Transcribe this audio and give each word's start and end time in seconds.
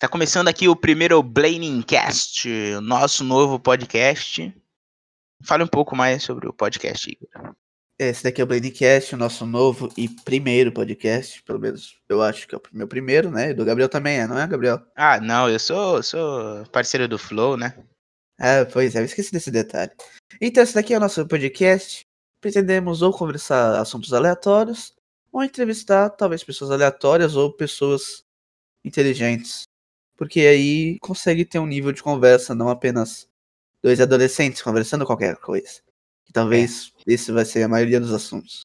Está 0.00 0.08
começando 0.08 0.48
aqui 0.48 0.66
o 0.66 0.74
primeiro 0.74 1.22
Blaming 1.22 1.82
Cast, 1.82 2.48
o 2.48 2.80
nosso 2.80 3.22
novo 3.22 3.60
podcast. 3.60 4.50
Fale 5.44 5.62
um 5.62 5.66
pouco 5.66 5.94
mais 5.94 6.22
sobre 6.22 6.48
o 6.48 6.54
podcast, 6.54 7.10
Igor. 7.10 7.54
Esse 7.98 8.24
daqui 8.24 8.40
é 8.40 8.44
o 8.44 8.46
Bladecast, 8.46 9.14
o 9.14 9.18
nosso 9.18 9.44
novo 9.44 9.90
e 9.98 10.08
primeiro 10.08 10.72
podcast, 10.72 11.42
pelo 11.42 11.58
menos 11.58 12.00
eu 12.08 12.22
acho 12.22 12.48
que 12.48 12.54
é 12.54 12.58
o 12.58 12.62
meu 12.72 12.88
primeiro, 12.88 13.30
né? 13.30 13.50
E 13.50 13.54
do 13.54 13.62
Gabriel 13.62 13.90
também 13.90 14.20
é, 14.20 14.26
não 14.26 14.38
é, 14.38 14.46
Gabriel? 14.46 14.80
Ah, 14.96 15.20
não, 15.20 15.50
eu 15.50 15.58
sou, 15.58 16.02
sou 16.02 16.64
parceiro 16.72 17.06
do 17.06 17.18
Flow, 17.18 17.58
né? 17.58 17.76
Ah, 18.38 18.66
pois 18.72 18.96
é, 18.96 19.00
eu 19.00 19.04
esqueci 19.04 19.30
desse 19.30 19.50
detalhe. 19.50 19.92
Então, 20.40 20.62
esse 20.62 20.74
daqui 20.74 20.94
é 20.94 20.96
o 20.96 21.00
nosso 21.00 21.28
podcast. 21.28 22.06
Pretendemos 22.40 23.02
ou 23.02 23.12
conversar 23.12 23.78
assuntos 23.78 24.14
aleatórios, 24.14 24.94
ou 25.30 25.44
entrevistar 25.44 26.08
talvez 26.08 26.42
pessoas 26.42 26.70
aleatórias 26.70 27.36
ou 27.36 27.52
pessoas 27.52 28.24
inteligentes. 28.82 29.68
Porque 30.20 30.40
aí 30.40 30.98
consegue 30.98 31.46
ter 31.46 31.58
um 31.58 31.66
nível 31.66 31.92
de 31.92 32.02
conversa, 32.02 32.54
não 32.54 32.68
apenas 32.68 33.26
dois 33.82 34.02
adolescentes 34.02 34.60
conversando 34.60 35.06
qualquer 35.06 35.36
coisa. 35.36 35.80
Que 36.26 36.32
talvez 36.34 36.92
é. 37.08 37.14
esse 37.14 37.32
vai 37.32 37.42
ser 37.42 37.62
a 37.62 37.68
maioria 37.68 37.98
dos 37.98 38.12
assuntos. 38.12 38.60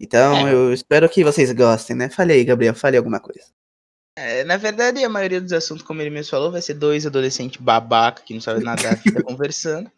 Então, 0.00 0.48
é. 0.48 0.52
eu 0.52 0.72
espero 0.72 1.08
que 1.08 1.22
vocês 1.22 1.52
gostem, 1.52 1.94
né? 1.94 2.10
Fale 2.10 2.32
aí, 2.32 2.42
Gabriel, 2.42 2.74
fale 2.74 2.96
alguma 2.96 3.20
coisa. 3.20 3.46
É, 4.16 4.42
na 4.42 4.56
verdade, 4.56 5.04
a 5.04 5.08
maioria 5.08 5.40
dos 5.40 5.52
assuntos, 5.52 5.84
como 5.84 6.02
ele 6.02 6.10
mesmo 6.10 6.32
falou, 6.32 6.50
vai 6.50 6.60
ser 6.60 6.74
dois 6.74 7.06
adolescentes 7.06 7.60
babaca 7.60 8.22
que 8.22 8.34
não 8.34 8.40
sabem 8.40 8.64
nada, 8.64 8.96
que 8.96 9.12
tá 9.12 9.22
conversando. 9.22 9.88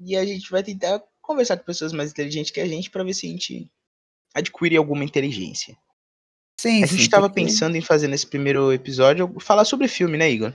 E 0.00 0.16
a 0.16 0.26
gente 0.26 0.50
vai 0.50 0.64
tentar 0.64 1.00
conversar 1.22 1.58
com 1.58 1.64
pessoas 1.64 1.92
mais 1.92 2.10
inteligentes 2.10 2.50
que 2.50 2.60
a 2.60 2.66
gente 2.66 2.90
para 2.90 3.04
ver 3.04 3.14
se 3.14 3.28
a 3.28 3.30
gente 3.30 3.70
adquire 4.34 4.76
alguma 4.76 5.04
inteligência. 5.04 5.78
Sim, 6.58 6.82
a 6.82 6.86
gente 6.86 7.02
estava 7.02 7.28
porque... 7.28 7.42
pensando 7.42 7.76
em 7.76 7.82
fazer 7.82 8.08
nesse 8.08 8.26
primeiro 8.26 8.72
episódio 8.72 9.32
falar 9.40 9.64
sobre 9.64 9.88
filme, 9.88 10.16
né, 10.16 10.30
Igor? 10.30 10.54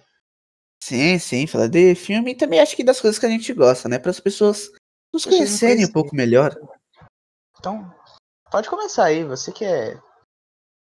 Sim, 0.83 1.19
sim, 1.19 1.45
falar 1.45 1.67
de 1.67 1.93
filme 1.93 2.31
e 2.31 2.35
também 2.35 2.59
acho 2.59 2.75
que 2.75 2.83
das 2.83 2.99
coisas 2.99 3.19
que 3.19 3.25
a 3.25 3.29
gente 3.29 3.53
gosta, 3.53 3.87
né? 3.87 3.99
Para 3.99 4.09
as 4.09 4.19
pessoas 4.19 4.71
nos 5.13 5.25
conhecerem 5.25 5.85
um 5.85 5.91
pouco 5.91 6.15
melhor. 6.15 6.55
Então, 7.59 7.93
pode 8.49 8.67
começar 8.67 9.05
aí, 9.05 9.23
você 9.23 9.51
que 9.51 9.63
é 9.63 9.99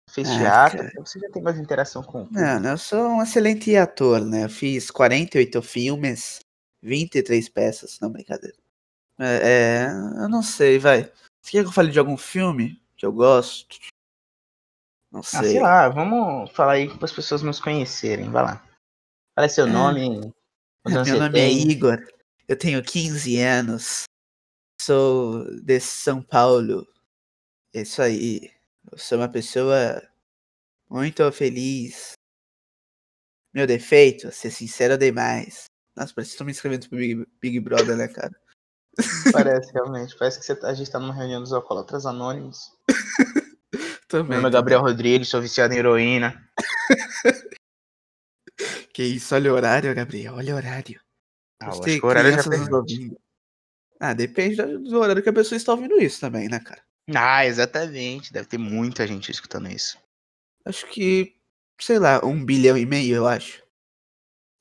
fez 0.10 0.30
ah, 0.30 0.38
teatro, 0.38 0.78
cara. 0.80 0.92
você 0.98 1.20
já 1.20 1.30
tem 1.30 1.42
mais 1.42 1.58
interação 1.58 2.04
com 2.04 2.28
Não, 2.32 2.72
eu 2.72 2.78
sou 2.78 3.00
um 3.00 3.24
excelente 3.24 3.76
ator, 3.76 4.24
né? 4.24 4.46
Eu 4.46 4.50
fiz 4.50 4.90
48 4.90 5.62
filmes, 5.62 6.40
23 6.82 7.50
peças, 7.50 8.00
não, 8.00 8.12
brincadeira. 8.12 8.56
É, 9.20 9.36
é, 9.44 9.88
eu 10.24 10.28
não 10.30 10.42
sei, 10.42 10.80
vai. 10.80 11.04
Você 11.42 11.52
quer 11.52 11.62
que 11.62 11.68
eu 11.68 11.72
fale 11.72 11.92
de 11.92 12.00
algum 12.00 12.18
filme 12.18 12.82
que 12.96 13.06
eu 13.06 13.12
gosto? 13.12 13.78
Não 15.14 15.22
sei. 15.22 15.40
Ah, 15.40 15.44
sei 15.44 15.60
lá, 15.62 15.90
vamos 15.90 16.50
falar 16.52 16.74
aí 16.74 16.90
para 16.90 17.06
as 17.06 17.12
pessoas 17.12 17.44
nos 17.44 17.60
conhecerem, 17.60 18.32
vai 18.32 18.44
lá. 18.44 18.68
Fala 19.36 19.48
seu 19.48 19.68
é. 19.68 19.70
nome. 19.70 20.34
Meu 20.86 21.06
nome 21.06 21.40
é 21.40 21.44
tem. 21.44 21.70
é 21.70 21.72
Igor, 21.72 22.04
eu 22.48 22.58
tenho 22.58 22.84
15 22.84 23.40
anos, 23.40 24.04
sou 24.82 25.46
de 25.62 25.80
São 25.80 26.22
Paulo. 26.22 26.88
É 27.74 27.82
isso 27.82 28.02
aí. 28.02 28.52
Eu 28.92 28.98
sou 28.98 29.20
uma 29.20 29.30
pessoa 29.30 30.02
muito 30.90 31.32
feliz. 31.32 32.14
Meu 33.54 33.68
defeito, 33.68 34.32
ser 34.32 34.50
sincero 34.50 34.98
demais. 34.98 35.66
Nossa, 35.96 36.12
parece 36.14 36.32
que 36.32 36.34
estou 36.34 36.46
me 36.46 36.52
inscrevendo 36.52 36.90
pro 36.90 36.98
Big, 36.98 37.28
Big 37.40 37.60
Brother, 37.60 37.96
né, 37.96 38.08
cara? 38.08 38.36
Parece, 39.32 39.72
realmente. 39.74 40.18
Parece 40.18 40.40
que 40.40 40.56
tá, 40.56 40.68
a 40.68 40.74
gente 40.74 40.90
tá 40.90 41.00
numa 41.00 41.14
reunião 41.14 41.42
dos 41.42 41.54
alcoólatras 41.54 42.08
anônimos. 42.08 42.76
também. 44.14 44.30
Meu 44.30 44.38
nome 44.38 44.50
é 44.50 44.52
Gabriel 44.52 44.82
Rodrigues, 44.82 45.28
sou 45.28 45.42
viciado 45.42 45.74
em 45.74 45.78
heroína. 45.78 46.48
que 48.94 49.04
isso, 49.04 49.34
olha 49.34 49.52
o 49.52 49.56
horário, 49.56 49.96
Gabriel, 49.96 50.36
olha 50.36 50.54
o 50.54 50.58
horário. 50.58 51.02
Ah, 51.60 51.70
acho 51.70 51.82
que 51.82 52.00
o 52.00 52.06
horário 52.06 52.32
já 52.32 52.42
ouvindo. 52.78 53.20
Ah, 54.00 54.14
depende 54.14 54.56
do 54.56 55.00
horário 55.00 55.24
que 55.24 55.30
a 55.30 55.34
pessoa 55.34 55.58
está 55.58 55.72
ouvindo 55.72 56.00
isso 56.00 56.20
também, 56.20 56.48
né, 56.48 56.60
cara? 56.60 56.84
Ah, 57.16 57.46
exatamente. 57.46 58.32
Deve 58.32 58.48
ter 58.48 58.58
muita 58.60 59.08
gente 59.08 59.32
escutando 59.32 59.68
isso. 59.70 59.98
Acho 60.64 60.86
que, 60.88 61.36
sei 61.82 61.98
lá, 61.98 62.24
um 62.24 62.46
bilhão 62.46 62.78
e 62.78 62.86
meio, 62.86 63.16
eu 63.16 63.28
acho. 63.28 63.64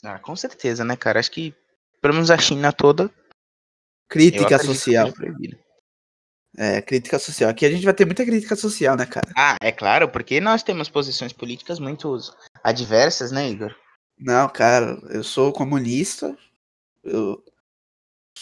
Ah, 0.02 0.18
com 0.18 0.34
certeza, 0.34 0.84
né, 0.84 0.96
cara? 0.96 1.20
Acho 1.20 1.30
que, 1.30 1.54
pelo 2.00 2.14
menos 2.14 2.30
a 2.30 2.38
China 2.38 2.72
toda. 2.72 3.10
Crítica 4.08 4.58
social. 4.58 5.12
É, 6.56 6.82
crítica 6.82 7.18
social. 7.18 7.50
Aqui 7.50 7.64
a 7.64 7.70
gente 7.70 7.84
vai 7.84 7.94
ter 7.94 8.04
muita 8.04 8.24
crítica 8.24 8.54
social, 8.54 8.96
né, 8.96 9.06
cara? 9.06 9.26
Ah, 9.36 9.56
é 9.60 9.72
claro, 9.72 10.08
porque 10.08 10.40
nós 10.40 10.62
temos 10.62 10.88
posições 10.88 11.32
políticas 11.32 11.78
muito 11.78 12.18
adversas, 12.62 13.32
né, 13.32 13.48
Igor? 13.48 13.74
Não, 14.18 14.48
cara, 14.48 15.00
eu 15.10 15.24
sou 15.24 15.52
comunista. 15.52 16.36
Eu 17.02 17.42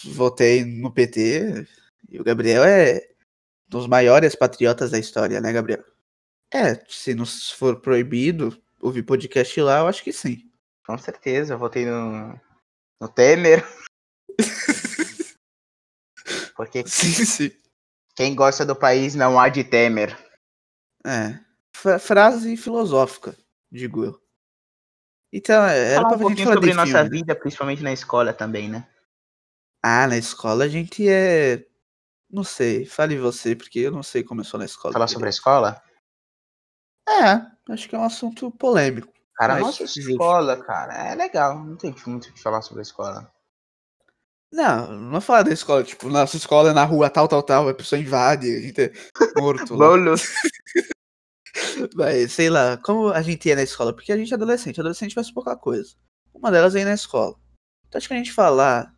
votei 0.03 0.65
no 0.65 0.91
PT. 0.91 1.65
E 2.09 2.19
o 2.19 2.23
Gabriel 2.23 2.63
é 2.63 3.07
dos 3.67 3.87
maiores 3.87 4.35
patriotas 4.35 4.91
da 4.91 4.99
história, 4.99 5.39
né, 5.39 5.53
Gabriel? 5.53 5.83
É, 6.53 6.83
se 6.89 7.15
não 7.15 7.25
for 7.25 7.79
proibido 7.79 8.61
ouvir 8.81 9.03
podcast 9.03 9.61
lá, 9.61 9.79
eu 9.79 9.87
acho 9.87 10.03
que 10.03 10.11
sim. 10.11 10.51
Com 10.85 10.97
certeza, 10.97 11.53
eu 11.53 11.57
votei 11.57 11.85
no, 11.85 12.37
no 12.99 13.07
Temer. 13.07 13.65
Porque 16.57 16.83
sim, 16.85 17.25
sim. 17.25 17.51
Quem 18.15 18.35
gosta 18.35 18.65
do 18.65 18.75
país 18.75 19.15
não 19.15 19.39
há 19.39 19.49
de 19.49 19.63
Temer. 19.63 20.17
É. 21.05 21.39
Frase 21.99 22.55
filosófica, 22.57 23.35
digo 23.71 24.05
eu. 24.05 24.21
Então, 25.33 25.63
é, 25.65 25.93
era 25.93 26.01
falar 26.03 26.17
pra 26.17 26.25
um 26.25 26.29
gente 26.29 26.43
falar 26.43 26.55
sobre 26.55 26.73
nossa 26.73 27.03
filme. 27.03 27.09
vida, 27.09 27.35
principalmente 27.35 27.83
na 27.83 27.93
escola 27.93 28.33
também, 28.33 28.69
né? 28.69 28.87
Ah, 29.81 30.05
na 30.07 30.17
escola 30.17 30.65
a 30.65 30.67
gente 30.67 31.07
é 31.07 31.65
não 32.31 32.45
sei, 32.45 32.85
fale 32.85 33.17
você, 33.17 33.55
porque 33.55 33.79
eu 33.79 33.91
não 33.91 34.01
sei 34.01 34.23
como 34.23 34.39
eu 34.39 34.45
sou 34.45 34.57
na 34.57 34.65
escola. 34.65 34.93
Falar 34.93 35.07
sobre 35.07 35.27
a 35.27 35.29
escola? 35.29 35.83
É, 37.07 37.73
acho 37.73 37.89
que 37.89 37.95
é 37.95 37.99
um 37.99 38.05
assunto 38.05 38.49
polêmico. 38.51 39.11
Cara, 39.35 39.59
nossa 39.59 39.83
escola, 39.83 40.63
cara, 40.63 41.11
é 41.11 41.15
legal. 41.15 41.59
Não 41.59 41.75
tem 41.75 41.93
muito 42.07 42.29
o 42.29 42.33
que 42.33 42.41
falar 42.41 42.61
sobre 42.61 42.79
a 42.79 42.83
escola. 42.83 43.33
Não, 44.51 44.91
não 44.91 45.17
é 45.17 45.21
falar 45.21 45.43
da 45.43 45.53
escola, 45.53 45.83
tipo, 45.83 46.09
nossa 46.09 46.35
escola 46.35 46.71
é 46.71 46.73
na 46.73 46.83
rua 46.83 47.09
tal, 47.09 47.27
tal, 47.27 47.41
tal, 47.41 47.69
a 47.69 47.73
pessoa 47.73 48.01
invade, 48.01 48.53
a 48.53 48.59
gente 48.59 48.81
é 48.81 48.91
morto. 49.39 49.77
Bolos. 49.77 50.23
Mas, 51.95 52.33
sei 52.33 52.49
lá, 52.49 52.77
como 52.77 53.09
a 53.09 53.21
gente 53.21 53.47
ia 53.47 53.55
na 53.55 53.63
escola? 53.63 53.93
Porque 53.93 54.11
a 54.11 54.17
gente 54.17 54.31
é 54.31 54.35
adolescente, 54.35 54.79
adolescente 54.79 55.15
faz 55.15 55.31
pouca 55.31 55.55
coisa. 55.55 55.95
Uma 56.33 56.51
delas 56.51 56.75
é 56.75 56.81
ir 56.81 56.85
na 56.85 56.93
escola. 56.93 57.39
Então 57.87 57.97
acho 57.97 58.07
que 58.07 58.13
a 58.13 58.17
gente 58.17 58.33
falar 58.33 58.93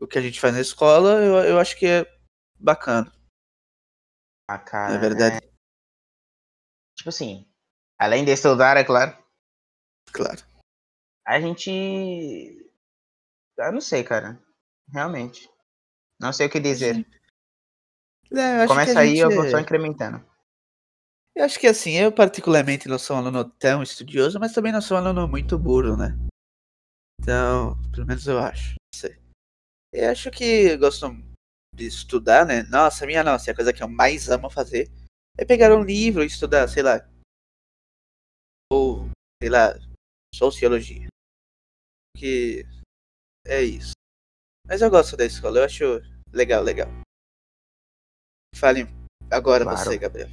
o 0.00 0.06
que 0.06 0.18
a 0.18 0.22
gente 0.22 0.40
faz 0.40 0.54
na 0.54 0.60
escola, 0.60 1.22
eu, 1.22 1.36
eu 1.36 1.58
acho 1.58 1.76
que 1.78 1.86
é 1.86 2.06
bacana. 2.58 3.10
Ah, 4.48 4.58
cara. 4.58 4.94
É 4.94 4.98
verdade. 4.98 5.36
É... 5.36 5.50
Tipo 6.96 7.08
assim, 7.08 7.46
além 7.98 8.24
de 8.24 8.32
estudar, 8.32 8.76
é 8.76 8.84
claro. 8.84 9.16
Claro. 10.12 10.42
A 11.26 11.40
gente. 11.40 12.70
Eu 13.58 13.72
não 13.72 13.80
sei, 13.80 14.04
cara. 14.04 14.40
Realmente. 14.88 15.50
Não 16.20 16.32
sei 16.32 16.46
o 16.46 16.50
que 16.50 16.60
dizer. 16.60 17.06
É, 18.32 18.66
Começa 18.66 18.98
aí, 18.98 19.16
gente... 19.16 19.18
eu 19.20 19.30
vou 19.30 19.48
só 19.48 19.58
incrementando. 19.58 20.24
Eu 21.34 21.44
acho 21.44 21.60
que 21.60 21.66
assim, 21.66 21.92
eu 21.92 22.10
particularmente 22.10 22.88
não 22.88 22.98
sou 22.98 23.16
um 23.16 23.18
aluno 23.18 23.44
tão 23.44 23.82
estudioso, 23.82 24.40
mas 24.40 24.52
também 24.52 24.72
não 24.72 24.80
sou 24.80 24.96
um 24.96 25.00
aluno 25.00 25.28
muito 25.28 25.58
burro, 25.58 25.96
né? 25.96 26.16
Então, 27.20 27.76
pelo 27.92 28.06
menos 28.06 28.26
eu 28.26 28.38
acho. 28.38 28.70
Não 28.70 28.98
sei. 28.98 29.20
Eu 29.92 30.10
acho 30.10 30.30
que 30.30 30.76
gosto 30.78 31.08
de 31.74 31.86
estudar, 31.86 32.46
né? 32.46 32.62
Nossa, 32.64 33.04
minha 33.06 33.22
nossa, 33.22 33.50
é 33.50 33.52
a 33.52 33.54
coisa 33.54 33.72
que 33.72 33.82
eu 33.82 33.88
mais 33.88 34.30
amo 34.30 34.48
fazer 34.48 34.90
é 35.36 35.44
pegar 35.44 35.76
um 35.76 35.84
livro 35.84 36.22
e 36.22 36.26
estudar, 36.26 36.66
sei 36.68 36.82
lá. 36.82 37.06
Ou, 38.72 39.10
sei 39.42 39.50
lá, 39.50 39.74
sociologia. 40.34 41.08
Que 42.16 42.64
é 43.44 43.62
isso. 43.62 43.95
Mas 44.68 44.82
eu 44.82 44.90
gosto 44.90 45.16
da 45.16 45.24
escola, 45.24 45.58
eu 45.58 45.64
acho 45.64 45.84
legal, 46.32 46.62
legal. 46.62 46.88
Fale 48.54 48.86
agora 49.30 49.64
claro. 49.64 49.78
você, 49.78 49.96
Gabriel. 49.96 50.28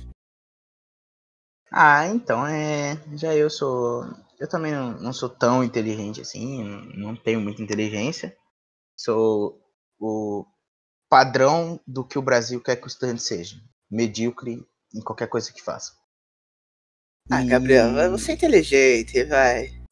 Ah, 1.72 2.08
então, 2.08 2.46
é. 2.46 2.96
Já 3.16 3.36
eu 3.36 3.50
sou. 3.50 4.04
Eu 4.40 4.48
também 4.48 4.72
não, 4.72 4.92
não 5.00 5.14
sou 5.14 5.30
tão 5.30 5.64
inteligente 5.64 6.22
assim, 6.22 6.64
não 6.96 7.16
tenho 7.16 7.40
muita 7.40 7.62
inteligência. 7.62 8.36
Sou 8.98 9.62
o 10.00 10.46
padrão 11.10 11.80
do 11.88 12.06
que 12.06 12.18
o 12.18 12.22
Brasil 12.22 12.62
quer 12.62 12.76
que 12.76 12.86
o 12.86 12.88
estudante 12.88 13.22
seja. 13.22 13.56
Medíocre 13.90 14.66
em 14.94 15.02
qualquer 15.02 15.28
coisa 15.28 15.52
que 15.54 15.62
faça. 15.62 15.94
Ah, 17.32 17.44
e... 17.44 17.48
Gabriel, 17.48 18.12
você 18.12 18.32
é 18.32 18.36
inteligente, 18.36 19.24
vai. 19.26 19.84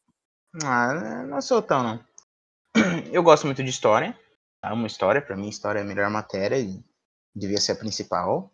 Ah, 0.64 1.24
não 1.26 1.40
sou 1.40 1.62
tão, 1.62 1.82
não. 1.82 2.04
Eu 3.12 3.22
gosto 3.22 3.46
muito 3.46 3.62
de 3.62 3.70
história. 3.70 4.18
Amo 4.62 4.86
história, 4.86 5.20
pra 5.20 5.36
mim 5.36 5.48
história 5.48 5.80
é 5.80 5.82
a 5.82 5.84
melhor 5.84 6.08
matéria 6.08 6.58
e 6.58 6.82
devia 7.34 7.60
ser 7.60 7.72
a 7.72 7.76
principal. 7.76 8.52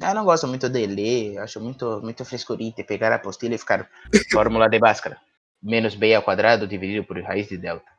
Eu 0.00 0.14
não 0.14 0.24
gosto 0.24 0.46
muito 0.46 0.68
de 0.68 0.86
ler, 0.86 1.38
acho 1.38 1.60
muito, 1.60 2.00
muito 2.00 2.24
frescurita, 2.24 2.84
pegar 2.84 3.12
a 3.12 3.16
apostila 3.16 3.54
e 3.54 3.58
ficar 3.58 3.90
fórmula 4.32 4.68
de 4.68 4.78
Bhaskara. 4.78 5.20
menos 5.62 5.94
b 5.94 6.14
ao 6.14 6.22
quadrado 6.22 6.66
dividido 6.66 7.06
por 7.06 7.20
raiz 7.22 7.48
de 7.48 7.56
delta. 7.56 7.90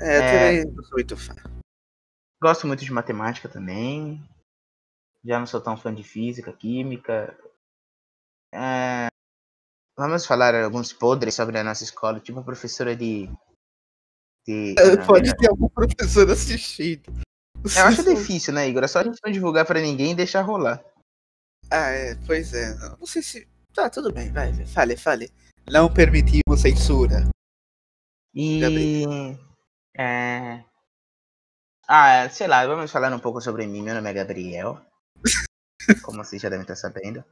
É, 0.00 0.16
eu 0.18 0.22
É. 0.22 0.26
também 0.26 0.74
não 0.74 0.84
sou 0.84 0.94
muito 0.94 1.16
fã. 1.16 1.34
Gosto 2.42 2.66
muito 2.66 2.84
de 2.84 2.92
matemática 2.92 3.48
também. 3.48 4.22
Já 5.24 5.38
não 5.38 5.46
sou 5.46 5.60
tão 5.60 5.76
fã 5.76 5.94
de 5.94 6.02
física, 6.02 6.52
química. 6.52 7.36
É, 8.52 9.08
Vamos 9.96 10.24
falar 10.24 10.54
alguns 10.54 10.92
podres 10.94 11.34
sobre 11.34 11.58
a 11.58 11.64
nossa 11.64 11.84
escola, 11.84 12.20
tipo 12.20 12.40
a 12.40 12.42
professora 12.42 12.96
de. 12.96 13.28
Ah, 14.78 15.06
Pode 15.06 15.36
ter 15.36 15.48
algum 15.48 15.68
professor 15.68 16.30
assistindo. 16.30 17.12
Eu 17.76 17.84
acho 17.84 18.02
difícil, 18.02 18.54
né, 18.54 18.68
Igor? 18.68 18.84
É 18.84 18.88
só 18.88 19.00
a 19.00 19.04
gente 19.04 19.18
não 19.24 19.32
divulgar 19.32 19.66
pra 19.66 19.80
ninguém 19.80 20.12
e 20.12 20.14
deixar 20.14 20.42
rolar. 20.42 20.82
Ah, 21.70 21.90
é, 21.90 22.14
pois 22.26 22.52
é. 22.54 22.74
Não, 22.74 23.06
sei 23.06 23.22
se. 23.22 23.48
Tá, 23.74 23.88
tudo 23.88 24.12
bem, 24.12 24.32
vai, 24.32 24.52
vai, 24.52 24.66
fale, 24.66 24.96
fale. 24.96 25.30
Não 25.70 25.92
permitimos 25.92 26.60
censura. 26.60 27.28
E. 28.34 28.62
É... 29.96 30.64
Ah, 31.86 32.28
sei 32.30 32.46
lá, 32.46 32.66
vamos 32.66 32.90
falar 32.90 33.12
um 33.12 33.18
pouco 33.18 33.40
sobre 33.40 33.66
mim. 33.66 33.82
Meu 33.82 33.94
nome 33.94 34.10
é 34.10 34.12
Gabriel. 34.12 34.80
Como 36.02 36.24
vocês 36.24 36.40
já 36.40 36.48
devem 36.48 36.62
estar 36.62 36.76
sabendo. 36.76 37.24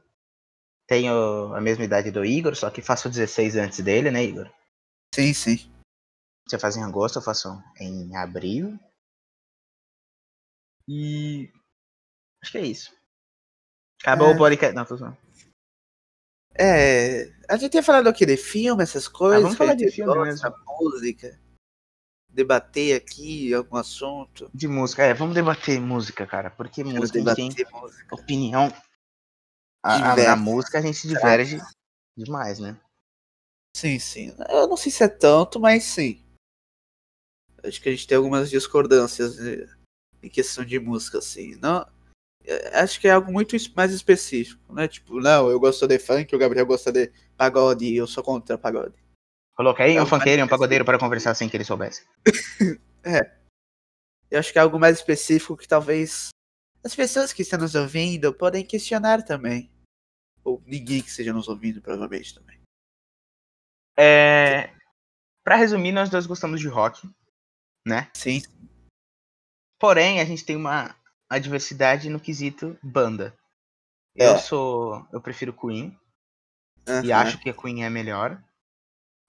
Tenho 0.87 1.53
a 1.53 1.61
mesma 1.61 1.83
idade 1.83 2.11
do 2.11 2.25
Igor, 2.25 2.55
só 2.55 2.69
que 2.69 2.81
faço 2.81 3.09
16 3.09 3.55
antes 3.57 3.79
dele, 3.79 4.09
né, 4.09 4.23
Igor? 4.23 4.49
Sim, 5.13 5.33
sim. 5.33 5.71
Você 6.49 6.57
faz 6.57 6.75
em 6.75 6.83
agosto, 6.83 7.17
eu 7.17 7.21
faço 7.21 7.49
em 7.79 8.15
abril. 8.15 8.79
E. 10.87 11.51
Acho 12.41 12.51
que 12.53 12.57
é 12.57 12.65
isso. 12.65 12.93
Acabou 14.01 14.29
É. 14.31 14.33
o 14.33 14.37
podcast. 14.37 14.75
Não, 14.75 14.85
tô 14.85 14.95
zoando. 14.97 15.17
É. 16.57 17.25
A 17.47 17.57
gente 17.57 17.75
ia 17.75 17.83
falar 17.83 18.01
do 18.01 18.13
que? 18.13 18.25
De 18.25 18.37
filme, 18.37 18.81
essas 18.81 19.07
coisas? 19.07 19.39
Ah, 19.39 19.43
vamos 19.43 19.57
falar 19.57 19.71
a 19.71 19.75
de 19.75 19.91
filme 19.91 20.13
gosta, 20.13 20.53
música. 20.67 21.39
Debater 22.29 22.95
aqui 22.95 23.53
algum 23.53 23.77
assunto. 23.77 24.49
De 24.53 24.67
música. 24.67 25.03
É, 25.03 25.13
vamos 25.13 25.35
debater 25.35 25.79
música, 25.79 26.25
cara. 26.25 26.49
Porque 26.49 26.83
Quero 26.83 26.95
música 26.97 27.31
a 27.31 27.35
gente 27.35 27.55
tem 27.55 27.71
música. 27.71 28.15
opinião. 28.15 28.67
A, 29.83 29.95
a- 29.95 30.09
Diversas. 30.15 30.39
música 30.39 30.79
a 30.79 30.81
gente 30.81 31.07
diverge 31.07 31.57
demais, 32.17 32.59
né? 32.59 32.79
Sim, 33.75 33.97
sim. 33.99 34.35
Eu 34.49 34.67
não 34.67 34.75
sei 34.77 34.91
se 34.91 35.03
é 35.03 35.07
tanto, 35.07 35.59
mas 35.59 35.83
sim. 35.83 36.23
Acho 37.63 37.81
que 37.81 37.89
a 37.89 37.91
gente 37.91 38.07
tem 38.07 38.17
algumas 38.17 38.49
discordâncias 38.49 39.37
em 40.21 40.29
questão 40.29 40.63
de 40.63 40.79
música, 40.79 41.17
assim. 41.19 41.55
Não, 41.61 41.85
eh, 42.45 42.79
acho 42.79 42.99
que 42.99 43.07
é 43.07 43.11
algo 43.11 43.31
muito 43.31 43.55
mais 43.75 43.93
específico, 43.93 44.73
né? 44.73 44.87
Tipo, 44.87 45.19
não, 45.19 45.49
eu 45.49 45.59
gosto 45.59 45.87
de 45.87 45.99
funk, 45.99 46.35
o 46.35 46.39
Gabriel 46.39 46.65
gosta 46.65 46.91
de 46.91 47.11
pagode 47.37 47.85
e 47.85 47.97
eu 47.97 48.07
sou 48.07 48.23
contra 48.23 48.57
pagode. 48.57 48.95
Coloquei 49.55 49.97
É 49.97 50.01
um 50.01 50.05
funkeiro 50.05 50.41
e 50.41 50.43
um 50.43 50.47
pagodeiro 50.47 50.85
para 50.85 50.97
conversar 50.97 51.35
sem 51.35 51.49
que 51.49 51.57
ele 51.57 51.65
soubesse. 51.65 52.05
Eu 54.31 54.39
acho 54.39 54.53
que 54.53 54.59
é 54.59 54.61
algo 54.61 54.79
mais 54.79 54.97
específico 54.97 55.57
que 55.57 55.67
talvez 55.67 56.29
as 56.83 56.95
pessoas 56.95 57.33
que 57.33 57.41
estão 57.41 57.59
nos 57.59 57.75
ouvindo 57.75 58.33
podem 58.33 58.63
questionar 58.63 59.23
também. 59.23 59.71
Ou 60.43 60.61
ninguém 60.65 61.01
que 61.01 61.09
esteja 61.09 61.33
nos 61.33 61.47
ouvindo, 61.47 61.81
provavelmente 61.81 62.35
também. 62.35 62.61
É... 63.97 64.73
Pra 65.43 65.55
resumir, 65.55 65.91
nós 65.91 66.09
dois 66.09 66.25
gostamos 66.25 66.61
de 66.61 66.67
rock, 66.67 67.09
né? 67.85 68.09
Sim, 68.13 68.41
Porém, 69.79 70.19
a 70.19 70.25
gente 70.25 70.43
tem 70.43 70.55
uma, 70.57 70.93
diversidade 71.41 72.09
no 72.09 72.19
quesito 72.19 72.77
banda. 72.83 73.33
Eu 74.15 74.31
É. 74.31 74.37
sou. 74.37 75.07
Eu 75.13 75.21
prefiro 75.21 75.53
Queen 75.53 75.97
e 77.03 77.11
aham. 77.11 77.21
acho 77.21 77.39
que 77.39 77.49
a 77.49 77.53
Queen 77.53 77.83
é 77.83 77.87
a 77.87 77.89
melhor. 77.89 78.43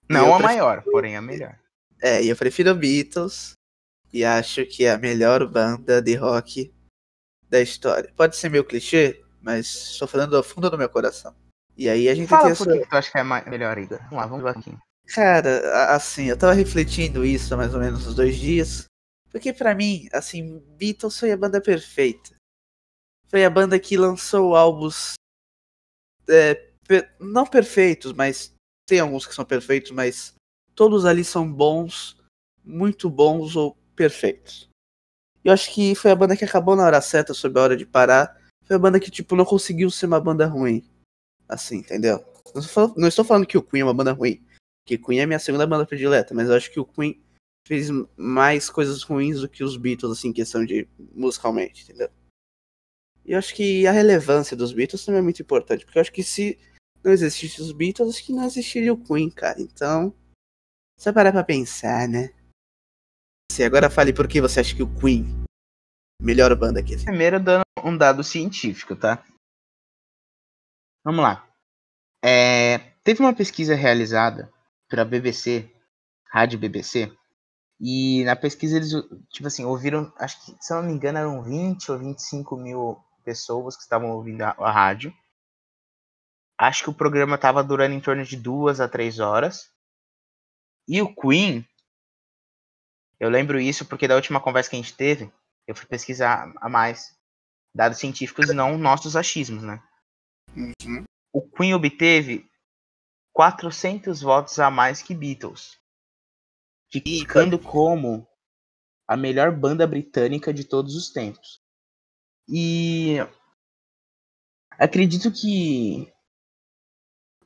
E 0.09 0.13
Não 0.13 0.27
eu 0.27 0.33
a 0.33 0.37
prefiro- 0.39 0.59
maior, 0.59 0.83
porém 0.83 1.15
a 1.15 1.21
melhor. 1.21 1.57
É, 2.01 2.21
e 2.21 2.27
eu 2.29 2.35
prefiro 2.35 2.75
Beatles 2.75 3.53
e 4.11 4.25
acho 4.25 4.65
que 4.65 4.83
é 4.83 4.91
a 4.91 4.97
melhor 4.97 5.47
banda 5.47 6.01
de 6.01 6.15
rock 6.15 6.73
da 7.47 7.61
história. 7.61 8.11
Pode 8.17 8.35
ser 8.35 8.49
meio 8.49 8.65
clichê, 8.65 9.23
mas 9.41 9.67
estou 9.67 10.07
falando 10.07 10.31
do 10.31 10.43
fundo 10.43 10.69
do 10.69 10.77
meu 10.77 10.89
coração. 10.89 11.33
E 11.77 11.87
aí 11.87 12.09
a 12.09 12.15
gente 12.15 12.27
tem 12.27 12.37
Fala 12.37 12.49
essa... 12.51 12.65
por 12.65 12.73
que 12.73 12.89
tu 12.89 12.93
acha 12.97 13.09
que 13.11 13.17
é 13.17 13.23
melhor, 13.23 13.77
Igor. 13.77 13.99
Vamos 13.99 14.15
lá, 14.17 14.25
vamos 14.25 14.43
lá 14.43 14.51
aqui. 14.51 14.77
Cara, 15.13 15.93
assim, 15.93 16.25
eu 16.25 16.37
tava 16.37 16.53
refletindo 16.53 17.25
isso 17.25 17.53
há 17.53 17.57
mais 17.57 17.73
ou 17.73 17.81
menos 17.81 18.07
uns 18.07 18.15
dois 18.15 18.37
dias. 18.37 18.85
Porque 19.29 19.51
pra 19.51 19.75
mim, 19.75 20.07
assim, 20.13 20.59
Beatles 20.77 21.19
foi 21.19 21.31
a 21.31 21.37
banda 21.37 21.61
perfeita. 21.61 22.35
Foi 23.29 23.43
a 23.43 23.49
banda 23.49 23.79
que 23.79 23.97
lançou 23.97 24.55
álbuns 24.55 25.13
é, 26.29 26.55
per- 26.87 27.13
não 27.19 27.45
perfeitos, 27.45 28.13
mas 28.13 28.53
tem 28.87 28.99
alguns 28.99 29.25
que 29.25 29.35
são 29.35 29.45
perfeitos, 29.45 29.91
mas 29.91 30.33
todos 30.75 31.05
ali 31.05 31.23
são 31.23 31.51
bons, 31.51 32.17
muito 32.63 33.09
bons 33.09 33.55
ou 33.55 33.75
perfeitos. 33.95 34.69
Eu 35.43 35.51
acho 35.51 35.73
que 35.73 35.95
foi 35.95 36.11
a 36.11 36.15
banda 36.15 36.37
que 36.37 36.45
acabou 36.45 36.75
na 36.75 36.85
hora 36.85 37.01
certa, 37.01 37.33
sob 37.33 37.59
a 37.59 37.63
hora 37.63 37.77
de 37.77 37.85
parar. 37.85 38.39
Foi 38.65 38.75
a 38.75 38.79
banda 38.79 38.99
que, 38.99 39.09
tipo, 39.11 39.35
não 39.35 39.43
conseguiu 39.43 39.89
ser 39.89 40.05
uma 40.05 40.21
banda 40.21 40.45
ruim. 40.45 40.89
Assim, 41.49 41.77
entendeu? 41.77 42.23
Não 42.95 43.07
estou 43.07 43.25
falando 43.25 43.45
que 43.45 43.57
o 43.57 43.63
Queen 43.63 43.81
é 43.81 43.85
uma 43.85 43.93
banda 43.93 44.13
ruim. 44.13 44.45
Que 44.85 44.97
Queen 44.97 45.19
é 45.19 45.25
minha 45.25 45.39
segunda 45.39 45.67
banda 45.67 45.85
predileta, 45.85 46.33
mas 46.33 46.49
eu 46.49 46.55
acho 46.55 46.71
que 46.71 46.79
o 46.79 46.85
Queen 46.85 47.21
fez 47.67 47.89
mais 48.17 48.69
coisas 48.69 49.03
ruins 49.03 49.41
do 49.41 49.49
que 49.49 49.63
os 49.63 49.77
Beatles, 49.77 50.17
assim, 50.17 50.29
em 50.29 50.33
questão 50.33 50.65
de 50.65 50.87
musicalmente, 51.13 51.83
entendeu? 51.83 52.09
E 53.23 53.33
eu 53.33 53.39
acho 53.39 53.53
que 53.53 53.85
a 53.85 53.91
relevância 53.91 54.57
dos 54.57 54.73
Beatles 54.73 55.05
também 55.05 55.19
é 55.19 55.23
muito 55.23 55.41
importante, 55.41 55.85
porque 55.85 55.97
eu 55.97 56.01
acho 56.01 56.11
que 56.11 56.23
se 56.23 56.59
não 57.03 57.11
existisse 57.11 57.61
os 57.61 57.71
Beatles, 57.71 58.09
acho 58.09 58.25
que 58.25 58.33
não 58.33 58.45
existiria 58.45 58.93
o 58.93 59.03
Queen, 59.03 59.29
cara. 59.29 59.61
Então, 59.61 60.13
só 60.99 61.13
parar 61.13 61.31
pra 61.31 61.43
pensar, 61.43 62.07
né? 62.07 62.33
Se 63.51 63.63
agora 63.63 63.89
fale 63.89 64.13
por 64.13 64.27
que 64.27 64.41
você 64.41 64.59
acha 64.59 64.75
que 64.75 64.83
o 64.83 64.99
Queen 64.99 65.23
é 65.23 66.23
a 66.23 66.25
melhor 66.25 66.55
banda 66.55 66.81
que. 66.83 66.97
Primeiro 66.97 67.39
dando 67.39 67.63
um 67.83 67.97
dado 67.97 68.23
científico, 68.23 68.95
tá? 68.95 69.23
Vamos 71.03 71.21
lá. 71.21 71.47
É, 72.23 72.77
teve 73.03 73.19
uma 73.21 73.33
pesquisa 73.33 73.75
realizada 73.75 74.51
pela 74.91 75.05
BBC, 75.05 75.71
Rádio 76.29 76.59
BBC, 76.59 77.11
e 77.79 78.23
na 78.25 78.35
pesquisa 78.35 78.75
eles, 78.75 78.91
tipo 79.31 79.47
assim, 79.47 79.65
ouviram, 79.65 80.13
acho 80.17 80.39
que, 80.45 80.55
se 80.63 80.71
eu 80.71 80.77
não 80.77 80.83
me 80.83 80.93
engano, 80.93 81.17
eram 81.17 81.41
20 81.41 81.91
ou 81.91 81.97
25 81.97 82.55
mil 82.55 83.03
pessoas 83.23 83.75
que 83.75 83.81
estavam 83.81 84.11
ouvindo 84.11 84.43
a, 84.43 84.49
a 84.49 84.71
rádio. 84.71 85.11
Acho 86.59 86.83
que 86.83 86.89
o 86.91 86.93
programa 86.93 87.35
estava 87.35 87.63
durando 87.63 87.95
em 87.95 87.99
torno 87.99 88.23
de 88.23 88.37
duas 88.37 88.79
a 88.79 88.87
três 88.87 89.17
horas. 89.17 89.71
E 90.87 91.01
o 91.01 91.11
Queen, 91.15 91.65
eu 93.19 93.29
lembro 93.29 93.59
isso 93.59 93.83
porque 93.85 94.07
da 94.07 94.15
última 94.15 94.39
conversa 94.39 94.69
que 94.69 94.75
a 94.75 94.79
gente 94.79 94.95
teve, 94.95 95.31
eu 95.65 95.73
fui 95.73 95.87
pesquisar 95.87 96.53
a 96.57 96.69
mais 96.69 97.17
dados 97.73 97.97
científicos 97.97 98.49
e 98.49 98.53
não 98.53 98.77
nossos 98.77 99.15
achismos, 99.15 99.63
né? 99.63 99.81
Uhum. 100.55 101.03
O 101.33 101.41
Queen 101.41 101.73
obteve 101.73 102.50
400 103.41 104.21
votos 104.21 104.59
a 104.59 104.69
mais 104.69 105.01
que 105.01 105.15
Beatles, 105.15 105.75
ficando 106.91 107.57
como 107.57 108.27
a 109.07 109.17
melhor 109.17 109.51
banda 109.51 109.87
britânica 109.87 110.53
de 110.53 110.63
todos 110.63 110.95
os 110.95 111.09
tempos. 111.09 111.59
E 112.47 113.15
acredito 114.77 115.31
que 115.31 116.13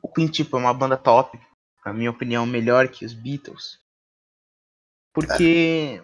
o 0.02 0.12
Queen 0.12 0.28
tipo 0.28 0.58
é 0.58 0.60
uma 0.60 0.74
banda 0.74 0.98
top, 0.98 1.40
na 1.86 1.94
minha 1.94 2.12
opinião, 2.12 2.46
melhor 2.46 2.90
que 2.90 3.06
os 3.06 3.14
Beatles, 3.14 3.80
porque 5.14 6.04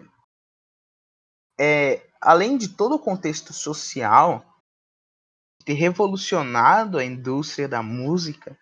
é, 1.60 2.10
além 2.18 2.56
de 2.56 2.68
todo 2.68 2.94
o 2.94 2.98
contexto 2.98 3.52
social 3.52 4.42
ter 5.66 5.74
revolucionado 5.74 6.96
a 6.96 7.04
indústria 7.04 7.68
da 7.68 7.82
música, 7.82 8.58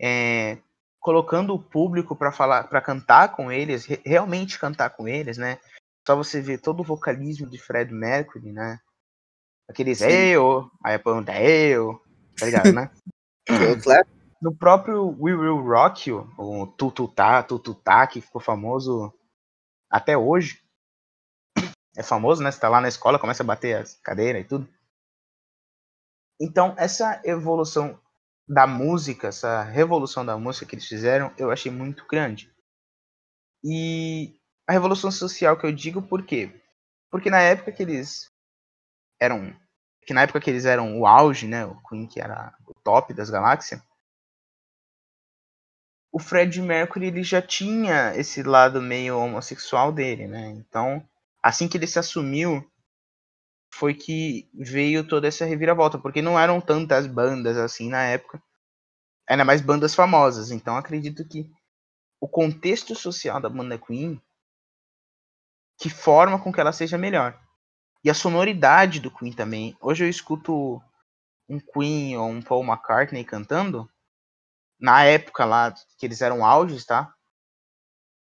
é, 0.00 0.58
colocando 1.00 1.54
o 1.54 1.62
público 1.62 2.16
para 2.16 2.32
falar, 2.32 2.64
para 2.64 2.80
cantar 2.80 3.32
com 3.32 3.50
eles, 3.50 3.84
re- 3.84 4.02
realmente 4.04 4.58
cantar 4.58 4.90
com 4.90 5.06
eles, 5.06 5.36
né? 5.38 5.58
Só 6.06 6.14
você 6.14 6.40
ver 6.40 6.58
todo 6.58 6.80
o 6.80 6.84
vocalismo 6.84 7.48
de 7.48 7.58
Fred 7.58 7.92
Mercury, 7.92 8.52
né? 8.52 8.80
Aqueles 9.68 9.98
Sim. 9.98 10.06
eu, 10.06 10.70
aí 10.84 10.94
a 10.94 10.98
pergunta 10.98 11.32
é 11.32 11.68
eu, 11.68 12.00
tá 12.38 12.46
ligado, 12.46 12.72
né? 12.72 12.90
Claro. 13.82 14.06
No 14.42 14.54
próprio 14.54 15.16
We 15.20 15.34
Will 15.34 15.62
Rock 15.62 16.10
You, 16.10 16.28
o 16.36 16.66
Tututá, 16.66 17.42
Tututá, 17.42 18.06
que 18.06 18.20
ficou 18.20 18.40
famoso 18.40 19.12
até 19.88 20.18
hoje. 20.18 20.60
É 21.96 22.02
famoso, 22.02 22.42
né? 22.42 22.50
Você 22.50 22.60
tá 22.60 22.68
lá 22.68 22.80
na 22.80 22.88
escola, 22.88 23.18
começa 23.18 23.42
a 23.42 23.46
bater 23.46 23.76
as 23.78 23.94
cadeiras 23.94 24.42
e 24.42 24.44
tudo. 24.44 24.68
Então, 26.40 26.74
essa 26.76 27.20
evolução 27.24 27.98
da 28.48 28.66
música, 28.66 29.28
essa 29.28 29.62
revolução 29.62 30.24
da 30.24 30.38
música 30.38 30.66
que 30.66 30.74
eles 30.76 30.86
fizeram, 30.86 31.32
eu 31.36 31.50
achei 31.50 31.70
muito 31.70 32.06
grande. 32.06 32.50
E 33.64 34.38
a 34.66 34.72
revolução 34.72 35.10
social 35.10 35.56
que 35.56 35.66
eu 35.66 35.72
digo 35.72 36.00
por 36.02 36.24
quê? 36.24 36.50
Porque 37.10 37.30
na 37.30 37.40
época 37.40 37.72
que 37.72 37.82
eles 37.82 38.30
eram 39.20 39.54
que 40.06 40.14
na 40.14 40.22
época 40.22 40.40
que 40.40 40.48
eles 40.48 40.64
eram 40.64 41.00
o 41.00 41.06
auge, 41.06 41.48
né, 41.48 41.64
o 41.66 41.76
Queen 41.88 42.06
que 42.06 42.20
era 42.20 42.56
o 42.64 42.74
top 42.74 43.12
das 43.12 43.28
galáxias, 43.28 43.82
o 46.12 46.18
Fred 46.18 46.62
Mercury 46.62 47.06
ele 47.08 47.22
já 47.22 47.42
tinha 47.42 48.14
esse 48.16 48.42
lado 48.42 48.80
meio 48.80 49.18
homossexual 49.18 49.92
dele, 49.92 50.26
né? 50.26 50.48
Então, 50.48 51.06
assim 51.42 51.68
que 51.68 51.76
ele 51.76 51.86
se 51.86 51.98
assumiu, 51.98 52.64
foi 53.76 53.94
que 53.94 54.48
veio 54.54 55.06
toda 55.06 55.28
essa 55.28 55.44
reviravolta, 55.44 55.98
porque 55.98 56.22
não 56.22 56.38
eram 56.38 56.60
tantas 56.60 57.06
bandas 57.06 57.56
assim 57.58 57.90
na 57.90 58.02
época, 58.04 58.42
era 59.28 59.44
mais 59.44 59.60
bandas 59.60 59.94
famosas. 59.94 60.50
Então, 60.50 60.76
acredito 60.76 61.26
que 61.28 61.50
o 62.20 62.26
contexto 62.26 62.94
social 62.94 63.40
da 63.40 63.48
banda 63.48 63.78
Queen 63.78 64.20
que 65.78 65.90
forma 65.90 66.38
com 66.40 66.50
que 66.50 66.58
ela 66.58 66.72
seja 66.72 66.96
melhor. 66.96 67.38
E 68.02 68.08
a 68.08 68.14
sonoridade 68.14 68.98
do 68.98 69.10
Queen 69.10 69.32
também. 69.32 69.76
Hoje 69.78 70.04
eu 70.04 70.08
escuto 70.08 70.82
um 71.46 71.60
Queen 71.60 72.16
ou 72.16 72.28
um 72.28 72.40
Paul 72.40 72.64
McCartney 72.64 73.24
cantando, 73.24 73.88
na 74.80 75.04
época 75.04 75.44
lá 75.44 75.74
que 75.98 76.06
eles 76.06 76.22
eram 76.22 76.44
auges, 76.44 76.86
tá? 76.86 77.12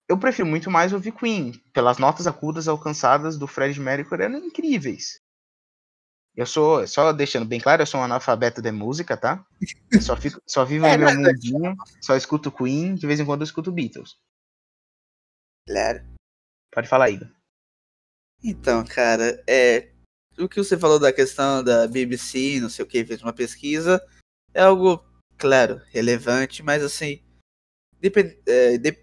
Eu 0.08 0.18
prefiro 0.18 0.48
muito 0.48 0.72
mais 0.72 0.94
ouvir 0.94 1.12
Queen, 1.12 1.54
pelas 1.74 1.98
notas 1.98 2.26
agudas 2.26 2.68
alcançadas 2.68 3.38
do 3.38 3.48
Fred 3.48 3.80
Mercury 3.80 4.24
eram 4.24 4.38
incríveis. 4.38 5.21
Eu 6.36 6.46
sou, 6.46 6.88
só 6.88 7.12
deixando 7.12 7.46
bem 7.46 7.60
claro, 7.60 7.82
eu 7.82 7.86
sou 7.86 8.00
um 8.00 8.04
analfabeto 8.04 8.62
de 8.62 8.72
música, 8.72 9.18
tá? 9.18 9.46
Eu 9.92 10.02
só, 10.02 10.16
fico, 10.16 10.42
só 10.48 10.64
vivo 10.64 10.86
é, 10.88 10.98
no 10.98 11.06
meu 11.06 11.16
mundinho, 11.16 11.76
só 12.02 12.16
escuto 12.16 12.52
Queen, 12.52 12.96
de 12.96 13.06
vez 13.06 13.20
em 13.20 13.26
quando 13.26 13.42
eu 13.42 13.46
escuto 13.46 13.72
Beatles. 13.72 14.18
Claro. 15.68 16.04
Pode 16.72 16.88
falar, 16.88 17.10
Igor. 17.10 17.30
Então, 18.44 18.84
cara, 18.86 19.44
é. 19.46 19.92
O 20.40 20.48
que 20.48 20.58
você 20.58 20.78
falou 20.78 20.98
da 20.98 21.12
questão 21.12 21.62
da 21.64 21.86
BBC, 21.88 22.60
não 22.62 22.70
sei 22.70 22.84
o 22.86 22.88
que, 22.88 23.06
fez 23.06 23.22
uma 23.22 23.34
pesquisa, 23.34 24.02
é 24.54 24.62
algo, 24.62 25.06
claro, 25.38 25.82
relevante, 25.90 26.64
mas 26.64 26.82
assim. 26.82 27.22
Depende, 28.00 28.42
é, 28.48 28.78
de, 28.78 28.98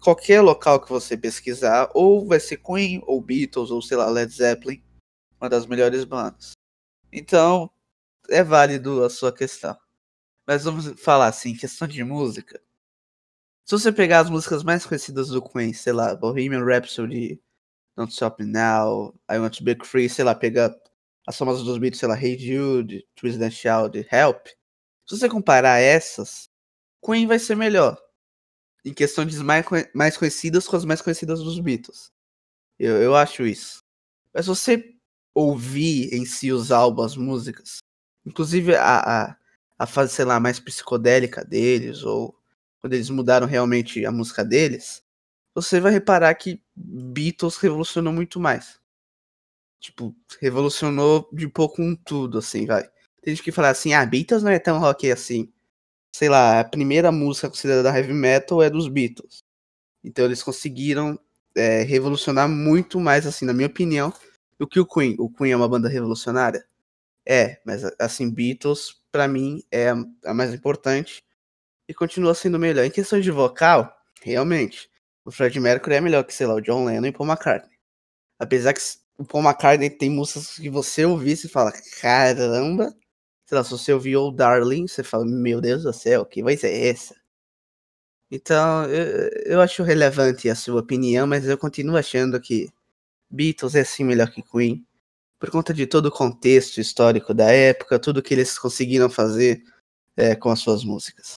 qualquer 0.00 0.42
local 0.42 0.80
que 0.80 0.90
você 0.90 1.16
pesquisar, 1.16 1.90
ou 1.94 2.28
vai 2.28 2.38
ser 2.38 2.58
Queen, 2.58 3.02
ou 3.06 3.22
Beatles, 3.22 3.70
ou 3.70 3.80
sei 3.80 3.96
lá, 3.96 4.08
Led 4.10 4.30
Zeppelin, 4.30 4.84
uma 5.40 5.48
das 5.48 5.66
melhores 5.66 6.04
bandas. 6.04 6.52
Então, 7.16 7.70
é 8.28 8.42
válido 8.42 9.04
a 9.04 9.08
sua 9.08 9.32
questão. 9.32 9.78
Mas 10.44 10.64
vamos 10.64 11.00
falar 11.00 11.28
assim, 11.28 11.54
questão 11.54 11.86
de 11.86 12.02
música. 12.02 12.60
Se 13.64 13.70
você 13.78 13.92
pegar 13.92 14.18
as 14.20 14.28
músicas 14.28 14.64
mais 14.64 14.84
conhecidas 14.84 15.28
do 15.28 15.40
Queen, 15.40 15.72
sei 15.72 15.92
lá, 15.92 16.16
Bohemian 16.16 16.64
Rhapsody, 16.64 17.40
Don't 17.96 18.12
Stop 18.12 18.42
Me 18.44 18.50
Now, 18.50 19.14
I 19.30 19.38
Want 19.38 19.56
to 19.58 19.64
Be 19.64 19.76
Free, 19.84 20.08
sei 20.08 20.24
lá, 20.24 20.34
pega 20.34 20.76
as 21.26 21.38
famosas 21.38 21.62
dos 21.62 21.78
beats, 21.78 22.00
sei 22.00 22.08
lá, 22.08 22.20
Hey 22.20 22.36
Jude, 22.36 23.06
Twist 23.14 23.40
and 23.40 23.50
Shout, 23.50 23.96
Help. 24.10 24.48
Se 25.06 25.16
você 25.16 25.28
comparar 25.28 25.78
essas, 25.78 26.50
Queen 27.00 27.28
vai 27.28 27.38
ser 27.38 27.56
melhor. 27.56 27.96
Em 28.84 28.92
questão 28.92 29.24
de 29.24 29.38
mais, 29.38 29.64
mais 29.94 30.16
conhecidas 30.16 30.66
com 30.66 30.76
as 30.76 30.84
mais 30.84 31.00
conhecidas 31.00 31.38
dos 31.38 31.60
Beatles. 31.60 32.12
Eu, 32.76 33.00
eu 33.00 33.14
acho 33.14 33.46
isso. 33.46 33.84
Mas 34.34 34.46
se 34.46 34.48
você 34.48 34.93
ouvir 35.34 36.14
em 36.14 36.24
si 36.24 36.52
os 36.52 36.70
álbuns, 36.70 37.12
as 37.12 37.16
músicas, 37.16 37.78
inclusive 38.24 38.76
a, 38.76 38.98
a, 38.98 39.36
a 39.78 39.86
fase, 39.86 40.14
sei 40.14 40.24
lá, 40.24 40.38
mais 40.38 40.60
psicodélica 40.60 41.44
deles, 41.44 42.04
ou 42.04 42.38
quando 42.80 42.94
eles 42.94 43.10
mudaram 43.10 43.46
realmente 43.46 44.04
a 44.06 44.12
música 44.12 44.44
deles, 44.44 45.02
você 45.54 45.80
vai 45.80 45.92
reparar 45.92 46.34
que 46.34 46.62
Beatles 46.76 47.56
revolucionou 47.56 48.12
muito 48.12 48.38
mais. 48.38 48.78
Tipo, 49.80 50.14
revolucionou 50.40 51.28
de 51.32 51.48
pouco 51.48 51.82
um 51.82 51.94
tudo, 51.94 52.38
assim, 52.38 52.66
vai. 52.66 52.88
Tem 53.22 53.34
gente 53.34 53.42
que 53.42 53.52
fala 53.52 53.70
assim, 53.70 53.92
ah, 53.94 54.04
Beatles 54.04 54.42
não 54.42 54.50
é 54.50 54.58
tão 54.58 54.78
rock 54.78 55.10
assim. 55.10 55.52
Sei 56.14 56.28
lá, 56.28 56.60
a 56.60 56.64
primeira 56.64 57.10
música 57.10 57.48
considerada 57.48 57.96
heavy 57.96 58.12
metal 58.12 58.62
é 58.62 58.70
dos 58.70 58.88
Beatles. 58.88 59.38
Então 60.02 60.24
eles 60.24 60.42
conseguiram 60.42 61.18
é, 61.56 61.82
revolucionar 61.82 62.48
muito 62.48 63.00
mais, 63.00 63.26
assim, 63.26 63.44
na 63.44 63.52
minha 63.52 63.66
opinião, 63.66 64.12
do 64.58 64.66
que 64.66 64.80
o 64.80 64.86
Queen. 64.86 65.16
O 65.18 65.30
Queen 65.30 65.52
é 65.52 65.56
uma 65.56 65.68
banda 65.68 65.88
revolucionária? 65.88 66.64
É, 67.26 67.60
mas 67.64 67.82
assim, 67.98 68.30
Beatles, 68.30 69.00
para 69.10 69.26
mim, 69.26 69.62
é 69.70 69.90
a 70.24 70.34
mais 70.34 70.52
importante 70.52 71.24
e 71.88 71.94
continua 71.94 72.34
sendo 72.34 72.58
melhor. 72.58 72.84
Em 72.84 72.90
questão 72.90 73.20
de 73.20 73.30
vocal, 73.30 73.94
realmente, 74.22 74.90
o 75.24 75.30
Fred 75.30 75.58
Mercury 75.58 75.96
é 75.96 76.00
melhor 76.00 76.24
que, 76.24 76.34
sei 76.34 76.46
lá, 76.46 76.54
o 76.54 76.60
John 76.60 76.84
Lennon 76.84 77.06
e 77.06 77.12
Paul 77.12 77.28
McCartney. 77.28 77.78
Apesar 78.38 78.74
que 78.74 78.80
o 79.18 79.24
Paul 79.24 79.44
McCartney 79.44 79.90
tem 79.90 80.10
músicas 80.10 80.56
que 80.56 80.68
você 80.70 81.04
ouvisse 81.04 81.46
e 81.46 81.50
fala, 81.50 81.72
caramba. 82.00 82.94
Sei 83.46 83.58
lá, 83.58 83.64
se 83.64 83.70
você 83.70 83.92
ouvir 83.92 84.16
Old 84.16 84.36
Darling, 84.36 84.86
você 84.88 85.02
fala, 85.02 85.24
meu 85.26 85.60
Deus 85.60 85.82
do 85.82 85.92
céu, 85.92 86.24
que 86.24 86.42
voz 86.42 86.64
é 86.64 86.88
essa? 86.88 87.14
Então, 88.30 88.84
eu, 88.86 89.30
eu 89.46 89.60
acho 89.60 89.82
relevante 89.82 90.48
a 90.48 90.54
sua 90.54 90.80
opinião, 90.80 91.26
mas 91.26 91.46
eu 91.46 91.56
continuo 91.58 91.96
achando 91.96 92.40
que 92.40 92.68
Beatles 93.34 93.74
é 93.74 93.82
sim 93.82 94.04
melhor 94.04 94.30
que 94.30 94.42
Queen. 94.42 94.86
Por 95.38 95.50
conta 95.50 95.74
de 95.74 95.86
todo 95.86 96.06
o 96.06 96.12
contexto 96.12 96.80
histórico 96.80 97.34
da 97.34 97.50
época, 97.50 97.98
tudo 97.98 98.22
que 98.22 98.32
eles 98.32 98.58
conseguiram 98.58 99.10
fazer 99.10 99.62
é, 100.16 100.36
com 100.36 100.50
as 100.50 100.60
suas 100.60 100.84
músicas. 100.84 101.34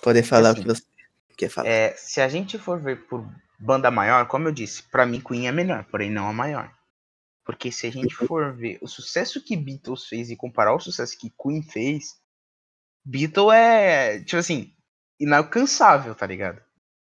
Poder 0.00 0.22
falar 0.22 0.50
assim, 0.50 0.60
o 0.60 0.62
que 0.62 0.68
você 0.68 0.82
Quer 1.36 1.48
falar? 1.48 1.68
É, 1.68 1.94
se 1.96 2.20
a 2.20 2.28
gente 2.28 2.58
for 2.58 2.80
ver 2.80 3.06
por 3.06 3.26
banda 3.58 3.90
maior, 3.90 4.26
como 4.26 4.48
eu 4.48 4.52
disse, 4.52 4.82
para 4.84 5.06
mim 5.06 5.20
Queen 5.20 5.48
é 5.48 5.52
melhor, 5.52 5.84
porém 5.84 6.10
não 6.10 6.28
a 6.28 6.32
maior. 6.32 6.72
Porque 7.44 7.72
se 7.72 7.86
a 7.86 7.90
gente 7.90 8.14
for 8.14 8.54
ver 8.54 8.78
o 8.80 8.86
sucesso 8.86 9.42
que 9.42 9.56
Beatles 9.56 10.06
fez 10.06 10.30
e 10.30 10.36
comparar 10.36 10.74
o 10.74 10.80
sucesso 10.80 11.18
que 11.18 11.30
Queen 11.30 11.62
fez, 11.62 12.20
Beatles 13.04 13.52
é, 13.52 14.20
tipo 14.20 14.36
assim, 14.36 14.72
inalcançável, 15.18 16.14
tá 16.14 16.26
ligado? 16.26 16.62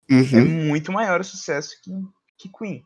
É 0.10 0.14
uhum. 0.14 0.40
É 0.40 0.42
muito 0.42 0.92
maior 0.92 1.20
o 1.20 1.26
sucesso 1.26 1.76
que, 1.84 1.92
que 2.38 2.50
Queen. 2.58 2.86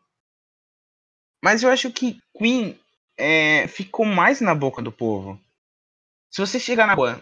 Mas 1.44 1.62
eu 1.62 1.70
acho 1.70 1.92
que 1.92 2.18
Queen 2.38 2.80
é, 3.18 3.68
ficou 3.68 4.06
mais 4.06 4.40
na 4.40 4.54
boca 4.54 4.80
do 4.80 4.90
povo. 4.90 5.38
Se 6.30 6.40
você 6.40 6.58
chegar 6.58 6.86
na 6.86 6.94
rua 6.94 7.20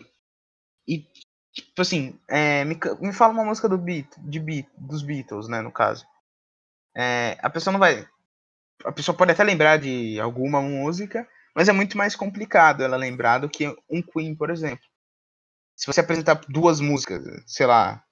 e 0.87 1.05
Tipo 1.52 1.83
assim, 1.83 2.19
é, 2.29 2.64
me, 2.64 2.79
me 3.00 3.12
fala 3.12 3.33
uma 3.33 3.45
música 3.45 3.69
do 3.69 3.76
Beat, 3.76 4.09
de 4.17 4.41
Beat, 4.41 4.67
dos 4.79 5.02
Beatles, 5.02 5.49
né, 5.49 5.61
no 5.61 5.71
caso. 5.71 6.07
É, 6.97 7.37
a 7.43 7.50
pessoa 7.50 7.73
não 7.73 7.79
vai. 7.79 8.09
A 8.85 8.93
pessoa 8.93 9.14
pode 9.14 9.33
até 9.33 9.45
lembrar 9.45 9.79
de 9.79 10.19
alguma 10.19 10.62
música, 10.62 11.29
mas 11.55 11.69
é 11.69 11.73
muito 11.73 11.99
mais 11.99 12.17
complicado 12.17 12.83
ela 12.83 12.97
lembrar 12.97 13.38
do 13.38 13.50
que 13.50 13.69
um 13.91 14.00
Queen, 14.00 14.35
por 14.35 14.49
exemplo. 14.49 14.85
Se 15.76 15.87
você 15.87 16.00
apresentar 16.00 16.41
duas 16.49 16.81
músicas, 16.81 17.23
sei 17.47 17.67
lá. 17.67 18.02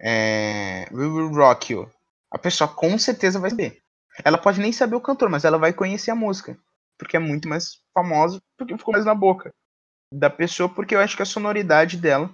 É, 0.00 0.86
We 0.92 1.06
Will 1.06 1.34
Rock 1.34 1.72
You. 1.72 1.90
A 2.30 2.38
pessoa 2.38 2.68
com 2.68 2.96
certeza 2.98 3.40
vai 3.40 3.50
saber. 3.50 3.83
Ela 4.22 4.38
pode 4.38 4.60
nem 4.60 4.72
saber 4.72 4.94
o 4.96 5.00
cantor, 5.00 5.28
mas 5.28 5.44
ela 5.44 5.58
vai 5.58 5.72
conhecer 5.72 6.10
a 6.10 6.14
música. 6.14 6.58
Porque 6.98 7.16
é 7.16 7.20
muito 7.20 7.48
mais 7.48 7.82
famosa, 7.92 8.40
porque 8.56 8.76
ficou 8.76 8.92
mais 8.92 9.04
na 9.04 9.14
boca 9.14 9.52
da 10.12 10.30
pessoa, 10.30 10.68
porque 10.68 10.94
eu 10.94 11.00
acho 11.00 11.16
que 11.16 11.22
a 11.22 11.26
sonoridade 11.26 11.96
dela 11.96 12.32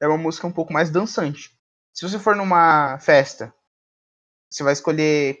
é 0.00 0.06
uma 0.06 0.18
música 0.18 0.46
um 0.46 0.52
pouco 0.52 0.72
mais 0.72 0.90
dançante. 0.90 1.56
Se 1.94 2.06
você 2.06 2.18
for 2.18 2.36
numa 2.36 2.98
festa, 2.98 3.54
você 4.50 4.62
vai 4.62 4.74
escolher 4.74 5.38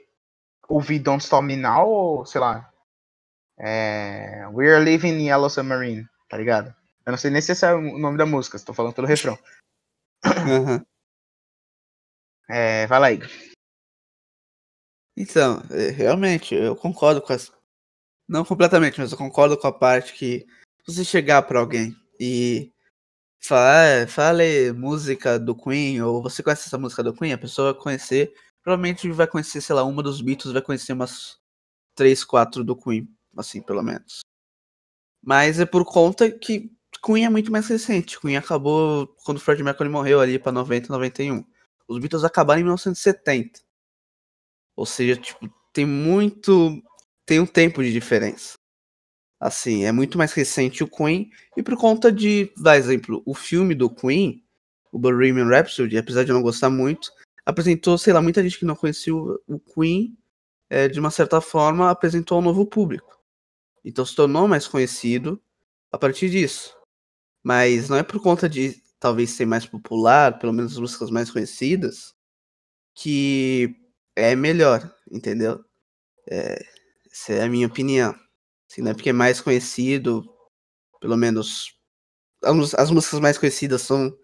ouvir 0.68 0.98
Don't 0.98 1.22
Stop 1.22 1.44
Me 1.44 1.56
Now 1.56 1.86
ou, 1.86 2.24
sei 2.24 2.40
lá, 2.40 2.72
é, 3.58 4.46
We're 4.48 4.82
Living 4.82 5.18
in 5.18 5.26
Yellow 5.26 5.50
Submarine, 5.50 6.08
tá 6.28 6.36
ligado? 6.38 6.74
Eu 7.04 7.12
não 7.12 7.18
sei 7.18 7.30
nem 7.30 7.40
se 7.40 7.52
esse 7.52 7.66
é 7.66 7.74
o 7.74 7.98
nome 7.98 8.16
da 8.16 8.26
música, 8.26 8.56
estou 8.56 8.74
falando 8.74 8.94
pelo 8.94 9.06
refrão. 9.06 9.38
Uhum. 10.24 10.84
É, 12.48 12.86
vai 12.86 13.00
lá, 13.00 13.12
Igor. 13.12 13.28
Então, 15.16 15.62
é, 15.70 15.90
realmente, 15.90 16.54
eu 16.54 16.76
concordo 16.76 17.22
com 17.22 17.32
as. 17.32 17.52
Não 18.28 18.44
completamente, 18.44 18.98
mas 19.00 19.12
eu 19.12 19.18
concordo 19.18 19.56
com 19.56 19.66
a 19.66 19.72
parte 19.72 20.12
que 20.14 20.46
você 20.86 21.04
chegar 21.04 21.42
para 21.42 21.60
alguém 21.60 21.96
e 22.20 22.72
Fala, 23.46 24.06
fale 24.08 24.72
música 24.72 25.38
do 25.38 25.54
Queen, 25.54 26.02
ou 26.02 26.20
você 26.20 26.42
conhece 26.42 26.66
essa 26.66 26.76
música 26.76 27.02
do 27.02 27.14
Queen, 27.14 27.32
a 27.32 27.38
pessoa 27.38 27.72
vai 27.72 27.80
conhecer, 27.80 28.34
provavelmente 28.60 29.08
vai 29.12 29.26
conhecer, 29.28 29.60
sei 29.60 29.74
lá, 29.76 29.84
uma 29.84 30.02
dos 30.02 30.20
Beatles, 30.20 30.52
vai 30.52 30.62
conhecer 30.62 30.92
umas 30.92 31.38
três, 31.94 32.24
quatro 32.24 32.64
do 32.64 32.74
Queen, 32.74 33.08
assim, 33.36 33.62
pelo 33.62 33.82
menos. 33.82 34.20
Mas 35.22 35.60
é 35.60 35.66
por 35.66 35.84
conta 35.84 36.28
que 36.30 36.72
Queen 37.04 37.24
é 37.24 37.28
muito 37.30 37.52
mais 37.52 37.68
recente. 37.68 38.18
Queen 38.20 38.36
acabou 38.36 39.06
quando 39.24 39.38
o 39.38 39.40
Freddie 39.40 39.62
Mercury 39.62 39.88
morreu 39.88 40.20
ali 40.20 40.38
para 40.40 40.50
90, 40.50 40.92
91. 40.92 41.44
Os 41.86 42.00
Beatles 42.00 42.24
acabaram 42.24 42.60
em 42.60 42.64
1970. 42.64 43.60
Ou 44.76 44.86
seja, 44.86 45.16
tipo, 45.16 45.50
tem 45.72 45.86
muito 45.86 46.82
tem 47.26 47.40
um 47.40 47.46
tempo 47.46 47.82
de 47.82 47.92
diferença. 47.92 48.54
Assim, 49.40 49.84
é 49.84 49.92
muito 49.92 50.16
mais 50.16 50.32
recente 50.32 50.84
o 50.84 50.88
Queen, 50.88 51.30
e 51.56 51.62
por 51.62 51.76
conta 51.76 52.10
de, 52.10 52.50
por 52.56 52.72
exemplo, 52.72 53.22
o 53.26 53.34
filme 53.34 53.74
do 53.74 53.90
Queen, 53.90 54.42
o 54.92 54.98
Bohemian 54.98 55.48
Rhapsody, 55.48 55.98
apesar 55.98 56.24
de 56.24 56.30
eu 56.30 56.34
não 56.34 56.42
gostar 56.42 56.70
muito, 56.70 57.10
apresentou, 57.44 57.98
sei 57.98 58.12
lá, 58.12 58.22
muita 58.22 58.42
gente 58.42 58.58
que 58.58 58.64
não 58.64 58.76
conhecia 58.76 59.14
o 59.14 59.58
Queen, 59.74 60.16
é, 60.70 60.88
de 60.88 60.98
uma 60.98 61.10
certa 61.10 61.40
forma, 61.40 61.90
apresentou 61.90 62.36
ao 62.36 62.42
novo 62.42 62.64
público. 62.64 63.20
Então 63.84 64.04
se 64.06 64.16
tornou 64.16 64.48
mais 64.48 64.66
conhecido 64.66 65.40
a 65.92 65.98
partir 65.98 66.30
disso. 66.30 66.76
Mas 67.42 67.88
não 67.88 67.96
é 67.96 68.02
por 68.02 68.20
conta 68.20 68.48
de 68.48 68.82
talvez 68.98 69.30
ser 69.30 69.46
mais 69.46 69.66
popular, 69.66 70.38
pelo 70.38 70.52
menos 70.52 70.72
as 70.72 70.78
músicas 70.78 71.10
mais 71.10 71.30
conhecidas, 71.30 72.14
que 72.94 73.76
é 74.16 74.34
melhor, 74.34 74.90
entendeu? 75.10 75.64
É, 76.28 76.58
essa 77.12 77.34
é 77.34 77.42
a 77.42 77.48
minha 77.48 77.66
opinião. 77.66 78.14
Assim, 78.68 78.82
não 78.82 78.90
é 78.90 78.94
porque 78.94 79.10
é 79.10 79.12
mais 79.12 79.40
conhecido, 79.40 80.24
pelo 81.00 81.16
menos 81.16 81.76
as, 82.42 82.74
as 82.74 82.90
músicas 82.90 83.20
mais 83.20 83.38
conhecidas 83.38 83.82
são 83.82 84.16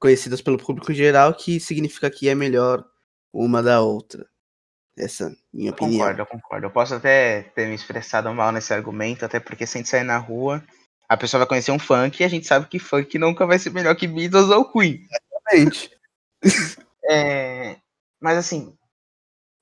conhecidas 0.00 0.40
pelo 0.40 0.58
público 0.58 0.90
em 0.90 0.94
geral, 0.94 1.34
que 1.34 1.60
significa 1.60 2.10
que 2.10 2.28
é 2.28 2.34
melhor 2.34 2.84
uma 3.32 3.62
da 3.62 3.80
outra. 3.80 4.26
Essa 4.96 5.26
é 5.26 5.32
minha 5.52 5.70
Eu 5.70 5.74
opinião. 5.74 5.98
concordo, 5.98 6.22
eu 6.22 6.26
concordo. 6.26 6.66
Eu 6.66 6.70
posso 6.70 6.94
até 6.94 7.42
ter 7.54 7.68
me 7.68 7.74
expressado 7.74 8.32
mal 8.34 8.52
nesse 8.52 8.74
argumento, 8.74 9.24
até 9.24 9.40
porque 9.40 9.66
se 9.66 9.78
a 9.78 9.80
gente 9.80 9.88
sair 9.88 10.04
na 10.04 10.18
rua, 10.18 10.62
a 11.08 11.16
pessoa 11.16 11.40
vai 11.40 11.48
conhecer 11.48 11.72
um 11.72 11.78
funk 11.78 12.20
e 12.20 12.24
a 12.24 12.28
gente 12.28 12.46
sabe 12.46 12.66
que 12.66 12.78
funk 12.78 13.18
nunca 13.18 13.46
vai 13.46 13.58
ser 13.58 13.70
melhor 13.70 13.94
que 13.94 14.06
Beatles 14.06 14.50
ou 14.50 14.70
Queen. 14.70 15.06
Exatamente. 15.50 15.90
É, 17.10 17.78
mas 18.20 18.38
assim, 18.38 18.78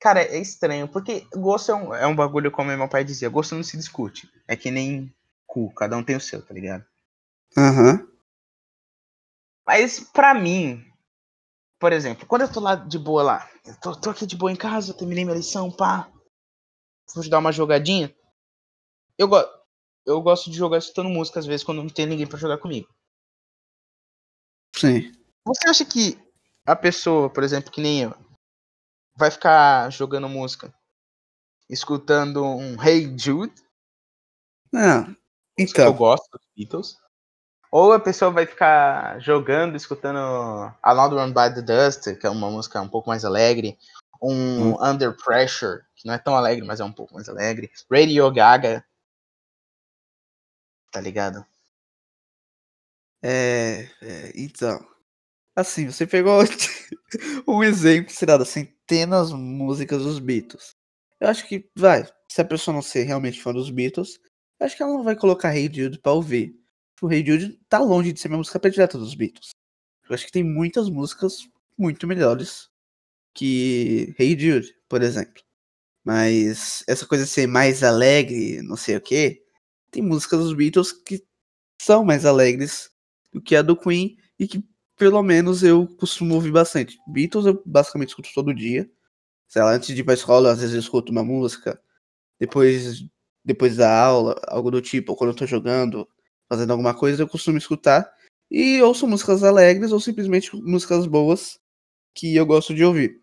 cara, 0.01 0.23
é 0.23 0.39
estranho, 0.39 0.89
porque 0.89 1.27
gosto 1.35 1.71
é 1.71 1.75
um, 1.75 1.95
é 1.95 2.07
um 2.07 2.17
bagulho, 2.17 2.51
como 2.51 2.75
meu 2.75 2.89
pai 2.89 3.05
dizia, 3.05 3.29
gosto 3.29 3.55
não 3.55 3.63
se 3.63 3.77
discute. 3.77 4.29
É 4.49 4.57
que 4.57 4.71
nem 4.71 5.15
cu, 5.47 5.73
cada 5.75 5.97
um 5.97 6.03
tem 6.03 6.17
o 6.17 6.21
seu, 6.21 6.45
tá 6.45 6.55
ligado? 6.55 6.85
Aham. 7.57 8.09
Mas 9.67 10.01
pra 10.01 10.35
mim, 10.35 10.85
por 11.79 11.93
exemplo, 11.93 12.27
quando 12.27 12.43
eu 12.43 12.53
tô 12.53 12.61
lá 12.61 12.75
de 12.75 12.99
boa 12.99 13.23
lá, 13.23 13.51
eu 13.65 13.77
tô, 13.81 13.95
tô 13.95 14.11
aqui 14.11 14.27
de 14.27 14.37
boa 14.37 14.51
em 14.51 14.57
casa, 14.57 14.95
terminei 14.95 15.25
minha 15.25 15.37
lição, 15.37 15.71
pá, 15.71 16.11
vou 17.15 17.29
dar 17.29 17.39
uma 17.39 17.53
jogadinha. 17.53 18.15
Eu, 19.19 19.29
go 19.29 19.37
eu 20.07 20.21
gosto 20.23 20.51
de 20.51 20.57
jogar 20.57 20.79
escutando 20.79 21.11
música 21.11 21.39
às 21.39 21.47
vezes 21.47 21.63
quando 21.63 21.83
não 21.83 21.91
tem 21.91 22.07
ninguém 22.07 22.27
pra 22.27 22.39
jogar 22.39 22.59
comigo. 22.59 22.89
Sim. 24.75 25.13
Você 25.45 25.69
acha 25.69 25.85
que 25.85 26.19
a 26.65 26.75
pessoa, 26.75 27.29
por 27.29 27.45
exemplo, 27.45 27.71
que 27.71 27.81
nem 27.81 28.03
eu, 28.03 28.15
vai 29.21 29.31
ficar 29.31 29.93
jogando 29.93 30.31
música, 30.31 30.73
escutando 31.69 32.43
um 32.43 32.83
Hey 32.83 33.15
Jude, 33.17 33.53
Não. 34.73 35.09
eu 35.11 35.17
Então, 35.59 35.93
gosto 35.93 36.27
dos 36.33 36.41
Beatles, 36.57 36.97
ou 37.71 37.93
a 37.93 38.01
pessoa 38.01 38.31
vai 38.31 38.47
ficar 38.47 39.21
jogando, 39.21 39.77
escutando 39.77 40.19
Another 40.83 41.19
One 41.19 41.35
by 41.35 41.55
the 41.55 41.61
Dust, 41.61 42.19
que 42.19 42.27
é 42.27 42.31
uma 42.31 42.51
música 42.51 42.81
um 42.81 42.89
pouco 42.89 43.11
mais 43.11 43.23
alegre, 43.23 43.79
um 44.23 44.71
Hum. 44.71 44.77
Under 44.83 45.15
Pressure, 45.15 45.83
que 45.95 46.07
não 46.09 46.15
é 46.15 46.19
tão 46.19 46.35
alegre, 46.35 46.65
mas 46.65 46.81
é 46.81 46.85
um 46.85 46.93
pouco 46.93 47.13
mais 47.13 47.29
alegre, 47.29 47.71
Radio 47.91 48.33
Gaga, 48.33 48.83
tá 50.91 50.99
ligado? 50.99 51.45
é, 53.23 53.87
é, 54.01 54.33
então. 54.35 54.83
Assim, 55.55 55.91
você 55.91 56.07
pegou 56.07 56.41
um 57.47 57.63
exemplo, 57.63 58.11
sei 58.15 58.27
lá, 58.27 58.39
das 58.39 58.49
centenas 58.91 59.29
de 59.29 59.37
músicas 59.37 60.03
dos 60.03 60.19
Beatles. 60.19 60.75
Eu 61.21 61.29
acho 61.29 61.47
que, 61.47 61.69
vai, 61.77 62.05
se 62.29 62.41
a 62.41 62.45
pessoa 62.45 62.75
não 62.75 62.83
ser 62.83 63.05
realmente 63.05 63.41
fã 63.41 63.53
dos 63.53 63.71
Beatles, 63.71 64.19
acho 64.59 64.77
que 64.77 64.83
ela 64.83 64.93
não 64.93 65.05
vai 65.05 65.15
colocar 65.15 65.55
Hey 65.55 65.71
Jude 65.73 66.01
pra 66.01 66.13
ouvir. 66.13 66.59
O 67.01 67.11
Hey 67.11 67.25
Jude 67.25 67.59
tá 67.69 67.79
longe 67.79 68.13
de 68.13 68.21
ser 68.21 68.29
minha 68.29 68.39
música 68.39 68.59
predileta 68.59 68.99
dos 68.99 69.15
Beatles. 69.15 69.51
Eu 70.09 70.15
acho 70.15 70.27
que 70.27 70.33
tem 70.33 70.43
muitas 70.43 70.91
músicas 70.91 71.49
muito 71.79 72.07
melhores 72.07 72.69
que 73.33 74.13
Hey 74.19 74.37
Jude, 74.39 74.75
por 74.89 75.03
exemplo. 75.03 75.43
Mas 76.05 76.83
essa 76.89 77.07
coisa 77.07 77.25
de 77.25 77.31
ser 77.31 77.47
mais 77.47 77.85
alegre, 77.85 78.61
não 78.63 78.77
sei 78.77 78.97
o 78.97 79.01
que, 79.01 79.41
tem 79.91 80.03
músicas 80.03 80.41
dos 80.41 80.55
Beatles 80.55 80.91
que 80.91 81.23
são 81.81 82.05
mais 82.05 82.27
alegres 82.27 82.91
do 83.33 83.41
que 83.41 83.55
a 83.55 83.63
do 83.63 83.77
Queen 83.77 84.17
e 84.39 84.49
que 84.49 84.65
pelo 85.01 85.23
menos 85.23 85.63
eu 85.63 85.89
costumo 85.97 86.35
ouvir 86.35 86.53
bastante. 86.53 86.99
Beatles 87.09 87.47
eu 87.47 87.63
basicamente 87.65 88.11
escuto 88.11 88.29
todo 88.35 88.55
dia. 88.55 88.87
Sei 89.49 89.63
lá, 89.63 89.73
antes 89.73 89.95
de 89.95 90.03
ir 90.03 90.05
pra 90.05 90.13
escola, 90.13 90.53
às 90.53 90.61
vezes 90.61 90.75
eu 90.75 90.81
escuto 90.81 91.11
uma 91.11 91.25
música. 91.25 91.81
Depois, 92.39 93.03
depois 93.43 93.77
da 93.79 93.99
aula, 93.99 94.39
algo 94.47 94.71
do 94.71 94.83
tipo, 94.83 95.13
ou 95.13 95.17
quando 95.17 95.31
eu 95.31 95.37
tô 95.37 95.47
jogando, 95.47 96.07
fazendo 96.47 96.73
alguma 96.73 96.93
coisa, 96.93 97.23
eu 97.23 97.29
costumo 97.29 97.57
escutar. 97.57 98.13
E 98.51 98.83
ouço 98.83 99.09
músicas 99.09 99.43
alegres 99.43 99.91
ou 99.91 99.99
simplesmente 99.99 100.55
músicas 100.55 101.07
boas 101.07 101.59
que 102.15 102.37
eu 102.37 102.45
gosto 102.45 102.75
de 102.75 102.85
ouvir. 102.85 103.23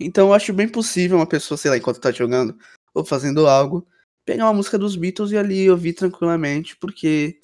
Então 0.00 0.26
eu 0.28 0.34
acho 0.34 0.52
bem 0.52 0.68
possível 0.68 1.18
uma 1.18 1.26
pessoa, 1.26 1.56
sei 1.56 1.70
lá, 1.70 1.76
enquanto 1.76 2.00
tá 2.00 2.10
jogando 2.10 2.58
ou 2.92 3.04
fazendo 3.04 3.46
algo, 3.46 3.86
pegar 4.24 4.46
uma 4.46 4.54
música 4.54 4.76
dos 4.76 4.96
Beatles 4.96 5.30
e 5.30 5.38
ali 5.38 5.70
ouvir 5.70 5.92
tranquilamente, 5.92 6.76
porque 6.76 7.38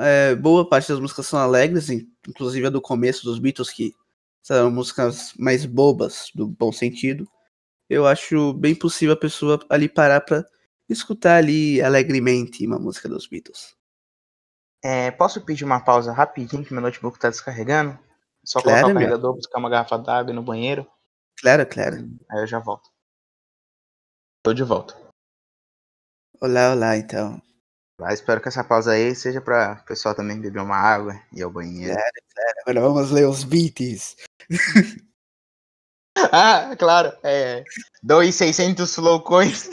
é, 0.00 0.34
boa 0.34 0.68
parte 0.68 0.88
das 0.88 1.00
músicas 1.00 1.26
são 1.26 1.38
alegres, 1.38 1.90
in- 1.90 2.08
inclusive 2.28 2.66
a 2.66 2.70
do 2.70 2.80
começo 2.80 3.24
dos 3.24 3.38
Beatles, 3.38 3.70
que 3.70 3.94
são 4.42 4.70
músicas 4.70 5.32
mais 5.38 5.64
bobas, 5.66 6.30
do 6.34 6.46
bom 6.46 6.70
sentido. 6.72 7.26
Eu 7.88 8.06
acho 8.06 8.52
bem 8.54 8.74
possível 8.74 9.14
a 9.14 9.18
pessoa 9.18 9.58
ali 9.68 9.88
parar 9.88 10.20
pra 10.20 10.44
escutar 10.88 11.36
ali 11.36 11.80
alegremente 11.82 12.66
uma 12.66 12.78
música 12.78 13.08
dos 13.08 13.26
Beatles. 13.26 13.74
É, 14.82 15.10
posso 15.10 15.40
pedir 15.40 15.64
uma 15.64 15.80
pausa 15.80 16.12
rapidinho, 16.12 16.64
que 16.64 16.72
meu 16.72 16.82
notebook 16.82 17.18
tá 17.18 17.30
descarregando? 17.30 17.98
Só 18.44 18.60
Claro, 18.60 18.82
colocar 18.82 18.86
o 18.86 18.94
meu. 19.00 19.08
carregador, 19.08 19.34
buscar 19.34 19.58
uma 19.58 19.70
garrafa 19.70 19.96
d'água 19.98 20.32
no 20.34 20.42
banheiro, 20.42 20.86
Claro, 21.40 21.66
claro. 21.66 21.96
aí 22.30 22.42
eu 22.42 22.46
já 22.46 22.58
volto. 22.58 22.90
Tô 24.42 24.52
de 24.52 24.62
volta. 24.62 24.94
Olá, 26.40 26.72
olá, 26.72 26.96
então. 26.98 27.40
Tá, 27.96 28.12
espero 28.12 28.40
que 28.40 28.48
essa 28.48 28.64
pausa 28.64 28.92
aí 28.92 29.14
seja 29.14 29.40
pra 29.40 29.80
o 29.82 29.86
pessoal 29.86 30.14
também 30.14 30.40
beber 30.40 30.60
uma 30.60 30.76
água 30.76 31.14
e 31.32 31.38
ir 31.38 31.42
ao 31.42 31.50
banheiro. 31.50 31.96
Agora 32.62 32.80
vamos 32.80 33.10
ler 33.10 33.26
os 33.28 33.44
beats. 33.44 34.16
Ah, 36.32 36.76
claro, 36.78 37.12
é. 37.24 37.64
2,600 38.00 38.94
flowcoins. 38.94 39.68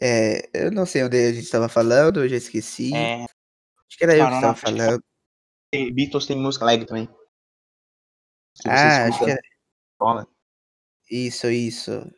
É, 0.00 0.48
eu 0.54 0.70
não 0.70 0.86
sei 0.86 1.02
onde 1.02 1.16
a 1.16 1.32
gente 1.32 1.42
estava 1.44 1.68
falando, 1.68 2.22
eu 2.22 2.28
já 2.28 2.36
esqueci. 2.36 2.94
É, 2.94 3.24
Acho 3.24 3.98
que 3.98 4.04
era 4.04 4.16
eu 4.16 4.28
que 4.28 4.34
estava 4.34 4.54
falando. 4.54 5.02
tem- 5.72 5.92
Beatles 5.92 6.26
tem 6.26 6.36
música 6.40 6.64
alegre 6.64 6.86
também. 6.86 7.08
Se 8.54 8.68
Ah, 8.68 9.06
acho 9.06 9.18
que 9.18 9.30
era 9.30 9.40
escola. 9.92 10.26
isso, 11.10 11.50
isso. 11.50 12.12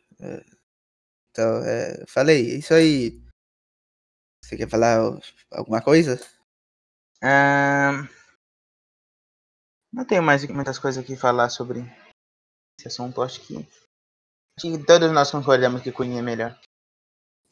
Então, 1.31 1.63
é, 1.63 2.05
falei, 2.07 2.57
isso 2.57 2.73
aí. 2.73 3.21
Você 4.43 4.57
quer 4.57 4.69
falar 4.69 4.97
alguma 5.51 5.81
coisa? 5.81 6.19
Ahn, 7.21 8.07
Não 9.91 10.05
tenho 10.05 10.21
mais 10.21 10.45
muitas 10.47 10.77
coisas 10.77 11.03
aqui 11.03 11.15
falar 11.15 11.49
sobre 11.49 11.79
esse 12.79 12.87
assunto. 12.87 13.21
Acho 13.21 13.41
que. 13.41 13.55
Acho 14.57 14.77
que 14.77 14.85
todos 14.85 15.11
nós 15.11 15.31
concordamos 15.31 15.81
que 15.81 15.91
Queen 15.91 16.17
é 16.17 16.21
melhor. 16.21 16.59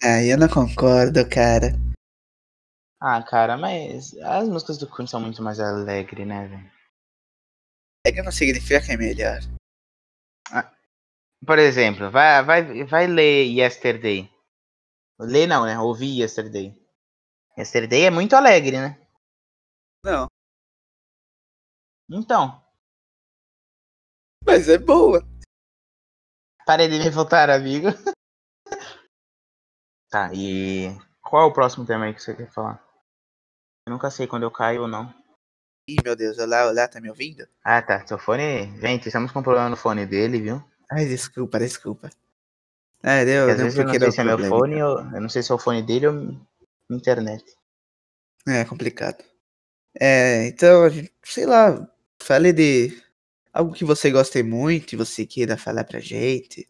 Ah, 0.04 0.24
eu 0.24 0.38
não 0.38 0.48
concordo, 0.48 1.28
cara. 1.28 1.70
Ah, 3.02 3.24
cara, 3.24 3.58
mas 3.58 4.16
as 4.20 4.48
músicas 4.48 4.78
do 4.78 4.90
Queen 4.90 5.08
são 5.08 5.20
muito 5.20 5.42
mais 5.42 5.60
alegres, 5.60 6.28
né, 6.28 6.48
velho? 6.48 6.72
É 8.06 8.12
que 8.12 8.22
não 8.22 8.32
significa 8.32 8.82
que 8.82 8.92
é 8.92 8.98
melhor. 8.98 9.40
Por 11.46 11.60
exemplo, 11.60 12.10
vai, 12.10 12.44
vai, 12.44 12.84
vai 12.84 13.08
ler 13.08 13.46
Yesterday. 13.46 14.30
Ler 15.20 15.48
não, 15.48 15.66
né? 15.66 15.80
Ouvir 15.80 16.22
Yesterday. 16.22 16.76
Yesterday 17.58 18.06
é 18.06 18.12
muito 18.12 18.36
alegre, 18.36 18.78
né? 18.80 19.00
Não. 20.04 20.28
Então, 22.10 22.64
Mas 24.46 24.70
é 24.70 24.78
boa. 24.78 25.22
parei 26.66 26.88
de 26.88 27.00
me 27.00 27.10
voltar, 27.10 27.50
amigo. 27.50 27.88
Tá, 30.10 30.34
e 30.34 30.88
qual 31.22 31.44
é 31.44 31.46
o 31.52 31.54
próximo 31.54 31.86
tema 31.86 32.06
aí 32.06 32.14
que 32.14 32.22
você 32.22 32.34
quer 32.34 32.50
falar? 32.50 32.82
Eu 33.86 33.92
nunca 33.92 34.10
sei 34.10 34.26
quando 34.26 34.44
eu 34.44 34.52
caio 34.52 34.84
ou 34.84 34.88
não. 34.88 35.14
Ih, 35.86 35.98
meu 36.02 36.16
Deus, 36.16 36.38
olá, 36.40 36.66
olá, 36.66 36.88
tá 36.88 37.02
me 37.02 37.10
ouvindo? 37.10 37.46
Ah, 37.62 37.82
tá. 37.82 38.08
Seu 38.08 38.18
fone. 38.18 38.80
Gente, 38.80 39.08
estamos 39.08 39.34
com 39.34 39.44
problema 39.44 39.68
no 39.70 39.76
fone 39.76 40.06
dele, 40.06 40.40
viu? 40.42 40.64
Ai, 40.92 41.06
desculpa, 41.06 41.60
desculpa. 41.60 42.10
Ah, 43.04 43.24
deu, 43.24 43.50
às 43.50 43.58
deu 43.58 43.66
vezes 43.66 43.80
eu 43.80 43.86
não 43.86 43.94
sei 44.00 44.12
se 44.12 44.22
é 44.22 44.24
meu 44.24 44.38
fone 44.40 44.84
ou. 44.84 45.00
Eu 45.00 45.22
não 45.22 45.30
sei 45.30 45.44
se 45.44 45.52
é 45.52 45.56
o 45.56 45.60
fone 45.60 45.82
dele 45.82 46.08
ou 46.08 46.36
internet. 46.90 47.44
É 48.48 48.64
complicado. 48.66 49.24
É, 50.00 50.48
então, 50.48 50.84
sei 51.24 51.46
lá, 51.46 51.88
fale 52.22 52.54
de 52.54 53.02
algo 53.54 53.74
que 53.74 53.86
você 53.86 54.12
goste 54.12 54.44
muito 54.44 54.94
e 54.94 54.98
você 54.98 55.26
queira 55.26 55.58
falar 55.58 55.84
pra 55.86 56.00
gente. 56.00 56.70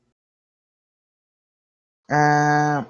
Ah, 2.09 2.85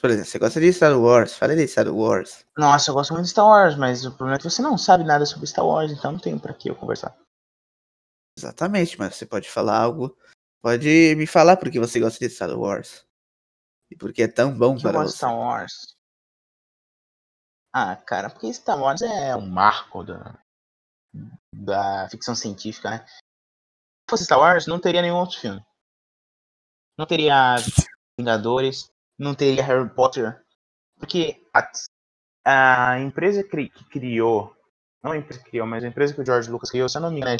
Por 0.00 0.10
exemplo, 0.10 0.28
você 0.28 0.38
gosta 0.40 0.60
de 0.60 0.72
Star 0.72 0.98
Wars, 1.00 1.32
fale 1.34 1.54
de 1.54 1.68
Star 1.68 1.88
Wars. 1.94 2.44
nossa, 2.56 2.90
eu 2.90 2.94
gosto 2.94 3.12
muito 3.12 3.24
de 3.24 3.30
Star 3.30 3.44
Wars, 3.46 3.74
mas 3.76 4.04
o 4.04 4.12
problema 4.12 4.36
é 4.36 4.38
que 4.38 4.48
você 4.48 4.62
não 4.62 4.78
sabe 4.78 5.02
nada 5.04 5.26
sobre 5.26 5.46
Star 5.48 5.66
Wars, 5.66 5.90
então 5.90 6.12
não 6.12 6.18
tenho 6.20 6.38
pra 6.38 6.54
que 6.54 6.70
eu 6.70 6.76
conversar. 6.76 7.16
Exatamente, 8.40 8.98
mas 8.98 9.16
você 9.16 9.26
pode 9.26 9.50
falar 9.50 9.78
algo. 9.78 10.16
Pode 10.62 11.14
me 11.16 11.26
falar 11.26 11.56
porque 11.56 11.78
você 11.78 12.00
gosta 12.00 12.18
de 12.18 12.32
Star 12.32 12.58
Wars. 12.58 13.06
E 13.90 13.96
porque 13.96 14.22
é 14.22 14.28
tão 14.28 14.56
bom 14.56 14.76
que 14.76 14.82
para 14.82 14.92
gosto 14.92 15.06
de 15.06 15.12
você. 15.12 15.16
Star 15.18 15.36
Wars? 15.36 15.96
Ah, 17.72 17.96
cara, 17.96 18.30
porque 18.30 18.52
Star 18.52 18.80
Wars 18.80 19.02
é 19.02 19.36
um 19.36 19.46
marco 19.46 20.02
da, 20.02 20.38
da 21.54 22.08
ficção 22.08 22.34
científica, 22.34 22.90
né? 22.90 23.06
Se 23.06 24.10
fosse 24.10 24.24
Star 24.24 24.38
Wars, 24.38 24.66
não 24.66 24.80
teria 24.80 25.02
nenhum 25.02 25.16
outro 25.16 25.38
filme. 25.38 25.62
Não 26.98 27.06
teria 27.06 27.56
Vingadores, 28.18 28.90
não 29.18 29.34
teria 29.34 29.64
Harry 29.64 29.88
Potter. 29.88 30.42
Porque 30.98 31.46
a, 31.54 32.92
a 32.92 33.00
empresa 33.00 33.44
que 33.44 33.70
criou, 33.90 34.56
não 35.02 35.12
a 35.12 35.16
empresa 35.16 35.42
que 35.42 35.50
criou, 35.50 35.66
mas 35.66 35.84
a 35.84 35.88
empresa 35.88 36.14
que 36.14 36.20
o 36.20 36.26
George 36.26 36.50
Lucas 36.50 36.70
criou, 36.70 36.88
se 36.88 36.96
eu 36.96 37.02
não 37.02 37.10
me 37.10 37.18
engano, 37.18 37.34
é 37.34 37.38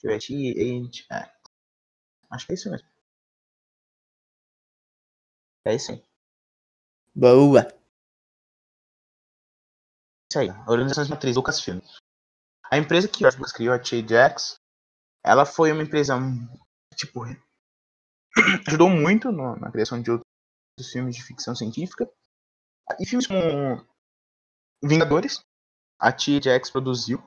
T-Jack. 0.00 0.26
T-Jack. 0.26 1.40
Acho 2.30 2.46
que 2.46 2.52
é 2.52 2.54
isso 2.54 2.70
mesmo. 2.70 2.88
É 5.64 5.74
isso 5.74 5.92
aí. 5.92 6.02
Boa. 7.14 7.66
Isso 10.30 10.38
aí. 10.38 10.48
De 10.48 11.10
matriz 11.10 11.36
Lucasfilm. 11.36 11.80
A 12.70 12.78
empresa 12.78 13.08
que 13.08 13.16
o 13.16 13.20
George 13.20 13.36
Lucas 13.36 13.52
criou, 13.52 13.74
a 13.74 13.78
T-Jax, 13.78 14.60
ela 15.24 15.44
foi 15.44 15.72
uma 15.72 15.82
empresa, 15.82 16.14
tipo, 16.96 17.24
ajudou 18.68 18.88
muito 18.88 19.32
no, 19.32 19.56
na 19.56 19.70
criação 19.70 20.00
de 20.00 20.10
outros 20.10 20.92
filmes 20.92 21.16
de 21.16 21.22
ficção 21.24 21.54
científica. 21.54 22.08
E 22.98 23.06
filmes 23.06 23.26
como 23.26 23.84
Vingadores, 24.82 25.44
a 25.98 26.10
THX 26.10 26.70
produziu. 26.70 27.22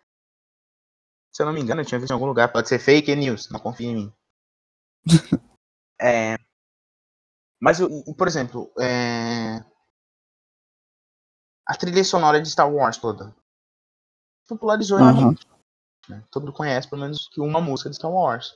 Se 1.34 1.41
eu 1.41 1.46
não 1.46 1.54
me 1.54 1.62
engano, 1.62 1.82
eu 1.82 1.86
tinha 1.86 2.00
visto 2.00 2.12
em 2.12 2.13
algum 2.13 2.28
lugar, 2.28 2.52
pode 2.52 2.69
ser 2.69 2.80
fake 2.80 3.15
news, 3.15 3.50
não 3.50 3.60
confia 3.60 3.88
em 3.88 3.96
mim. 3.96 4.13
é, 6.00 6.38
mas, 7.60 7.80
por 8.17 8.28
exemplo, 8.28 8.72
é, 8.80 9.63
a 11.67 11.76
trilha 11.76 12.04
sonora 12.04 12.41
de 12.41 12.50
Star 12.50 12.72
Wars 12.72 12.98
toda 12.98 13.36
popularizou 14.48 15.00
uhum. 15.00 15.13
realmente. 15.13 15.48
Né? 16.08 16.24
Todo 16.30 16.43
mundo 16.43 16.56
conhece 16.56 16.89
pelo 16.89 17.02
menos 17.02 17.30
que 17.30 17.41
uma 17.41 17.62
música 17.62 17.89
de 17.89 17.96
Star 17.96 18.12
Wars. 18.12 18.56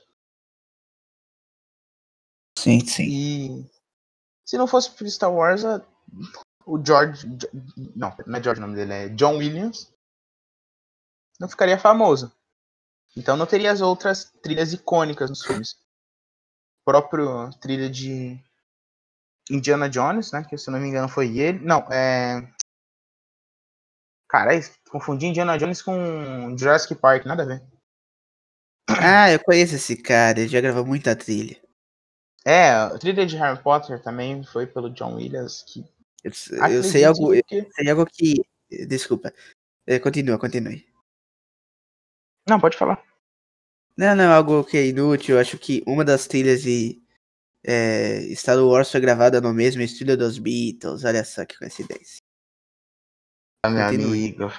Sim, 2.58 2.80
sim. 2.80 3.04
E 3.04 3.70
se 4.44 4.58
não 4.58 4.66
fosse 4.66 4.90
por 4.90 5.08
Star 5.08 5.32
Wars, 5.32 5.62
o 6.66 6.84
George. 6.84 7.26
Não, 7.96 8.14
não 8.26 8.38
é 8.38 8.42
George 8.42 8.60
o 8.60 8.66
nome 8.66 8.76
dele, 8.76 8.92
é 8.92 9.08
John 9.10 9.36
Williams. 9.38 9.92
Não 11.40 11.48
ficaria 11.48 11.78
famoso. 11.78 12.32
Então 13.18 13.36
não 13.36 13.46
teria 13.46 13.72
as 13.72 13.80
outras 13.80 14.32
trilhas 14.40 14.72
icônicas 14.72 15.28
nos 15.28 15.44
filmes. 15.44 15.72
O 15.72 16.84
próprio 16.92 17.50
trilha 17.60 17.90
de 17.90 18.40
Indiana 19.50 19.88
Jones, 19.90 20.30
né? 20.30 20.44
Que 20.48 20.56
se 20.56 20.70
não 20.70 20.78
me 20.78 20.86
engano 20.86 21.08
foi 21.08 21.36
ele. 21.36 21.58
Não, 21.58 21.80
é. 21.90 22.48
Cara, 24.28 24.52
confundi 24.88 25.26
Indiana 25.26 25.58
Jones 25.58 25.82
com 25.82 26.56
Jurassic 26.56 26.94
Park, 26.94 27.24
nada 27.24 27.42
a 27.42 27.46
ver. 27.46 27.62
Ah, 28.88 29.32
eu 29.32 29.42
conheço 29.42 29.74
esse 29.74 29.96
cara, 29.96 30.38
ele 30.38 30.48
já 30.48 30.60
gravou 30.60 30.86
muita 30.86 31.16
trilha. 31.16 31.60
É, 32.46 32.70
a 32.70 32.96
trilha 32.98 33.26
de 33.26 33.36
Harry 33.36 33.60
Potter 33.60 34.00
também 34.00 34.44
foi 34.44 34.66
pelo 34.66 34.90
John 34.90 35.16
Williams. 35.16 35.64
Que 35.64 35.80
eu, 36.22 36.30
eu 36.70 36.84
sei 36.84 37.04
algo, 37.04 37.32
que... 37.42 37.56
eu 37.56 37.72
sei 37.72 37.90
algo 37.90 38.06
que. 38.06 38.44
Desculpa. 38.86 39.34
É, 39.86 39.98
continua, 39.98 40.38
continue. 40.38 40.86
Não, 42.48 42.60
pode 42.60 42.76
falar. 42.76 43.07
Não, 43.98 44.14
não, 44.14 44.32
algo 44.32 44.62
que 44.62 44.76
é 44.76 44.86
inútil. 44.86 45.34
Eu 45.34 45.40
acho 45.40 45.58
que 45.58 45.82
uma 45.84 46.04
das 46.04 46.28
trilhas 46.28 46.62
de 46.62 47.02
é, 47.64 48.32
Star 48.32 48.56
Wars 48.58 48.92
foi 48.92 49.00
gravada 49.00 49.40
no 49.40 49.52
mesmo 49.52 49.82
estilo 49.82 50.16
dos 50.16 50.38
Beatles. 50.38 51.02
Olha 51.02 51.24
só 51.24 51.44
que 51.44 51.58
coincidência. 51.58 52.22
Ah, 53.64 53.70
meu 53.70 53.84
continue. 53.86 54.06
amigo. 54.06 54.52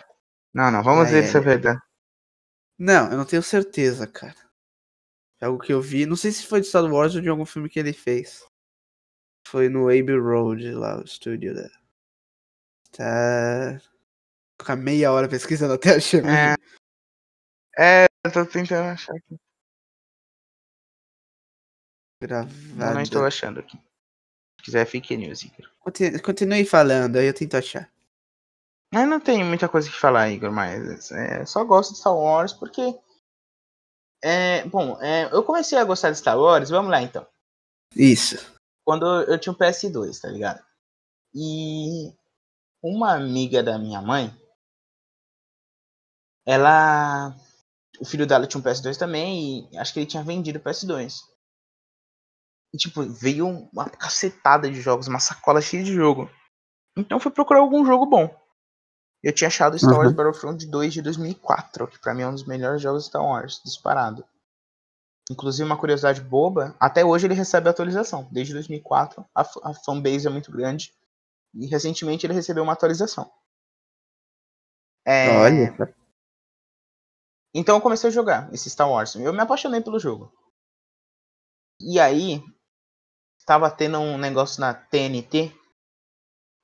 Não, 0.54 0.70
não, 0.70 0.84
vamos 0.84 1.10
ver 1.10 1.26
se 1.26 1.38
é 1.38 1.40
verdade. 1.40 1.80
Não, 2.78 3.10
eu 3.12 3.18
não 3.18 3.24
tenho 3.26 3.42
certeza, 3.42 4.06
cara. 4.06 4.36
É 5.40 5.46
algo 5.46 5.64
que 5.64 5.72
eu 5.72 5.82
vi. 5.82 6.06
Não 6.06 6.18
sei 6.18 6.34
se 6.34 6.46
foi 6.46 6.60
de 6.60 6.68
Star 6.68 6.84
Wars 6.84 7.16
ou 7.16 7.22
de 7.22 7.30
algum 7.30 7.46
filme 7.46 7.70
que 7.70 7.80
ele 7.80 7.94
fez. 7.94 8.46
Foi 9.48 9.70
no 9.70 9.88
Abbey 9.88 10.20
Road, 10.20 10.70
lá, 10.74 11.00
o 11.00 11.04
estúdio 11.06 11.56
dela. 11.56 11.72
Tá. 12.92 13.82
Ficar 14.60 14.76
meia 14.76 15.14
hora 15.14 15.30
pesquisando 15.30 15.76
até 15.76 15.96
achar. 15.96 16.26
É. 16.26 16.56
É, 17.78 18.09
eu 18.26 18.32
tô 18.32 18.46
tentando 18.46 18.90
achar 18.90 19.16
aqui. 19.16 19.38
Gravada. 22.22 22.54
Não, 22.76 22.94
não 22.96 23.02
estou 23.02 23.26
achando 23.26 23.60
aqui. 23.60 23.78
Se 24.60 24.66
quiser, 24.66 24.86
fique 24.86 25.16
news, 25.16 25.44
Igor. 25.44 25.70
Continue, 25.80 26.22
continue 26.22 26.66
falando, 26.66 27.16
aí 27.18 27.28
eu 27.28 27.34
tento 27.34 27.56
achar. 27.56 27.90
Eu 28.92 29.06
não 29.06 29.20
tenho 29.20 29.46
muita 29.46 29.70
coisa 29.70 29.90
que 29.90 29.96
falar, 29.96 30.30
Igor, 30.30 30.52
mas 30.52 31.12
é, 31.12 31.46
só 31.46 31.64
gosto 31.64 31.94
de 31.94 32.00
Star 32.00 32.16
Wars 32.16 32.52
porque 32.54 33.00
é, 34.22 34.66
bom, 34.66 35.02
é, 35.02 35.26
eu 35.34 35.44
comecei 35.44 35.78
a 35.78 35.84
gostar 35.84 36.12
de 36.12 36.18
Star 36.18 36.38
Wars, 36.38 36.70
vamos 36.70 36.92
lá 36.92 37.02
então. 37.02 37.26
Isso. 37.96 38.38
Quando 38.86 39.06
eu 39.24 39.40
tinha 39.40 39.54
um 39.54 39.58
PS2, 39.58 40.20
tá 40.20 40.28
ligado? 40.28 40.64
E 41.34 42.14
uma 42.84 43.14
amiga 43.14 43.64
da 43.64 43.78
minha 43.78 44.02
mãe, 44.02 44.36
ela. 46.46 47.36
O 48.00 48.06
filho 48.06 48.26
dela 48.26 48.48
tinha 48.48 48.60
um 48.60 48.64
PS2 48.64 48.98
também 48.98 49.70
e 49.72 49.78
acho 49.78 49.94
que 49.94 50.00
ele 50.00 50.06
tinha 50.06 50.24
vendido 50.24 50.60
o 50.60 50.62
PS2. 50.62 51.20
E 52.74 52.78
tipo, 52.78 53.04
veio 53.04 53.48
uma 53.74 53.90
cacetada 53.90 54.70
de 54.70 54.80
jogos, 54.80 55.08
uma 55.08 55.20
sacola 55.20 55.62
cheia 55.62 55.84
de 55.84 55.94
jogo. 55.94 56.30
Então 56.96 57.18
eu 57.18 57.22
fui 57.22 57.32
procurar 57.32 57.60
algum 57.60 57.86
jogo 57.86 58.06
bom. 58.06 58.34
Eu 59.22 59.34
tinha 59.34 59.48
achado 59.48 59.78
Star 59.78 59.98
Wars 59.98 60.10
uhum. 60.10 60.16
Battlefront 60.16 60.66
2 60.66 60.94
de 60.94 61.02
2004, 61.02 61.88
que 61.88 62.00
pra 62.00 62.14
mim 62.14 62.22
é 62.22 62.28
um 62.28 62.34
dos 62.34 62.46
melhores 62.46 62.82
jogos 62.82 63.04
de 63.04 63.10
Star 63.10 63.24
Wars, 63.24 63.62
disparado. 63.66 64.24
Inclusive, 65.30 65.66
uma 65.66 65.78
curiosidade 65.78 66.22
boba, 66.22 66.76
até 66.80 67.04
hoje 67.04 67.28
ele 67.28 67.34
recebe 67.34 67.70
atualização. 67.70 68.28
Desde 68.32 68.54
2004, 68.54 69.24
a, 69.36 69.42
a 69.42 69.74
fanbase 69.74 70.26
é 70.26 70.30
muito 70.30 70.52
grande. 70.52 70.94
E 71.54 71.68
recentemente 71.68 72.26
ele 72.26 72.34
recebeu 72.34 72.64
uma 72.64 72.74
atualização. 72.74 73.30
É... 75.06 75.30
Olha. 75.38 75.96
Então 77.54 77.76
eu 77.76 77.82
comecei 77.82 78.10
a 78.10 78.14
jogar 78.14 78.54
esse 78.54 78.70
Star 78.70 78.90
Wars. 78.90 79.16
Eu 79.16 79.34
me 79.34 79.42
apaixonei 79.42 79.82
pelo 79.82 80.00
jogo. 80.00 80.32
E 81.82 82.00
aí, 82.00 82.44
estava 83.40 83.72
tendo 83.72 84.00
um 84.00 84.18
negócio 84.18 84.60
na 84.62 84.74
TNT, 84.74 85.52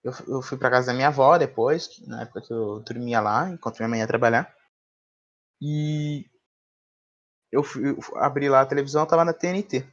eu, 0.05 0.13
eu 0.27 0.41
fui 0.41 0.55
pra 0.55 0.69
casa 0.69 0.87
da 0.87 0.93
minha 0.93 1.07
avó 1.07 1.35
depois, 1.35 1.89
na 2.05 2.21
época 2.21 2.41
que 2.41 2.53
eu 2.53 2.79
dormia 2.81 3.19
lá, 3.19 3.49
enquanto 3.49 3.77
minha 3.77 3.89
mãe 3.89 3.99
ia 4.01 4.07
trabalhar. 4.07 4.53
E 5.59 6.25
eu, 7.51 7.63
fui, 7.63 7.89
eu 7.89 7.97
abri 8.17 8.47
lá 8.47 8.61
a 8.61 8.65
televisão, 8.67 9.05
tava 9.07 9.25
na 9.25 9.33
TNT. 9.33 9.83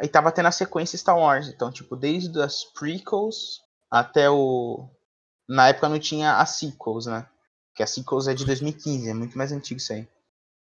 Aí 0.00 0.08
tava 0.08 0.32
tendo 0.32 0.46
a 0.46 0.52
sequência 0.52 0.96
Star 0.96 1.18
Wars, 1.18 1.48
então, 1.48 1.70
tipo, 1.70 1.96
desde 1.96 2.40
as 2.40 2.64
prequels 2.64 3.60
até 3.90 4.30
o. 4.30 4.88
Na 5.46 5.68
época 5.68 5.88
não 5.88 5.98
tinha 5.98 6.38
as 6.38 6.50
sequels, 6.50 7.06
né? 7.06 7.28
Que 7.78 7.82
a 7.84 7.86
sequels 7.86 8.26
é 8.26 8.34
de 8.34 8.44
2015, 8.44 9.08
é 9.08 9.14
muito 9.14 9.38
mais 9.38 9.52
antigo 9.52 9.78
isso 9.78 9.92
aí. 9.92 10.08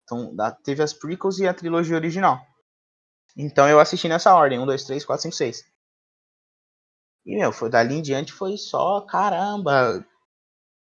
Então, 0.04 0.36
teve 0.62 0.82
as 0.82 0.92
prequels 0.92 1.38
e 1.38 1.48
a 1.48 1.54
trilogia 1.54 1.96
original. 1.96 2.38
Então 3.34 3.66
eu 3.66 3.80
assisti 3.80 4.06
nessa 4.10 4.34
ordem: 4.34 4.58
1, 4.58 4.66
2, 4.66 4.84
3, 4.84 5.04
4, 5.06 5.22
5, 5.22 5.34
6. 5.34 5.64
E, 7.24 7.38
meu, 7.38 7.50
foi, 7.50 7.70
dali 7.70 7.94
em 7.94 8.02
diante 8.02 8.30
foi 8.30 8.58
só, 8.58 9.00
caramba, 9.00 10.06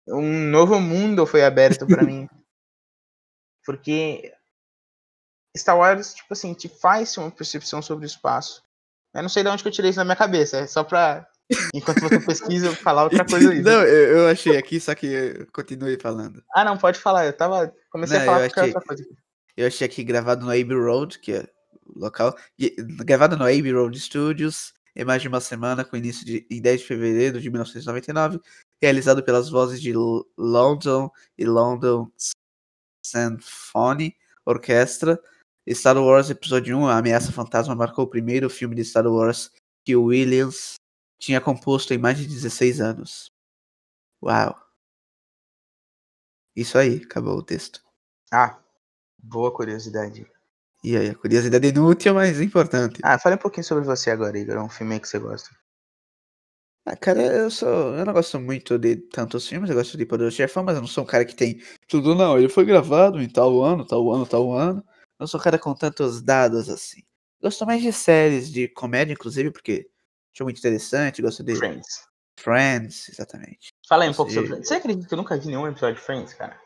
um 0.08 0.48
novo 0.48 0.80
mundo 0.80 1.26
foi 1.26 1.44
aberto 1.44 1.86
para 1.86 2.02
mim. 2.02 2.26
Porque 3.62 4.32
Star 5.54 5.76
Wars, 5.76 6.14
tipo 6.14 6.32
assim, 6.32 6.54
te 6.54 6.66
faz 6.66 7.14
uma 7.18 7.30
percepção 7.30 7.82
sobre 7.82 8.06
o 8.06 8.08
espaço. 8.08 8.64
Eu 9.12 9.20
não 9.20 9.28
sei 9.28 9.42
de 9.42 9.50
onde 9.50 9.62
que 9.62 9.68
eu 9.68 9.72
tirei 9.72 9.90
isso 9.90 9.98
na 9.98 10.04
minha 10.06 10.16
cabeça, 10.16 10.60
é 10.60 10.66
só 10.66 10.82
pra, 10.82 11.28
enquanto 11.74 12.00
você 12.00 12.20
pesquisa, 12.20 12.74
falar 12.74 13.04
outra 13.04 13.24
coisa 13.26 13.50
aí. 13.50 13.62
Não, 13.62 13.82
eu, 13.82 14.18
eu, 14.18 14.28
achei 14.28 14.56
aqui, 14.56 14.80
só 14.80 14.94
que 14.94 15.46
continue 15.52 15.98
falando. 16.00 16.42
Ah, 16.54 16.64
não, 16.64 16.76
pode 16.76 16.98
falar, 16.98 17.26
eu 17.26 17.32
tava, 17.32 17.74
comecei 17.90 18.16
não, 18.18 18.22
a 18.22 18.26
falar 18.26 18.40
eu 18.40 18.46
achei, 18.46 18.62
outra 18.62 18.80
coisa. 18.80 19.06
Eu 19.56 19.66
achei 19.66 19.86
aqui 19.86 20.04
gravado 20.04 20.44
no 20.44 20.50
Abbey 20.50 20.76
Road, 20.76 21.18
que 21.18 21.32
é 21.32 21.48
local, 21.94 22.36
gravado 23.04 23.36
no 23.36 23.44
Abbey 23.44 23.72
Road 23.72 23.98
Studios, 23.98 24.74
em 24.94 25.04
mais 25.04 25.22
de 25.22 25.28
uma 25.28 25.40
semana, 25.40 25.84
com 25.84 25.96
início 25.96 26.24
de, 26.24 26.46
em 26.50 26.60
10 26.60 26.80
de 26.80 26.86
fevereiro 26.86 27.40
de 27.40 27.50
1999, 27.50 28.40
realizado 28.82 29.22
pelas 29.22 29.50
vozes 29.50 29.80
de 29.80 29.92
London 30.36 31.10
e 31.38 31.44
London 31.44 32.10
Symphony 33.04 34.16
Orchestra. 34.44 35.20
Star 35.68 35.98
Wars 35.98 36.30
Episódio 36.30 36.78
1, 36.78 36.86
A 36.86 36.98
Ameaça 36.98 37.32
Fantasma, 37.32 37.74
marcou 37.74 38.04
o 38.04 38.08
primeiro 38.08 38.48
filme 38.48 38.76
de 38.76 38.84
Star 38.84 39.06
Wars 39.06 39.50
que 39.84 39.96
o 39.96 40.04
Williams 40.04 40.76
tinha 41.18 41.40
composto 41.40 41.92
em 41.94 41.98
mais 41.98 42.18
de 42.18 42.26
16 42.26 42.80
anos. 42.80 43.32
Uau! 44.22 44.56
Isso 46.54 46.78
aí, 46.78 47.02
acabou 47.04 47.36
o 47.36 47.42
texto. 47.42 47.82
Ah, 48.32 48.58
boa 49.18 49.52
curiosidade. 49.52 50.26
E 50.82 50.96
aí, 50.96 51.10
a 51.10 51.14
curiosidade 51.14 51.68
inútil, 51.68 52.14
mas 52.14 52.40
importante. 52.40 53.00
Ah, 53.02 53.18
fale 53.18 53.36
um 53.36 53.38
pouquinho 53.38 53.64
sobre 53.64 53.84
você 53.84 54.10
agora, 54.10 54.38
Igor. 54.38 54.56
É 54.56 54.62
um 54.62 54.68
filme 54.68 54.98
que 55.00 55.08
você 55.08 55.18
gosta. 55.18 55.50
Ah, 56.88 56.96
cara, 56.96 57.20
eu 57.20 57.50
sou. 57.50 57.96
Eu 57.96 58.04
não 58.04 58.12
gosto 58.12 58.38
muito 58.38 58.78
de 58.78 58.96
tantos 58.96 59.48
filmes, 59.48 59.68
eu 59.68 59.74
gosto 59.76 59.98
de 59.98 60.06
Poderoso 60.06 60.36
Chefão, 60.36 60.62
mas 60.62 60.76
eu 60.76 60.80
não 60.82 60.88
sou 60.88 61.02
um 61.02 61.06
cara 61.06 61.24
que 61.24 61.34
tem 61.34 61.60
tudo, 61.88 62.14
não. 62.14 62.38
Ele 62.38 62.48
foi 62.48 62.64
gravado 62.64 63.20
em 63.20 63.28
tal 63.28 63.60
ano, 63.62 63.84
tal 63.84 64.08
ano, 64.12 64.24
tal 64.24 64.52
ano. 64.52 64.78
Eu 64.78 64.84
não 65.20 65.26
sou 65.26 65.40
um 65.40 65.42
cara 65.42 65.58
com 65.58 65.74
tantos 65.74 66.22
dados 66.22 66.68
assim. 66.68 67.02
Gosto 67.42 67.66
mais 67.66 67.82
de 67.82 67.92
séries 67.92 68.50
de 68.50 68.68
comédia, 68.68 69.14
inclusive, 69.14 69.50
porque 69.50 69.90
acho 70.36 70.44
muito 70.44 70.58
interessante. 70.58 71.22
Gosto 71.22 71.42
de 71.42 71.56
Friends. 71.56 72.06
Friends, 72.38 73.08
exatamente. 73.08 73.68
Fala 73.88 74.04
aí 74.04 74.10
um 74.10 74.14
pouco 74.14 74.30
sobre 74.30 74.48
Friends. 74.48 74.68
Você 74.68 74.74
acredita 74.74 75.08
que 75.08 75.14
eu 75.14 75.18
nunca 75.18 75.36
vi 75.38 75.46
nenhum 75.46 75.66
episódio 75.66 75.96
de 75.96 76.02
Friends, 76.02 76.34
cara? 76.34 76.60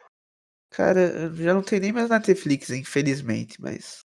Cara, 0.71 1.01
eu 1.01 1.35
já 1.35 1.55
não 1.55 1.63
tem 1.63 1.81
nem 1.81 1.93
mais 1.93 2.09
na 2.09 2.19
Netflix, 2.19 2.71
infelizmente, 2.71 3.61
mas. 3.61 4.01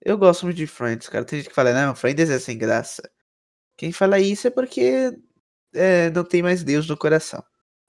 Eu 0.00 0.18
gosto 0.18 0.44
muito 0.44 0.56
de 0.56 0.66
Friends, 0.66 1.08
cara. 1.08 1.24
Tem 1.24 1.40
gente 1.40 1.48
que 1.48 1.54
fala, 1.54 1.72
não, 1.72 1.94
Friends 1.94 2.30
é 2.30 2.38
sem 2.38 2.56
graça. 2.56 3.02
Quem 3.76 3.92
fala 3.92 4.18
isso 4.18 4.46
é 4.46 4.50
porque 4.50 5.16
é, 5.74 6.10
não 6.10 6.24
tem 6.24 6.42
mais 6.42 6.62
Deus 6.62 6.88
no 6.88 6.96
coração. 6.96 7.44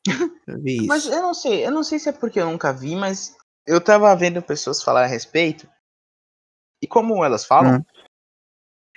Eu 0.45 0.61
vi 0.61 0.77
isso. 0.77 0.87
Mas 0.87 1.05
eu 1.05 1.21
não 1.21 1.33
sei, 1.33 1.65
eu 1.65 1.71
não 1.71 1.83
sei 1.83 1.97
se 1.97 2.09
é 2.09 2.11
porque 2.11 2.37
eu 2.37 2.45
nunca 2.45 2.73
vi, 2.73 2.97
mas 2.97 3.33
eu 3.65 3.79
tava 3.79 4.13
vendo 4.13 4.41
pessoas 4.41 4.83
falar 4.83 5.03
a 5.03 5.07
respeito. 5.07 5.69
E 6.81 6.87
como 6.87 7.23
elas 7.23 7.45
falam, 7.45 7.77
Hum. 7.77 7.85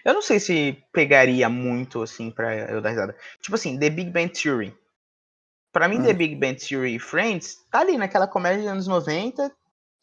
Eu 0.06 0.14
não 0.14 0.22
sei 0.22 0.38
se 0.38 0.78
pegaria 0.92 1.48
muito 1.48 2.00
assim 2.00 2.30
pra 2.30 2.70
eu 2.70 2.80
dar 2.80 2.90
risada. 2.90 3.16
Tipo 3.40 3.56
assim, 3.56 3.76
The 3.76 3.90
Big 3.90 4.10
Bang 4.12 4.28
Theory. 4.28 4.72
Pra 5.72 5.88
mim, 5.88 5.98
Hum. 5.98 6.04
The 6.04 6.12
Big 6.12 6.36
Bang 6.36 6.54
Theory 6.54 6.94
e 6.94 7.00
Friends 7.00 7.56
tá 7.72 7.80
ali 7.80 7.98
naquela 7.98 8.28
comédia 8.28 8.62
dos 8.62 8.70
anos 8.70 8.86
90. 8.86 9.52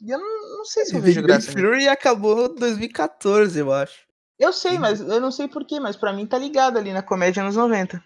E 0.01 0.11
eu 0.11 0.19
não, 0.19 0.57
não 0.57 0.65
sei 0.65 0.83
se 0.83 0.93
eu 0.93 0.99
Big 0.99 1.05
vejo 1.05 1.21
Bang 1.21 1.27
graça 1.27 1.47
nisso. 1.47 1.57
Theory 1.57 1.87
acabou 1.87 2.47
em 2.47 2.55
2014, 2.55 3.57
eu 3.57 3.71
acho. 3.71 4.05
Eu 4.37 4.51
sei, 4.51 4.77
mas 4.77 4.99
eu 4.99 5.21
não 5.21 5.31
sei 5.31 5.47
porquê, 5.47 5.79
mas 5.79 5.95
pra 5.95 6.11
mim 6.11 6.27
tá 6.27 6.37
ligado 6.37 6.77
ali 6.77 6.91
na 6.91 7.01
comédia 7.01 7.41
anos 7.41 7.55
90. 7.55 8.03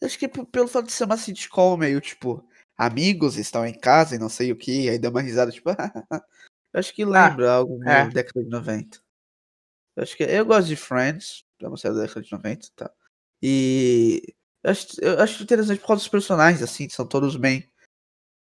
Eu 0.00 0.06
acho 0.06 0.18
que 0.18 0.26
pelo 0.26 0.66
fato 0.66 0.86
de 0.86 0.92
ser 0.92 1.04
uma 1.04 1.18
sitcom 1.18 1.76
meio, 1.76 2.00
tipo, 2.00 2.42
amigos 2.74 3.36
estão 3.36 3.66
em 3.66 3.78
casa 3.78 4.16
e 4.16 4.18
não 4.18 4.30
sei 4.30 4.50
o 4.50 4.56
que, 4.56 4.88
aí 4.88 4.98
dá 4.98 5.10
uma 5.10 5.20
risada, 5.20 5.52
tipo, 5.52 5.68
eu 6.72 6.80
acho 6.80 6.94
que 6.94 7.04
lembra 7.04 7.52
algo 7.52 7.78
meio 7.78 7.90
é. 7.90 8.08
década 8.08 8.42
de 8.42 8.48
90. 8.48 9.03
Eu 9.96 10.02
acho 10.02 10.16
que 10.16 10.22
eu 10.24 10.44
gosto 10.44 10.68
de 10.68 10.76
Friends, 10.76 11.44
é 11.60 11.68
uma 11.68 11.76
série 11.76 11.94
da 11.94 12.02
década 12.02 12.22
de 12.22 12.32
90 12.32 12.68
tá? 12.74 12.90
E 13.42 14.34
eu 14.62 14.70
acho, 14.70 14.86
eu 15.00 15.20
acho 15.20 15.42
interessante 15.42 15.80
por 15.80 15.88
causa 15.88 16.00
dos 16.00 16.08
personagens, 16.08 16.62
assim, 16.62 16.88
são 16.88 17.06
todos 17.06 17.36
bem 17.36 17.70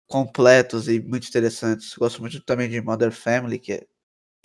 completos 0.06 0.88
e 0.88 1.00
muito 1.00 1.28
interessantes. 1.28 1.94
Gosto 1.94 2.20
muito 2.20 2.40
também 2.42 2.68
de 2.68 2.80
Mother 2.80 3.12
Family, 3.12 3.58
que 3.58 3.72
é, 3.72 3.86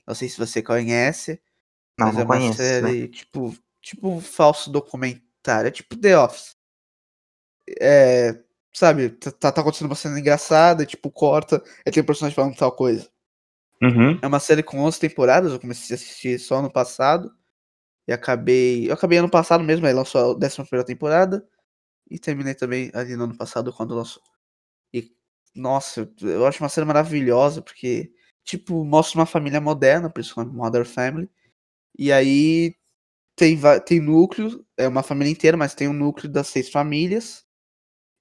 não 0.07 0.15
sei 0.15 0.27
se 0.27 0.38
você 0.38 0.62
conhece, 0.62 1.41
Não, 1.97 2.07
mas 2.07 2.15
não 2.15 2.21
é 2.21 2.25
uma 2.25 2.38
conheço, 2.38 2.57
né? 2.57 2.67
série 2.67 3.07
tipo, 3.07 3.55
tipo 3.81 4.09
um 4.09 4.21
falso 4.21 4.71
documentário, 4.71 5.67
é 5.67 5.71
tipo 5.71 5.95
The 5.95 6.17
Office. 6.17 6.55
É, 7.79 8.41
sabe, 8.73 9.09
tá, 9.12 9.51
tá 9.51 9.62
acontecendo 9.62 9.88
uma 9.88 9.95
cena 9.95 10.19
engraçada, 10.19 10.83
e, 10.83 10.85
tipo, 10.88 11.12
corta, 11.12 11.63
aí 11.85 11.91
tem 11.91 12.01
um 12.01 12.05
personagem 12.05 12.35
falando 12.35 12.55
tal 12.55 12.71
coisa. 12.71 13.07
Uhum. 13.81 14.19
É 14.21 14.27
uma 14.27 14.39
série 14.39 14.61
com 14.61 14.79
11 14.79 14.99
temporadas, 14.99 15.51
eu 15.51 15.59
comecei 15.59 15.95
a 15.95 15.97
assistir 15.97 16.39
só 16.39 16.57
ano 16.57 16.71
passado. 16.71 17.33
E 18.07 18.13
acabei. 18.13 18.89
Eu 18.89 18.93
acabei 18.93 19.19
ano 19.19 19.29
passado 19.29 19.63
mesmo, 19.63 19.85
aí 19.85 19.93
lançou 19.93 20.21
a 20.21 20.35
11 20.35 20.83
temporada. 20.85 21.45
E 22.09 22.19
terminei 22.19 22.55
também 22.55 22.91
ali 22.93 23.15
no 23.15 23.25
ano 23.25 23.37
passado 23.37 23.71
quando 23.73 23.95
lançou. 23.95 24.23
E, 24.93 25.11
nossa, 25.55 26.11
eu, 26.21 26.45
acho 26.47 26.63
uma 26.63 26.69
série 26.69 26.87
maravilhosa, 26.87 27.61
porque, 27.61 28.11
tipo, 28.43 28.83
mostra 28.85 29.19
uma 29.19 29.25
família 29.27 29.61
moderna, 29.61 30.09
principalmente 30.09 30.55
Mother 30.55 30.85
Family. 30.85 31.29
E 31.97 32.11
aí 32.11 32.75
tem, 33.35 33.59
tem 33.85 33.99
núcleo, 34.01 34.65
é 34.77 34.87
uma 34.87 35.03
família 35.03 35.31
inteira, 35.31 35.57
mas 35.57 35.75
tem 35.75 35.87
um 35.87 35.93
núcleo 35.93 36.31
das 36.31 36.47
seis 36.47 36.69
famílias. 36.69 37.45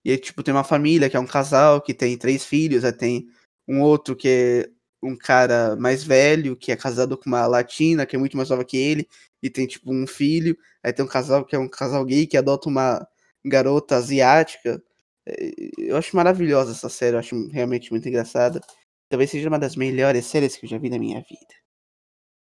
E 0.05 0.13
aí, 0.13 0.19
tipo, 0.19 0.43
tem 0.43 0.55
uma 0.55 0.65
família 0.65 1.11
que 1.11 1.17
é 1.17 1.21
um 1.21 1.27
casal 1.27 1.83
que 1.83 1.95
tem 1.95 2.19
três 2.19 2.45
filhos, 2.45 2.85
aí 2.85 2.93
tem 2.93 3.29
um 3.69 3.83
outro 3.83 4.17
que 4.17 4.29
é 4.29 4.71
um 5.03 5.17
cara 5.17 5.77
mais 5.77 6.03
velho, 6.05 6.57
que 6.57 6.73
é 6.73 6.77
casado 6.77 7.17
com 7.17 7.27
uma 7.27 7.47
latina, 7.47 8.07
que 8.07 8.17
é 8.17 8.19
muito 8.19 8.37
mais 8.37 8.51
nova 8.51 8.65
que 8.65 8.77
ele, 8.77 9.09
e 9.43 9.51
tem, 9.51 9.67
tipo, 9.67 9.93
um 9.93 10.07
filho. 10.07 10.57
Aí 10.83 10.93
tem 10.93 11.05
um 11.05 11.09
casal 11.09 11.45
que 11.45 11.57
é 11.57 11.59
um 11.59 11.69
casal 11.69 12.05
gay 12.05 12.27
que 12.27 12.37
adota 12.37 12.69
uma 12.69 13.07
garota 13.45 13.97
asiática. 13.97 14.83
É, 15.27 15.53
Eu 15.79 15.97
acho 15.97 16.17
maravilhosa 16.17 16.73
essa 16.73 16.89
série, 16.89 17.17
eu 17.17 17.21
acho 17.21 17.49
realmente 17.49 17.91
muito 17.91 18.09
engraçada. 18.09 18.61
Talvez 19.09 19.31
seja 19.31 19.49
uma 19.49 19.59
das 19.59 19.77
melhores 19.77 20.27
séries 20.27 20.57
que 20.57 20.67
eu 20.67 20.71
já 20.71 20.79
vi 20.79 20.91
na 20.91 20.99
minha 20.99 21.21
vida. 21.21 21.55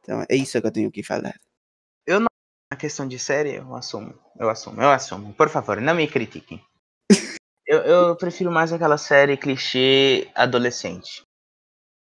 Então 0.03 0.25
é 0.29 0.37
isso 0.37 0.61
que 0.61 0.67
eu 0.67 0.73
tenho 0.73 0.91
que 0.91 1.03
falar. 1.03 1.35
A 2.73 2.77
questão 2.77 3.07
de 3.09 3.19
série, 3.19 3.57
eu 3.57 3.75
assumo. 3.75 4.15
Eu 4.39 4.49
assumo, 4.49 4.81
eu 4.81 4.91
assumo. 4.91 5.35
Por 5.35 5.49
favor, 5.49 5.81
não 5.81 5.93
me 5.93 6.07
critiquem. 6.07 6.65
eu, 7.67 7.79
eu 7.81 8.17
prefiro 8.17 8.53
mais 8.53 8.73
aquela 8.73 8.97
série 8.97 9.37
clichê 9.37 10.31
adolescente. 10.37 11.25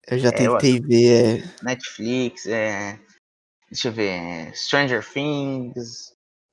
Eu 0.07 0.19
já 0.19 0.31
É, 0.31 0.47
eu 0.47 0.59
tentei 0.59 0.81
ver. 0.81 1.45
é, 1.45 1.65
Netflix, 1.65 2.47
é. 2.47 2.99
Deixa 3.71 3.89
eu 3.89 3.93
ver. 3.93 4.09
é, 4.09 4.53
Stranger 4.53 5.05
Things. 5.09 6.13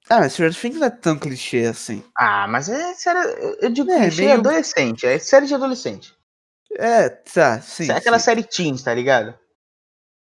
Ah, 0.10 0.20
mas 0.20 0.34
Stranger 0.34 0.60
Things 0.60 0.78
não 0.80 0.88
é 0.88 0.90
tão 0.90 1.18
clichê 1.20 1.66
assim. 1.66 2.04
Ah, 2.16 2.48
mas 2.48 2.70
é 2.70 2.94
série. 2.94 3.20
eu- 3.20 3.58
Eu 3.62 3.70
digo 3.72 3.92
É, 3.92 4.04
clichê 4.04 4.22
meio- 4.26 4.40
adolescente. 4.40 5.06
É 5.06 5.20
série 5.20 5.46
de 5.48 5.54
adolescente. 5.56 6.16
É, 6.78 7.10
tá, 7.10 7.60
sim. 7.62 7.90
é 7.92 7.96
aquela 7.96 8.20
sim, 8.20 8.26
série 8.26 8.44
teens, 8.44 8.84
tá 8.84 8.94
ligado? 8.94 9.38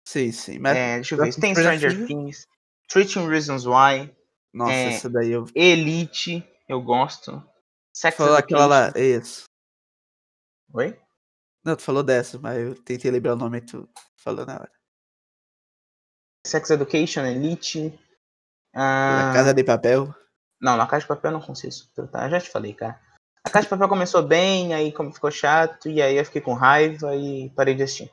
Sim, 0.07 0.31
sim. 0.31 0.59
Mas, 0.59 0.75
É, 0.77 0.95
deixa 0.95 1.15
eu 1.15 1.19
ver. 1.23 1.33
Tem 1.35 1.55
Stranger 1.55 2.05
Things. 2.05 2.45
13 2.89 3.25
Reasons 3.27 3.65
Why. 3.65 4.13
nossa, 4.53 4.73
é, 4.73 4.95
essa 4.95 5.09
daí 5.09 5.31
eu. 5.31 5.45
Elite. 5.55 6.45
Eu 6.67 6.81
gosto. 6.81 7.41
Sex 7.95 8.15
Falou 8.17 8.35
aquela 8.35 8.65
lá. 8.65 8.87
Education. 8.89 9.19
Isso. 9.21 9.43
Oi? 10.73 10.99
Não, 11.63 11.75
tu 11.75 11.81
falou 11.81 12.03
dessa, 12.03 12.37
mas 12.39 12.57
eu 12.57 12.75
tentei 12.75 13.09
lembrar 13.09 13.33
o 13.33 13.37
nome 13.37 13.59
e 13.59 13.61
tu 13.61 13.89
falou 14.17 14.45
na 14.45 14.55
hora. 14.55 14.71
Sex 16.45 16.69
Education, 16.71 17.21
Elite. 17.25 17.97
Na 18.73 19.31
Ah, 19.31 19.33
Casa 19.33 19.53
de 19.53 19.63
Papel. 19.63 20.13
Não, 20.59 20.75
na 20.75 20.87
Caixa 20.87 21.03
de 21.05 21.07
Papel 21.07 21.31
eu 21.31 21.39
não 21.39 21.45
consigo 21.45 21.71
suportar. 21.71 22.25
Eu 22.25 22.31
já 22.31 22.41
te 22.41 22.49
falei, 22.49 22.73
cara. 22.73 22.99
A 23.45 23.49
Caixa 23.49 23.65
de 23.65 23.69
Papel 23.69 23.89
começou 23.89 24.21
bem, 24.23 24.73
aí 24.73 24.93
ficou 25.13 25.31
chato, 25.31 25.89
e 25.89 26.01
aí 26.01 26.15
eu 26.15 26.25
fiquei 26.25 26.41
com 26.41 26.53
raiva 26.53 27.15
e 27.15 27.49
parei 27.51 27.75
de 27.75 27.83
assistir. 27.83 28.11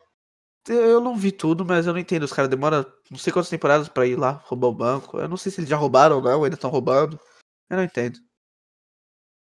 Eu 0.69 1.01
não 1.01 1.17
vi 1.17 1.33
tudo, 1.33 1.65
mas 1.65 1.87
eu 1.87 1.93
não 1.93 2.01
entendo. 2.01 2.25
Os 2.25 2.33
caras 2.33 2.51
demoram 2.51 2.85
não 3.11 3.19
sei 3.19 3.33
quantas 3.33 3.49
temporadas 3.49 3.89
pra 3.89 4.07
ir 4.07 4.17
lá 4.17 4.33
roubar 4.45 4.69
o 4.69 4.75
banco. 4.75 5.19
Eu 5.19 5.29
não 5.29 5.37
sei 5.37 5.51
se 5.51 5.61
eles 5.61 5.71
já 5.71 5.77
roubaram 5.77 6.17
ou 6.17 6.23
não, 6.23 6.39
ou 6.39 6.45
ainda 6.45 6.55
estão 6.55 6.71
roubando. 6.71 7.19
Eu 7.69 7.77
não 7.79 7.85
entendo. 7.85 8.19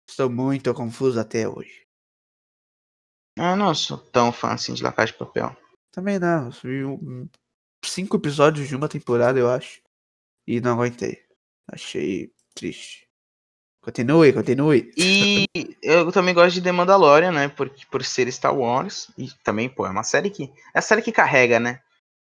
Estou 0.08 0.30
muito 0.30 0.74
confuso 0.74 1.20
até 1.20 1.48
hoje. 1.48 1.88
Ah, 3.38 3.52
Eu 3.52 3.56
não 3.58 3.74
sou 3.74 3.98
tão 3.98 4.32
fã 4.32 4.50
assim 4.52 4.74
de 4.74 4.84
La 4.84 4.92
Caixa 4.92 5.14
de 5.14 5.20
Papel. 5.20 5.56
Também 5.92 6.20
não. 6.20 6.46
Eu 6.46 6.52
vi 6.64 6.86
um- 6.86 7.30
cinco 7.84 8.18
episódios 8.18 8.68
de 8.68 8.76
uma 8.76 8.88
temporada, 8.88 9.40
eu 9.40 9.50
acho. 9.50 9.82
E 10.48 10.60
não 10.62 10.74
aguentei. 10.74 11.22
Achei 11.72 12.32
triste. 12.56 13.08
Continue, 13.84 14.32
continue. 14.34 14.92
E 14.96 15.48
eu 15.82 16.12
também 16.12 16.34
gosto 16.36 16.54
de 16.56 16.62
The 16.62 16.72
Mandalorian, 16.72 17.32
né? 17.32 17.48
Por, 17.48 17.70
por 17.90 18.04
ser 18.04 18.32
Star 18.32 18.56
Wars. 18.56 19.10
E 19.18 19.30
também, 19.44 19.68
pô, 19.70 19.88
é 19.88 19.90
uma 19.90 20.04
série 20.04 20.30
que. 20.30 20.52
É 20.74 20.80
a 20.80 20.82
série 20.82 21.02
que 21.02 21.12
carrega, 21.12 21.60
né? 21.60 21.80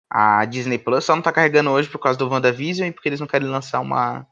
A 0.09 0.45
Disney 0.47 0.79
Plus 0.79 1.05
só 1.05 1.15
não 1.15 1.23
tá 1.23 1.31
carregando 1.31 1.71
hoje 1.71 1.89
por 1.89 1.99
causa 1.99 2.19
do 2.19 2.29
WandaVision 2.29 2.89
e 2.89 2.93
porque 2.93 3.09
eles 3.09 3.21
não 3.21 3.27
querem 3.27 3.47
lançar 3.49 3.81
uma 3.81 4.27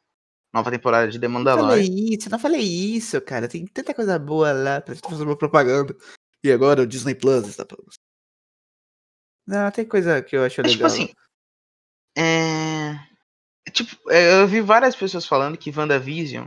nova 0.52 0.70
temporada 0.70 1.08
de 1.10 1.18
The 1.20 1.28
Não 1.28 1.34
Mandalorian. 1.34 1.68
falei 1.84 2.14
isso, 2.16 2.30
não 2.30 2.38
falei 2.38 2.60
isso, 2.62 3.20
cara. 3.20 3.46
Tem 3.46 3.66
tanta 3.66 3.92
coisa 3.92 4.18
boa 4.18 4.50
lá 4.52 4.80
pra 4.80 4.94
gente 4.94 5.08
fazer 5.08 5.22
uma 5.24 5.36
propaganda. 5.36 5.94
E 6.44 6.52
agora 6.52 6.82
o 6.82 6.86
Disney 6.86 7.14
Plus 7.14 7.46
está 7.46 7.64
pra 7.64 7.76
Não, 9.46 9.70
tem 9.70 9.86
coisa 9.86 10.22
que 10.22 10.36
eu 10.36 10.44
acho 10.44 10.60
É 10.60 10.64
tipo 10.64 10.74
legal. 10.74 10.86
assim. 10.86 11.12
É. 12.16 12.92
Tipo, 13.70 14.10
é, 14.10 14.40
eu 14.42 14.46
vi 14.48 14.60
várias 14.60 14.96
pessoas 14.96 15.26
falando 15.26 15.58
que 15.58 15.70
WandaVision 15.76 16.46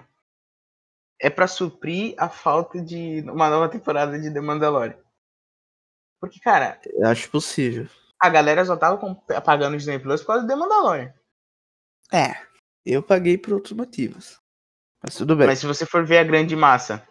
é 1.19 1.30
pra 1.30 1.47
suprir 1.47 2.15
a 2.17 2.27
falta 2.30 2.82
de 2.82 3.21
uma 3.30 3.49
nova 3.49 3.69
temporada 3.69 4.19
de 4.19 4.34
The 4.34 4.41
Mandalorian. 4.41 4.97
Porque, 6.19 6.39
cara, 6.39 6.80
Eu 6.86 7.08
acho 7.08 7.30
possível. 7.30 7.88
a 8.19 8.30
galera 8.30 8.65
só 8.65 8.75
tava 8.75 8.97
pagando 9.45 9.73
o 9.75 9.77
Disney 9.77 9.99
Plus 9.99 10.21
por 10.21 10.27
causa 10.27 10.41
do 10.43 10.47
The 10.47 10.56
Mandalorian. 10.56 11.13
É, 12.12 12.34
eu 12.86 13.04
paguei 13.04 13.38
por 13.38 13.54
outros 13.54 13.73
motivos. 13.73 14.39
Mas 15.04 15.15
tudo 15.15 15.36
bem. 15.36 15.47
Mas 15.47 15.60
se 15.60 15.65
você 15.67 15.86
for 15.86 16.06
ver 16.06 16.17
a 16.19 16.23
grande 16.23 16.56
massa, 16.56 17.08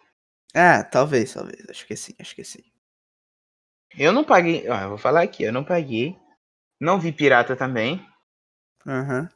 Ah, 0.55 0.83
talvez, 0.85 1.33
talvez. 1.33 1.69
Acho 1.69 1.87
que 1.87 1.97
sim, 1.97 2.15
acho 2.19 2.35
que 2.35 2.45
sim. 2.45 2.63
eu 3.97 4.13
não 4.13 4.25
paguei. 4.25 4.69
Ó, 4.69 4.77
eu 4.81 4.89
vou 4.91 4.99
falar 4.99 5.23
aqui, 5.23 5.43
eu 5.45 5.53
não 5.53 5.65
paguei. 5.65 6.17
Não 6.81 6.99
vi 6.99 7.13
Pirata 7.13 7.55
também. 7.57 8.05
Aham. 8.87 9.29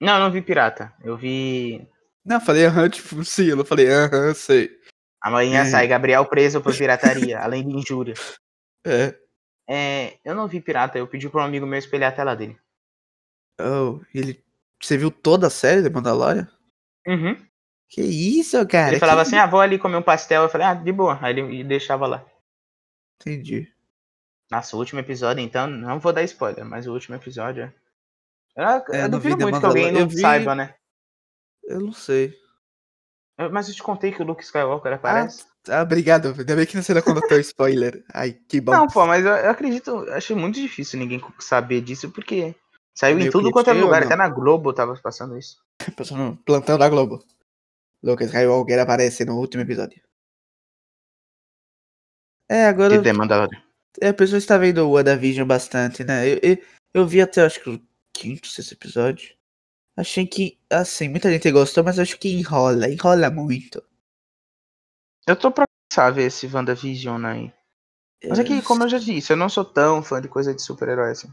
Não, 0.00 0.14
eu 0.14 0.20
não 0.20 0.30
vi 0.32 0.42
Pirata. 0.42 0.94
Eu 1.02 1.16
vi. 1.16 1.86
Não, 2.24 2.40
falei 2.40 2.66
aham, 2.66 2.88
tipo, 2.88 3.24
sim, 3.24 3.46
eu 3.46 3.56
não 3.56 3.64
falei 3.64 3.88
aham, 3.90 4.34
sei. 4.34 4.70
Amanhã 5.20 5.62
É. 5.62 5.64
sai 5.64 5.86
Gabriel 5.88 6.24
preso 6.26 6.60
por 6.62 6.76
pirataria, 6.76 7.40
além 7.42 7.66
de 7.66 7.74
injúria. 7.74 8.14
É. 8.86 9.18
É, 9.68 10.18
eu 10.24 10.34
não 10.34 10.48
vi 10.48 10.60
Pirata, 10.60 10.98
eu 10.98 11.06
pedi 11.06 11.28
pra 11.28 11.42
um 11.42 11.44
amigo 11.44 11.66
meu 11.66 11.78
espelhar 11.78 12.12
a 12.12 12.16
tela 12.16 12.34
dele. 12.34 12.58
Oh, 13.60 14.00
ele. 14.14 14.42
Você 14.80 14.96
viu 14.96 15.10
toda 15.10 15.48
a 15.48 15.50
série 15.50 15.82
de 15.82 15.90
Mandalorian? 15.90 16.48
Uhum. 17.06 17.36
Que 17.88 18.02
isso, 18.02 18.66
cara? 18.66 18.90
Ele 18.92 19.00
falava 19.00 19.22
que... 19.22 19.28
assim, 19.28 19.36
ah, 19.36 19.46
vou 19.46 19.60
ali 19.60 19.78
comer 19.78 19.96
um 19.96 20.02
pastel. 20.02 20.42
Eu 20.42 20.48
falei, 20.48 20.66
ah, 20.66 20.74
de 20.74 20.92
boa. 20.92 21.18
Aí 21.22 21.38
ele 21.38 21.64
deixava 21.64 22.06
lá. 22.06 22.24
Entendi. 23.20 23.72
Nossa, 24.50 24.76
o 24.76 24.78
último 24.78 25.00
episódio, 25.00 25.42
então, 25.42 25.66
não 25.66 25.98
vou 25.98 26.12
dar 26.12 26.22
spoiler, 26.22 26.64
mas 26.64 26.86
o 26.86 26.92
último 26.92 27.16
episódio 27.16 27.64
é. 27.64 27.72
Eu, 28.56 28.94
É, 28.94 29.00
eu 29.00 29.04
vi 29.04 29.08
duvido 29.10 29.36
The 29.38 29.42
muito 29.44 29.60
que 29.60 29.66
alguém 29.66 29.92
não 29.92 30.08
vi- 30.08 30.20
saiba, 30.20 30.54
né? 30.54 30.74
Eu 31.64 31.80
não 31.80 31.92
sei. 31.92 32.34
Eu- 33.38 33.50
Mas 33.52 33.68
eu 33.68 33.74
te 33.74 33.82
contei 33.82 34.10
que 34.10 34.22
o 34.22 34.26
Luke 34.26 34.42
Skywalker 34.42 34.94
aparece. 34.94 35.44
Ah, 35.68 35.82
obrigado. 35.82 36.34
Ainda 36.36 36.56
bem 36.56 36.66
que 36.66 36.80
você 36.80 36.92
não 36.94 37.02
contou 37.02 37.38
spoiler. 37.40 38.02
Ai, 38.12 38.32
que 38.32 38.60
bom. 38.60 38.72
Não, 38.72 38.86
pô, 38.88 39.06
mas 39.06 39.24
eu, 39.24 39.32
eu 39.32 39.50
acredito, 39.50 40.06
achei 40.10 40.34
muito 40.34 40.54
difícil 40.60 40.98
ninguém 40.98 41.22
saber 41.38 41.80
disso, 41.82 42.10
porque 42.10 42.54
saiu 42.94 43.18
em 43.18 43.30
tudo 43.30 43.50
quanto 43.50 43.70
é 43.70 43.74
lugar, 43.74 44.02
até 44.02 44.16
na 44.16 44.28
Globo 44.28 44.72
tava 44.72 44.96
passando 44.96 45.38
isso. 45.38 45.58
Passou 45.96 46.16
no 46.16 46.36
plantão 46.38 46.78
da 46.78 46.88
Globo. 46.88 47.22
Lucas 48.02 48.28
Skywalker 48.28 48.78
aparece 48.78 49.24
no 49.24 49.38
último 49.38 49.62
episódio. 49.62 50.02
É, 52.48 52.66
agora 52.66 52.96
De 52.96 53.04
The 53.04 53.12
Mandalorian. 53.12 53.62
é, 54.00 54.08
a 54.08 54.14
pessoa 54.14 54.38
está 54.38 54.56
vendo 54.56 54.78
o 54.78 54.92
WandaVision 54.92 55.46
bastante, 55.46 56.02
né? 56.02 56.26
Eu, 56.28 56.38
eu, 56.42 56.58
eu 56.94 57.06
vi 57.06 57.20
até 57.20 57.42
acho 57.42 57.62
que 57.62 57.70
o 57.70 57.82
quinto, 58.14 58.46
sexto 58.48 58.72
episódio. 58.72 59.36
Achei 59.96 60.26
que, 60.26 60.58
assim, 60.70 61.08
muita 61.08 61.30
gente 61.30 61.50
gostou, 61.50 61.82
mas 61.82 61.98
acho 61.98 62.18
que 62.18 62.32
enrola, 62.32 62.88
enrola 62.88 63.30
muito. 63.30 63.82
Eu 65.26 65.36
tô 65.36 65.50
pra 65.50 65.66
começar 65.66 66.06
a 66.06 66.10
ver 66.10 66.26
esse 66.26 66.46
WandaVision 66.46 67.24
aí. 67.26 67.52
Mas 68.28 68.38
é 68.38 68.44
que, 68.44 68.62
como 68.62 68.84
eu 68.84 68.88
já 68.88 68.98
disse, 68.98 69.32
eu 69.32 69.36
não 69.36 69.48
sou 69.48 69.64
tão 69.64 70.02
fã 70.02 70.20
de 70.20 70.28
coisa 70.28 70.54
de 70.54 70.62
super-herói 70.62 71.10
assim. 71.10 71.32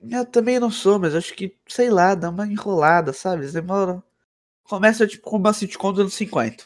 Eu 0.00 0.24
também 0.26 0.60
não 0.60 0.70
sou, 0.70 0.98
mas 0.98 1.14
acho 1.14 1.34
que, 1.34 1.56
sei 1.66 1.90
lá, 1.90 2.14
dá 2.14 2.30
uma 2.30 2.46
enrolada, 2.46 3.12
sabe? 3.12 3.42
Eles 3.42 3.52
demoram. 3.54 4.02
Começa, 4.64 5.06
tipo, 5.06 5.28
com 5.28 5.36
uma 5.36 5.52
sitcom 5.52 5.92
dos 5.92 6.00
anos 6.00 6.14
50. 6.14 6.64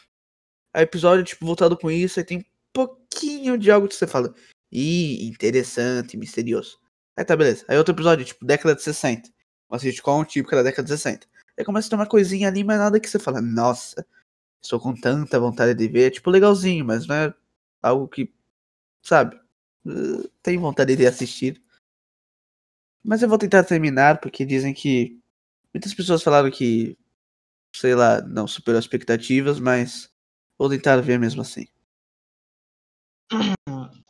Aí 0.72 0.82
episódio, 0.82 1.24
tipo, 1.24 1.44
voltado 1.44 1.76
com 1.76 1.90
isso, 1.90 2.20
aí 2.20 2.24
tem 2.24 2.38
um 2.38 2.44
pouquinho 2.72 3.58
de 3.58 3.70
algo 3.70 3.88
que 3.88 3.94
você 3.94 4.06
fala. 4.06 4.34
Ih, 4.70 5.26
interessante, 5.26 6.16
misterioso. 6.16 6.78
Aí 7.16 7.24
tá, 7.24 7.36
beleza. 7.36 7.64
Aí 7.68 7.76
outro 7.76 7.94
episódio, 7.94 8.24
tipo, 8.24 8.44
década 8.44 8.74
de 8.74 8.82
60. 8.82 9.28
Uma 9.68 9.78
sitcom 9.78 10.24
típica 10.24 10.56
da 10.56 10.62
década 10.62 10.84
de 10.84 10.90
60. 10.90 11.26
Aí 11.58 11.64
começa 11.64 11.88
a 11.88 11.90
ter 11.90 11.96
uma 11.96 12.06
coisinha 12.06 12.48
ali, 12.48 12.62
mas 12.62 12.78
nada 12.78 13.00
que 13.00 13.08
você 13.08 13.18
fala, 13.18 13.40
nossa, 13.40 14.06
estou 14.62 14.78
com 14.78 14.94
tanta 14.94 15.40
vontade 15.40 15.74
de 15.74 15.88
ver. 15.88 16.10
Tipo, 16.12 16.30
legalzinho, 16.30 16.84
mas 16.84 17.06
não 17.06 17.16
é 17.16 17.34
algo 17.82 18.06
que, 18.06 18.32
sabe, 19.02 19.40
tem 20.42 20.58
vontade 20.58 20.94
de 20.94 21.06
assistir. 21.06 21.60
Mas 23.02 23.22
eu 23.22 23.28
vou 23.28 23.38
tentar 23.38 23.64
terminar, 23.64 24.20
porque 24.20 24.44
dizem 24.44 24.72
que 24.72 25.18
muitas 25.74 25.94
pessoas 25.94 26.22
falaram 26.22 26.50
que, 26.50 26.96
sei 27.74 27.94
lá, 27.94 28.20
não 28.22 28.46
superou 28.46 28.78
as 28.78 28.84
expectativas, 28.84 29.58
mas 29.60 30.10
vou 30.58 30.68
tentar 30.68 30.96
ver 31.00 31.18
mesmo 31.18 31.42
assim. 31.42 31.66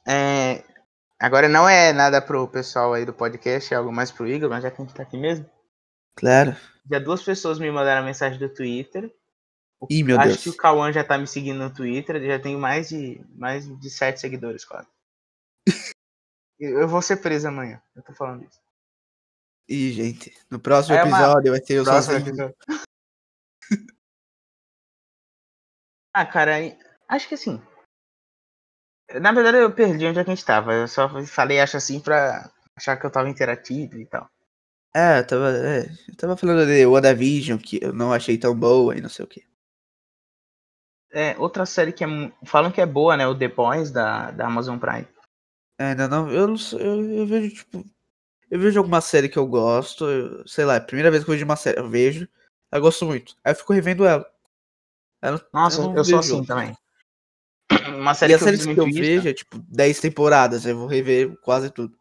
É, 0.07 0.65
agora 1.19 1.49
não 1.49 1.69
é 1.69 1.93
nada 1.93 2.21
pro 2.23 2.49
pessoal 2.49 2.95
aí 2.95 3.05
do 3.05 3.13
podcast, 3.13 3.73
é 3.73 3.77
algo 3.77 3.93
mais 3.93 4.11
pro 4.11 4.27
Igor, 4.29 4.49
mas 4.49 4.63
já 4.63 4.71
que 4.71 4.81
a 4.81 4.85
gente 4.85 4.95
tá 4.95 5.03
aqui 5.03 5.17
mesmo. 5.19 5.49
Claro. 6.17 6.57
Já 6.91 6.99
duas 6.99 7.23
pessoas 7.23 7.59
me 7.59 7.71
mandaram 7.71 8.05
mensagem 8.07 8.39
do 8.39 8.49
Twitter. 8.49 9.13
Ih, 9.91 10.03
meu 10.03 10.19
Acho 10.19 10.29
Deus. 10.31 10.43
que 10.43 10.51
o 10.51 10.57
Cauã 10.57 10.91
já 10.93 11.05
tá 11.05 11.17
me 11.19 11.27
seguindo 11.27 11.59
no 11.59 11.73
Twitter, 11.73 12.21
já 12.27 12.39
tenho 12.41 12.59
mais 12.59 12.89
de 12.89 13.21
mais 13.37 13.69
de 13.79 13.91
sete 13.91 14.19
seguidores, 14.21 14.65
quase. 14.65 14.89
Eu 16.59 16.89
vou 16.89 17.01
ser 17.01 17.19
preso 17.19 17.47
amanhã, 17.47 17.81
eu 17.95 18.03
tô 18.03 18.13
falando 18.15 18.43
isso. 18.45 18.59
Ih, 19.69 19.93
gente, 19.93 20.37
no 20.51 20.59
próximo 20.59 20.97
É 20.97 21.05
uma- 21.05 21.17
episódio 21.17 21.53
vai 21.53 21.65
ser 21.65 21.75
eu 21.75 21.85
Próximo 21.85 22.15
sozinho. 22.15 22.29
episódio. 22.31 22.57
Ah, 26.19 26.27
cara, 26.27 26.53
acho 27.09 27.29
que 27.29 27.35
assim. 27.35 27.63
Na 29.21 29.33
verdade 29.33 29.59
eu 29.59 29.73
perdi 29.73 30.05
onde 30.07 30.19
é 30.19 30.25
que 30.25 30.31
a 30.31 30.35
gente 30.35 30.45
tava. 30.45 30.75
Eu 30.75 30.89
só 30.89 31.09
falei 31.27 31.61
acho 31.61 31.77
assim 31.77 32.01
pra 32.01 32.51
achar 32.77 32.97
que 32.97 33.07
eu 33.07 33.11
tava 33.11 33.29
interativo 33.29 33.97
e 33.97 34.07
tal. 34.07 34.29
É, 34.95 35.21
eu 35.21 35.27
tava, 35.27 35.51
é, 35.51 35.87
eu 36.09 36.17
tava 36.17 36.37
falando 36.37 36.67
de 36.67 36.85
WandaVision, 36.85 37.59
que 37.59 37.79
eu 37.81 37.93
não 37.93 38.13
achei 38.13 38.37
tão 38.37 38.55
boa 38.55 38.97
e 38.97 39.01
não 39.01 39.09
sei 39.09 39.25
o 39.25 39.29
que. 39.29 39.47
É, 41.13 41.39
outra 41.39 41.65
série 41.65 41.93
que 41.93 42.05
é, 42.05 42.09
falam 42.45 42.73
que 42.73 42.81
é 42.81 42.87
boa, 42.87 43.17
né? 43.17 43.27
O 43.27 43.39
The 43.39 43.49
Boys 43.49 43.91
da, 43.91 44.31
da 44.33 44.47
Amazon 44.47 44.79
Prime. 44.79 45.07
É, 45.79 45.95
não, 45.95 46.31
eu 46.31 46.49
não 46.49 46.57
sei, 46.57 46.81
eu, 46.81 47.05
eu 47.13 47.27
vejo, 47.27 47.55
tipo, 47.55 47.85
eu 48.51 48.59
vejo 48.61 48.79
alguma 48.79 49.01
série 49.01 49.29
que 49.29 49.39
eu 49.39 49.47
gosto, 49.47 50.05
eu- 50.07 50.47
sei 50.49 50.65
lá, 50.65 50.75
é 50.75 50.79
a 50.79 50.81
primeira 50.81 51.11
vez 51.11 51.23
que 51.23 51.31
eu 51.31 51.35
vejo 51.35 51.45
uma 51.45 51.57
série, 51.57 51.79
eu 51.79 51.89
vejo, 51.89 52.29
eu 52.73 52.81
gosto 52.81 53.07
muito. 53.07 53.37
Aí 53.45 53.53
eu 53.53 53.57
fico 53.57 53.73
revendo 53.73 54.05
ela. 54.05 54.27
Eu 55.23 55.41
Nossa, 55.53 55.83
não 55.83 55.97
eu, 55.97 56.05
sou 56.05 56.19
assim 56.19 56.45
também. 56.45 56.77
Uma 57.89 58.15
série 58.15 58.33
E 58.33 58.37
as 58.37 58.43
que 58.43 58.71
eu 58.71 58.75
que 58.75 58.81
eu 58.81 58.93
vejo 58.93 59.29
é 59.29 59.35
tipo 59.35 59.59
10 59.69 60.01
temporadas, 60.01 60.65
eu 60.65 60.77
vou 60.77 60.87
rever 60.87 61.37
quase 61.41 61.71
tudo. 61.71 61.97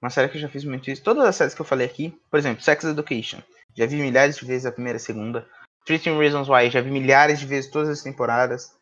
Uma 0.00 0.10
série 0.10 0.28
que 0.28 0.36
eu 0.36 0.40
já 0.40 0.48
fiz 0.48 0.64
muito 0.64 0.90
isso. 0.90 1.02
Todas 1.02 1.24
as 1.24 1.36
séries 1.36 1.54
que 1.54 1.60
eu 1.60 1.66
falei 1.66 1.86
aqui, 1.86 2.18
por 2.30 2.38
exemplo, 2.38 2.62
Sex 2.62 2.84
Education. 2.84 3.42
Já 3.76 3.86
vi 3.86 3.96
milhares 3.96 4.36
de 4.36 4.44
vezes 4.44 4.66
a 4.66 4.72
primeira 4.72 4.96
e 4.96 5.00
a 5.00 5.04
segunda. 5.04 5.46
13 5.84 6.10
Reasons 6.16 6.48
Why, 6.48 6.70
já 6.70 6.80
vi 6.80 6.90
milhares 6.90 7.38
de 7.38 7.46
vezes 7.46 7.70
todas 7.70 7.88
as 7.88 8.02
temporadas. 8.02 8.74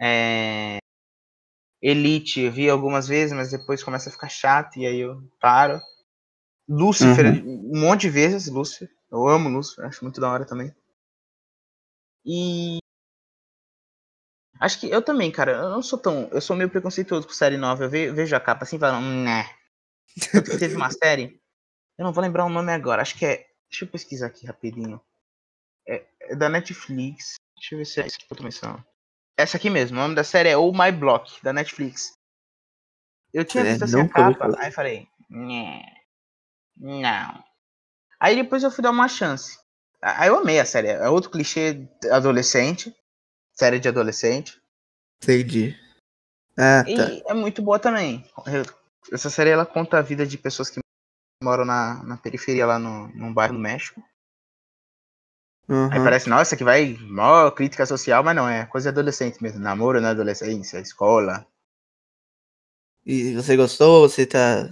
É... 0.00 0.78
Elite, 1.82 2.40
eu 2.40 2.52
vi 2.52 2.68
algumas 2.68 3.08
vezes, 3.08 3.34
mas 3.34 3.50
depois 3.50 3.82
começa 3.82 4.10
a 4.10 4.12
ficar 4.12 4.28
chato 4.28 4.78
e 4.78 4.86
aí 4.86 5.00
eu 5.00 5.22
paro. 5.40 5.80
Lucifer, 6.68 7.42
um 7.44 7.80
monte 7.80 8.02
de 8.02 8.10
vezes, 8.10 8.48
Lucifer. 8.48 8.88
Eu 9.10 9.26
amo 9.26 9.48
Lucifer, 9.48 9.84
acho 9.86 10.04
muito 10.04 10.20
da 10.20 10.30
hora 10.30 10.44
também. 10.44 10.72
E. 12.24 12.78
Acho 14.60 14.78
que 14.80 14.90
eu 14.90 15.00
também, 15.02 15.30
cara, 15.32 15.52
eu 15.52 15.70
não 15.70 15.82
sou 15.82 15.98
tão. 15.98 16.28
Eu 16.30 16.40
sou 16.40 16.54
meio 16.56 16.68
preconceituoso 16.68 17.26
com 17.26 17.32
série 17.32 17.56
nova. 17.56 17.84
Eu 17.84 17.90
ve- 17.90 18.12
vejo 18.12 18.36
a 18.36 18.40
capa 18.40 18.64
assim 18.64 18.76
e 18.76 18.78
falo, 18.78 19.00
né. 19.00 19.44
Tanto 20.32 20.50
que 20.50 20.58
teve 20.58 20.76
uma 20.76 20.90
série. 20.92 21.40
Eu 21.98 22.04
não 22.04 22.12
vou 22.12 22.22
lembrar 22.22 22.44
o 22.44 22.50
nome 22.50 22.72
agora. 22.72 23.02
Acho 23.02 23.16
que 23.16 23.24
é. 23.24 23.46
Deixa 23.70 23.84
eu 23.84 23.88
pesquisar 23.88 24.26
aqui 24.26 24.46
rapidinho. 24.46 25.00
É, 25.86 26.04
é 26.22 26.36
da 26.36 26.48
Netflix. 26.48 27.36
Deixa 27.56 27.74
eu 27.74 27.78
ver 27.78 27.84
se 27.84 28.00
é 28.00 28.06
isso 28.06 28.18
que 28.18 28.26
eu 28.30 28.36
tô 28.36 28.42
pensando. 28.42 28.84
Essa 29.38 29.56
aqui 29.56 29.70
mesmo. 29.70 29.96
O 29.96 30.00
nome 30.00 30.14
da 30.14 30.24
série 30.24 30.48
é 30.48 30.56
Oh 30.56 30.72
My 30.72 30.90
Block, 30.92 31.42
da 31.42 31.52
Netflix. 31.52 32.12
Eu 33.32 33.44
tinha 33.44 33.64
É, 33.64 33.70
visto 33.70 33.84
assim 33.84 33.94
a 34.00 34.02
nunca 34.02 34.26
ouvi 34.26 34.38
capa, 34.38 34.56
aí 34.58 34.72
falei. 34.72 35.08
"Nhé, 35.30 35.82
Não. 36.76 37.44
Aí 38.18 38.34
depois 38.34 38.62
eu 38.64 38.70
fui 38.70 38.82
dar 38.82 38.90
uma 38.90 39.08
chance. 39.08 39.58
Aí 40.02 40.28
eu 40.28 40.38
amei 40.38 40.58
a 40.58 40.64
série. 40.64 40.88
É 40.88 41.08
outro 41.08 41.30
clichê 41.30 41.86
adolescente. 42.10 42.94
Série 43.52 43.78
de 43.78 43.88
adolescente. 43.88 44.60
Entendi. 45.22 45.76
Ah, 46.56 46.84
E 46.86 46.96
tá. 46.96 47.30
é 47.30 47.34
muito 47.34 47.60
boa 47.62 47.78
também. 47.78 48.24
Essa 49.12 49.28
série 49.28 49.50
ela 49.50 49.66
conta 49.66 49.98
a 49.98 50.02
vida 50.02 50.26
de 50.26 50.38
pessoas 50.38 50.70
que 50.70 50.80
moram 51.42 51.64
na, 51.64 52.02
na 52.02 52.16
periferia 52.16 52.66
lá 52.66 52.78
no, 52.78 53.08
num 53.08 53.32
bairro 53.32 53.54
do 53.54 53.58
México. 53.60 54.02
Aí 55.68 55.98
Uhum. 55.98 56.04
parece, 56.04 56.28
nossa, 56.28 56.56
que 56.56 56.64
vai 56.64 56.96
mó 57.00 57.48
crítica 57.52 57.86
social, 57.86 58.24
mas 58.24 58.34
não, 58.34 58.48
é 58.48 58.66
coisa 58.66 58.90
de 58.90 58.98
adolescente 58.98 59.40
mesmo. 59.42 59.60
Namoro 59.60 60.00
na 60.00 60.10
adolescência, 60.10 60.78
escola. 60.80 61.46
E 63.06 63.34
você 63.34 63.56
gostou? 63.56 64.08
Você 64.08 64.26
tá. 64.26 64.68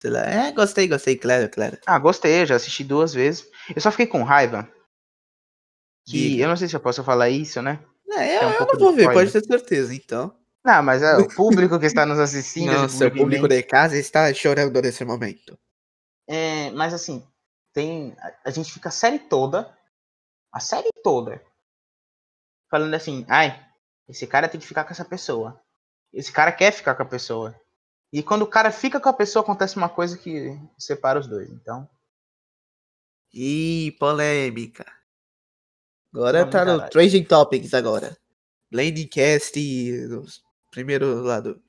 Sei 0.00 0.10
lá. 0.10 0.20
É, 0.22 0.52
gostei, 0.52 0.88
gostei, 0.88 1.16
claro, 1.16 1.48
claro. 1.48 1.78
Ah, 1.86 1.98
gostei, 1.98 2.44
já 2.46 2.56
assisti 2.56 2.82
duas 2.82 3.12
vezes. 3.14 3.46
Eu 3.74 3.80
só 3.80 3.90
fiquei 3.90 4.06
com 4.06 4.22
raiva. 4.22 4.68
Que 6.10 6.30
Diga. 6.30 6.42
eu 6.42 6.48
não 6.48 6.56
sei 6.56 6.66
se 6.66 6.74
eu 6.74 6.80
posso 6.80 7.04
falar 7.04 7.30
isso, 7.30 7.62
né? 7.62 7.78
É, 8.08 8.38
eu, 8.38 8.42
É 8.42 8.46
um 8.48 8.52
eu 8.52 8.66
não 8.66 8.78
vou 8.78 8.92
ver, 8.92 9.12
pode 9.12 9.30
ter 9.30 9.44
certeza, 9.44 9.94
então. 9.94 10.34
Não, 10.64 10.82
mas 10.82 11.02
é 11.02 11.16
o 11.16 11.28
público 11.34 11.78
que 11.78 11.86
está 11.86 12.04
nos 12.04 12.18
assistindo. 12.18 12.72
Nossa, 12.72 13.06
o 13.06 13.10
público 13.12 13.46
de 13.46 13.62
casa 13.62 13.96
está 13.96 14.34
chorando 14.34 14.82
nesse 14.82 15.04
momento. 15.04 15.56
É, 16.28 16.70
mas 16.72 16.92
assim, 16.92 17.24
tem. 17.72 18.16
A, 18.18 18.32
a 18.46 18.50
gente 18.50 18.72
fica 18.72 18.88
a 18.88 18.92
série 18.92 19.20
toda. 19.20 19.72
A 20.52 20.58
série 20.58 20.90
toda. 21.04 21.40
Falando 22.68 22.94
assim, 22.94 23.24
ai, 23.28 23.64
esse 24.08 24.26
cara 24.26 24.48
tem 24.48 24.60
que 24.60 24.66
ficar 24.66 24.82
com 24.82 24.90
essa 24.90 25.04
pessoa. 25.04 25.60
Esse 26.12 26.32
cara 26.32 26.50
quer 26.50 26.72
ficar 26.72 26.96
com 26.96 27.04
a 27.04 27.06
pessoa. 27.06 27.54
E 28.12 28.20
quando 28.20 28.42
o 28.42 28.50
cara 28.50 28.72
fica 28.72 29.00
com 29.00 29.08
a 29.08 29.12
pessoa, 29.12 29.44
acontece 29.44 29.76
uma 29.76 29.88
coisa 29.88 30.18
que 30.18 30.58
separa 30.76 31.20
os 31.20 31.28
dois. 31.28 31.48
Então. 31.48 31.88
Ih, 33.32 33.92
polêmica. 34.00 34.84
Agora 36.12 36.40
Vamos, 36.40 36.52
tá 36.52 36.64
no 36.64 36.72
caralho. 36.72 36.90
Trending 36.90 37.24
Topics 37.24 37.74
agora. 37.74 38.16
Nos 38.72 40.42
primeiro 40.70 41.22
lado. 41.22 41.62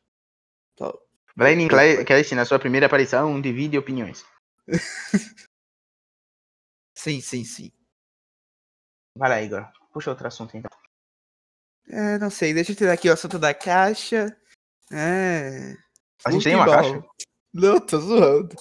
Top. 0.75 0.99
Blinding 1.35 1.67
Cla- 1.67 2.03
Cast, 2.05 2.35
na 2.35 2.45
sua 2.45 2.59
primeira 2.59 2.85
aparição, 2.87 3.39
divide 3.41 3.77
opiniões. 3.77 4.25
Sim, 6.97 7.19
sim, 7.19 7.43
sim. 7.43 7.71
Vai 9.17 9.29
lá, 9.29 9.41
Igor. 9.41 9.67
Puxa 9.91 10.11
outro 10.11 10.27
assunto 10.27 10.55
então. 10.55 10.69
É, 11.87 12.19
não 12.19 12.29
sei, 12.29 12.53
deixa 12.53 12.73
eu 12.73 12.75
tirar 12.75 12.93
aqui 12.93 13.09
o 13.09 13.13
assunto 13.13 13.39
da 13.39 13.55
caixa. 13.55 14.37
É. 14.91 15.75
A 16.23 16.31
gente 16.31 16.43
tem 16.43 16.55
uma 16.55 16.65
caixa? 16.65 17.03
Não, 17.51 17.79
tô 17.79 17.99
zoando. 17.99 18.55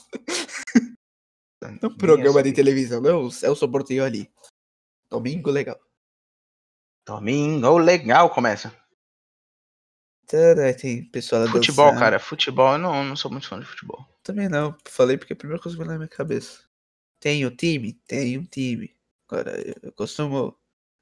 É 1.63 1.87
um 1.87 1.97
programa 1.97 2.43
de 2.43 2.53
televisão, 2.53 3.03
não, 3.03 3.29
é 3.43 3.51
o 3.51 3.55
sorteio 3.55 4.03
ali. 4.03 4.33
Domingo 5.11 5.51
legal. 5.51 5.81
Domingo 7.07 7.79
legal, 7.79 8.31
começa. 8.31 8.73
Tem 10.27 11.05
pessoal 11.11 11.49
Futebol, 11.49 11.87
dançando. 11.87 11.99
cara, 11.99 12.21
futebol, 12.21 12.73
eu 12.75 12.79
não, 12.79 13.05
não 13.05 13.17
sou 13.17 13.31
muito 13.31 13.49
fã 13.49 13.59
de 13.59 13.67
futebol. 13.67 14.07
Também 14.23 14.49
não. 14.49 14.77
Falei 14.87 15.19
porque 15.19 15.33
é 15.33 15.35
a 15.35 15.37
primeira 15.37 15.61
coisa 15.61 15.77
que 15.77 15.83
veio 15.83 15.91
na 15.91 15.99
minha 15.99 16.09
cabeça. 16.09 16.63
Tem 17.19 17.45
um 17.45 17.51
time? 17.55 17.95
Tem 18.07 18.39
um 18.39 18.45
time. 18.45 18.97
Agora, 19.29 19.53
eu 19.83 19.93
costumo 19.93 20.57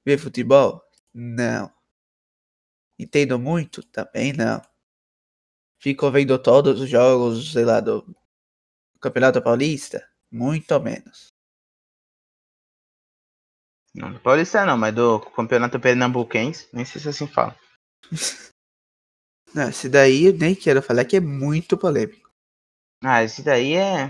ver 0.05 0.19
futebol? 0.19 0.83
Não. 1.13 1.71
Entendo 2.99 3.39
muito? 3.39 3.83
Também 3.83 4.33
não. 4.33 4.63
Fico 5.79 6.11
vendo 6.11 6.39
todos 6.39 6.81
os 6.81 6.89
jogos, 6.89 7.53
sei 7.53 7.65
lá, 7.65 7.81
do 7.81 8.17
Campeonato 9.01 9.43
Paulista? 9.43 10.09
Muito 10.31 10.81
menos. 10.81 11.29
Não, 13.95 14.13
do 14.13 14.21
Paulista 14.21 14.65
não, 14.65 14.77
mas 14.77 14.95
do 14.95 15.21
Campeonato 15.21 15.81
Pernambuquense, 15.81 16.69
nem 16.73 16.85
sei 16.85 17.01
se 17.01 17.09
assim 17.09 17.27
fala. 17.27 17.57
Não, 19.55 19.71
esse 19.71 19.89
daí 19.89 20.27
eu 20.27 20.37
nem 20.37 20.55
quero 20.55 20.83
falar 20.83 21.07
que 21.07 21.17
é 21.17 21.21
muito 21.21 21.77
polêmico. 21.79 22.31
Ah, 23.03 23.23
esse 23.25 23.43
daí 23.43 23.73
é. 23.73 24.09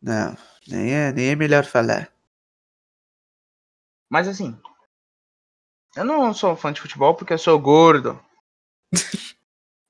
Não, 0.00 0.36
nem 0.68 0.92
é, 0.94 1.12
nem 1.12 1.30
é 1.30 1.34
melhor 1.34 1.64
falar. 1.64 2.12
Mas 4.08 4.28
assim. 4.28 4.56
Eu 5.96 6.04
não 6.04 6.32
sou 6.32 6.54
fã 6.56 6.72
de 6.72 6.80
futebol 6.80 7.16
porque 7.16 7.32
eu 7.32 7.38
sou 7.38 7.58
gordo. 7.60 8.24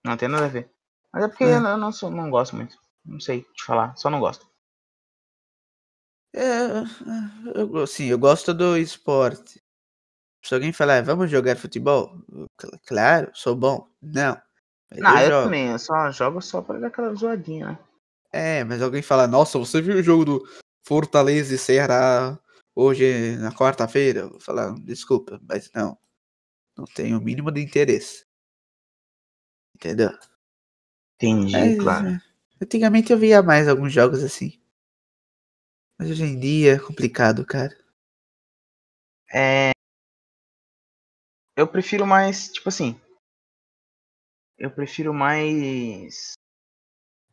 não 0.02 0.16
tem 0.16 0.28
nada 0.28 0.46
a 0.46 0.48
ver. 0.48 0.70
Mas 1.12 1.24
é 1.24 1.28
porque 1.28 1.44
É. 1.44 1.56
eu 1.56 1.60
não, 1.60 1.70
eu 1.72 1.76
não 1.78 1.92
sou, 1.92 2.10
não 2.10 2.30
gosto 2.30 2.56
muito. 2.56 2.78
Não 3.04 3.20
sei 3.20 3.42
te 3.42 3.62
falar, 3.62 3.94
só 3.96 4.08
não 4.08 4.20
gosto. 4.20 4.49
É, 6.32 6.40
eu, 7.54 7.76
assim, 7.78 8.06
eu 8.06 8.18
gosto 8.18 8.54
do 8.54 8.76
esporte. 8.76 9.62
Se 10.42 10.54
alguém 10.54 10.72
falar, 10.72 11.02
vamos 11.02 11.30
jogar 11.30 11.56
futebol? 11.56 12.16
Eu, 12.32 12.46
Claro, 12.86 13.30
sou 13.34 13.54
bom. 13.56 13.88
Não. 14.00 14.40
Não, 14.98 15.18
eu 15.20 15.30
eu 15.30 15.44
também, 15.44 15.68
eu 15.70 15.78
só 15.78 16.10
jogo 16.10 16.40
só 16.40 16.62
pra 16.62 16.78
dar 16.78 16.88
aquela 16.88 17.14
zoadinha, 17.14 17.66
né? 17.72 17.78
É, 18.32 18.64
mas 18.64 18.80
alguém 18.80 19.02
fala, 19.02 19.26
nossa, 19.26 19.58
você 19.58 19.80
viu 19.80 19.96
o 19.96 20.02
jogo 20.02 20.24
do 20.24 20.48
Fortaleza 20.86 21.54
e 21.54 21.58
Ceará 21.58 22.38
hoje 22.74 23.36
na 23.36 23.52
quarta-feira? 23.52 24.20
Eu 24.20 24.30
vou 24.30 24.40
falar, 24.40 24.74
desculpa, 24.80 25.40
mas 25.48 25.70
não. 25.74 25.98
Não 26.76 26.84
tenho 26.84 27.18
o 27.18 27.20
mínimo 27.22 27.50
de 27.50 27.60
interesse. 27.60 28.24
Entendeu? 29.74 30.10
Entendi, 31.16 31.52
Mas, 31.52 31.76
claro. 31.78 32.08
é, 32.08 32.20
Antigamente 32.62 33.12
eu 33.12 33.18
via 33.18 33.42
mais 33.42 33.68
alguns 33.68 33.92
jogos 33.92 34.22
assim. 34.22 34.59
Mas 36.00 36.10
hoje 36.10 36.24
em 36.24 36.40
dia 36.40 36.76
é 36.76 36.78
complicado, 36.78 37.44
cara. 37.44 37.76
É. 39.30 39.70
Eu 41.54 41.68
prefiro 41.68 42.06
mais, 42.06 42.48
tipo 42.50 42.70
assim. 42.70 42.98
Eu 44.56 44.70
prefiro 44.70 45.12
mais. 45.12 46.32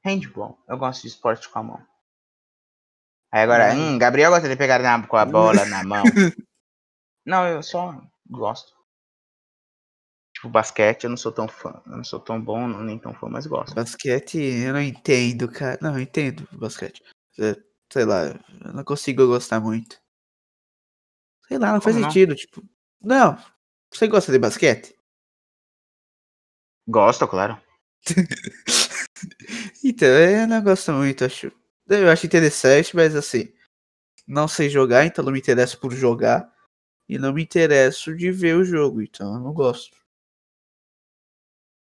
Handball. 0.03 0.61
Eu 0.67 0.77
gosto 0.77 1.03
de 1.03 1.07
esporte 1.07 1.47
com 1.47 1.59
a 1.59 1.63
mão. 1.63 1.87
Aí 3.31 3.41
agora, 3.41 3.73
Hum. 3.73 3.95
hum, 3.95 3.97
Gabriel 3.97 4.31
gosta 4.31 4.49
de 4.49 4.57
pegar 4.57 4.79
na- 4.79 5.07
com 5.07 5.15
a 5.15 5.25
bola 5.25 5.65
na 5.65 5.81
mão. 5.85 6.03
Não, 7.25 7.47
eu 7.47 7.63
só 7.63 8.01
gosto. 8.29 8.75
Tipo, 10.35 10.49
basquete, 10.49 11.05
eu 11.05 11.09
não 11.09 11.15
sou 11.17 11.31
tão 11.31 11.47
fã. 11.47 11.81
Eu 11.85 11.95
não 11.97 12.03
sou 12.03 12.19
tão 12.19 12.41
bom, 12.41 12.67
nem 12.83 12.99
tão 12.99 13.13
fã, 13.13 13.29
mas 13.29 13.47
gosto. 13.47 13.73
Basquete, 13.73 14.37
eu 14.37 14.73
não 14.73 14.81
entendo, 14.81 15.49
cara. 15.49 15.79
Não, 15.81 15.93
eu 15.95 16.01
entendo 16.01 16.45
basquete. 16.51 17.01
Sei 17.91 18.05
lá, 18.05 18.27
eu 18.65 18.73
não 18.73 18.83
consigo 18.83 19.27
gostar 19.27 19.59
muito. 19.59 20.01
Sei 21.47 21.57
lá, 21.57 21.73
não 21.73 21.81
faz 21.81 21.95
não? 21.95 22.03
sentido, 22.03 22.35
tipo. 22.35 22.61
Não. 23.01 23.37
Você 23.91 24.07
gosta 24.07 24.31
de 24.31 24.39
basquete? 24.39 24.97
Gosto, 26.87 27.27
claro. 27.27 27.59
Então, 29.83 30.07
eu 30.07 30.47
não 30.47 30.61
gosto 30.61 30.91
muito, 30.91 31.25
acho. 31.25 31.51
Eu 31.87 32.09
acho 32.09 32.25
interessante, 32.25 32.95
mas 32.95 33.15
assim. 33.15 33.51
Não 34.27 34.47
sei 34.47 34.69
jogar, 34.69 35.05
então 35.05 35.23
não 35.23 35.31
me 35.31 35.39
interesso 35.39 35.79
por 35.79 35.91
jogar. 35.93 36.53
E 37.09 37.17
não 37.17 37.33
me 37.33 37.43
interesso 37.43 38.15
de 38.15 38.31
ver 38.31 38.55
o 38.55 38.63
jogo, 38.63 39.01
então 39.01 39.33
eu 39.33 39.39
não 39.39 39.53
gosto. 39.53 39.97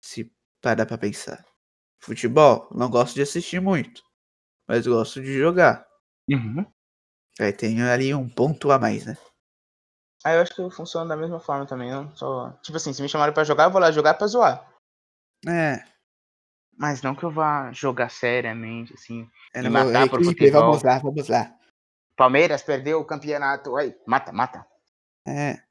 Se 0.00 0.32
parar 0.60 0.86
pra 0.86 0.98
pensar. 0.98 1.44
Futebol, 2.00 2.68
não 2.74 2.90
gosto 2.90 3.14
de 3.14 3.22
assistir 3.22 3.60
muito. 3.60 4.02
Mas 4.72 4.86
gosto 4.86 5.20
de 5.20 5.38
jogar. 5.38 5.86
Uhum. 6.30 6.64
Aí 7.38 7.52
tem 7.52 7.82
ali 7.82 8.14
um 8.14 8.26
ponto 8.26 8.70
a 8.72 8.78
mais, 8.78 9.04
né? 9.04 9.18
Aí 10.24 10.34
eu 10.34 10.40
acho 10.40 10.54
que 10.54 10.70
funciona 10.74 11.06
da 11.06 11.14
mesma 11.14 11.38
forma 11.38 11.66
também. 11.66 11.90
Não 11.90 12.16
só... 12.16 12.52
Tipo 12.62 12.78
assim, 12.78 12.90
se 12.94 13.02
me 13.02 13.08
chamarem 13.08 13.34
pra 13.34 13.44
jogar, 13.44 13.64
eu 13.64 13.70
vou 13.70 13.78
lá 13.78 13.92
jogar 13.92 14.14
pra 14.14 14.26
zoar. 14.26 14.66
É. 15.46 15.84
Mas 16.78 17.02
não 17.02 17.14
que 17.14 17.22
eu 17.22 17.30
vá 17.30 17.70
jogar 17.70 18.08
seriamente, 18.08 18.94
assim. 18.94 19.30
é 19.52 19.60
Me 19.60 19.68
matar 19.68 20.08
por 20.08 20.22
equipe, 20.22 20.38
futebol. 20.40 20.62
vamos 20.62 20.82
lá, 20.82 20.98
vamos 21.00 21.28
lá. 21.28 21.54
Palmeiras 22.16 22.62
perdeu 22.62 22.98
o 22.98 23.04
campeonato. 23.04 23.76
Aí, 23.76 23.94
mata, 24.06 24.32
mata. 24.32 24.66
É. 25.28 25.62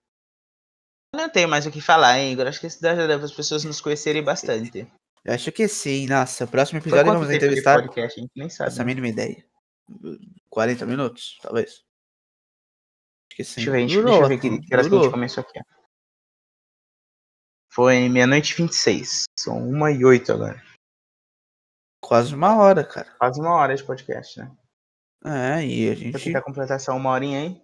Eu 1.12 1.22
Não 1.22 1.30
tenho 1.30 1.50
mais 1.50 1.66
o 1.66 1.72
que 1.72 1.82
falar, 1.82 2.20
hein, 2.20 2.34
Igor. 2.34 2.46
Acho 2.46 2.60
que 2.60 2.68
isso 2.68 2.78
já 2.80 2.94
dá 3.08 3.16
para 3.16 3.26
as 3.26 3.34
pessoas 3.34 3.64
nos 3.64 3.82
conhecerem 3.82 4.24
bastante. 4.24 4.88
Eu 5.24 5.34
acho 5.34 5.52
que 5.52 5.68
sim. 5.68 6.08
Nossa, 6.08 6.48
próximo 6.48 6.80
episódio 6.80 7.06
quanto 7.06 7.20
vamos 7.20 7.34
entrevistar. 7.34 7.82
podcast? 7.82 8.20
A 8.20 8.24
gente 8.24 8.32
nem 8.36 8.50
sabe. 8.50 8.70
Essa 8.70 8.80
né? 8.80 8.86
mínima 8.86 9.08
ideia. 9.08 9.46
40 10.50 10.86
minutos, 10.86 11.38
talvez. 11.42 11.84
Acho 13.30 13.38
que 13.38 13.44
sim. 13.44 13.56
Deixa 13.56 13.70
eu 13.70 13.74
ver, 13.74 13.80
gente, 13.88 14.04
deixa 14.04 14.22
eu 14.22 14.28
ver 14.28 14.40
que, 14.40 14.50
que 14.62 14.74
horas 14.74 14.88
que 14.88 14.96
a 14.96 15.00
gente 15.00 15.12
começou 15.12 15.42
aqui. 15.42 15.60
ó. 15.60 15.82
Foi 17.74 18.10
meia-noite 18.10 18.54
e 18.54 18.58
26. 18.58 19.24
São 19.40 19.58
1 19.58 19.90
e 19.90 20.06
8 20.06 20.34
agora. 20.34 20.62
Quase 22.04 22.36
uma 22.36 22.58
hora, 22.58 22.84
cara. 22.84 23.16
Quase 23.18 23.40
uma 23.40 23.54
hora 23.56 23.76
de 23.76 23.84
podcast, 23.84 24.40
né? 24.40 24.52
É, 25.24 25.66
e 25.66 25.86
a 25.86 25.94
Vou 25.94 25.96
gente. 25.96 26.24
tentar 26.24 26.42
completar 26.42 26.78
essa 26.78 26.94
uma 26.94 27.12
horinha 27.12 27.40
aí. 27.40 27.62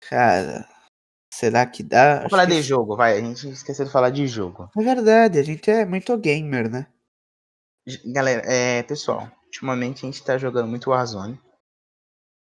Cara. 0.00 0.66
Será 1.34 1.66
que 1.66 1.82
dá? 1.82 2.18
Vamos 2.18 2.30
falar 2.30 2.46
que 2.46 2.52
de 2.52 2.62
jogo, 2.62 2.96
vai. 2.96 3.18
A 3.18 3.20
gente 3.20 3.48
esqueceu 3.48 3.84
de 3.84 3.90
falar 3.90 4.10
de 4.10 4.24
jogo. 4.28 4.70
É 4.78 4.82
verdade, 4.82 5.36
a 5.36 5.42
gente 5.42 5.68
é 5.68 5.84
muito 5.84 6.16
gamer, 6.16 6.70
né? 6.70 6.86
Galera, 8.06 8.40
é, 8.46 8.84
pessoal, 8.84 9.28
ultimamente 9.46 10.06
a 10.06 10.08
gente 10.08 10.22
tá 10.22 10.38
jogando 10.38 10.68
muito 10.68 10.90
Warzone. 10.90 11.40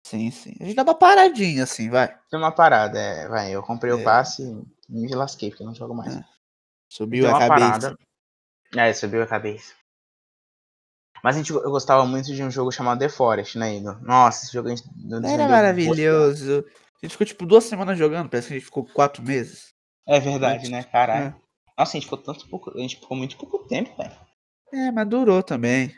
Sim, 0.07 0.31
sim. 0.31 0.55
A 0.59 0.63
gente 0.63 0.75
dá 0.75 0.81
uma 0.81 0.95
paradinha 0.95 1.65
assim, 1.65 1.87
vai. 1.87 2.07
Tem 2.31 2.39
uma 2.39 2.51
parada, 2.51 2.97
é, 2.99 3.27
vai. 3.27 3.51
Eu 3.51 3.61
comprei 3.61 3.93
o 3.93 3.99
É. 3.99 4.03
passe 4.03 4.41
e 4.41 4.91
me 4.91 5.13
lasquei, 5.13 5.51
porque 5.51 5.61
eu 5.61 5.67
não 5.67 5.75
jogo 5.75 5.93
mais. 5.93 6.15
É. 6.15 6.23
Subiu 6.91 7.27
a 7.29 7.37
cabeça. 7.37 7.47
parada. 7.47 7.97
É, 8.75 8.91
subiu 8.91 9.21
a 9.21 9.27
cabeça. 9.27 9.75
Mas 11.23 11.35
a 11.35 11.37
gente, 11.37 11.51
eu 11.51 11.69
gostava 11.69 12.07
muito 12.07 12.33
de 12.33 12.41
um 12.41 12.49
jogo 12.49 12.71
chamado 12.71 12.97
The 12.97 13.09
Forest, 13.09 13.55
né, 13.59 13.75
Igor? 13.75 14.01
Nossa, 14.01 14.45
esse 14.45 14.53
jogo 14.53 14.69
a 14.69 14.75
gente 14.75 14.83
Era 15.31 15.47
maravilhoso. 15.47 16.65
A 17.01 17.05
gente 17.05 17.11
ficou 17.13 17.27
tipo 17.27 17.45
duas 17.45 17.63
semanas 17.63 17.97
jogando, 17.97 18.29
parece 18.29 18.47
que 18.47 18.53
a 18.53 18.57
gente 18.57 18.65
ficou 18.65 18.85
quatro 18.85 19.23
meses. 19.23 19.73
É 20.07 20.19
verdade, 20.19 20.69
né? 20.69 20.83
Caralho. 20.83 21.35
É. 21.35 21.49
Nossa, 21.77 21.91
a 21.91 21.99
gente 21.99 22.05
ficou 22.05 22.17
tanto 22.21 22.47
pouco. 22.49 22.77
A 22.77 22.81
gente 22.81 22.97
ficou 22.97 23.15
muito 23.15 23.37
pouco 23.37 23.65
tempo, 23.67 23.95
velho. 23.95 24.11
É, 24.73 24.91
mas 24.91 25.07
durou 25.07 25.41
também. 25.41 25.95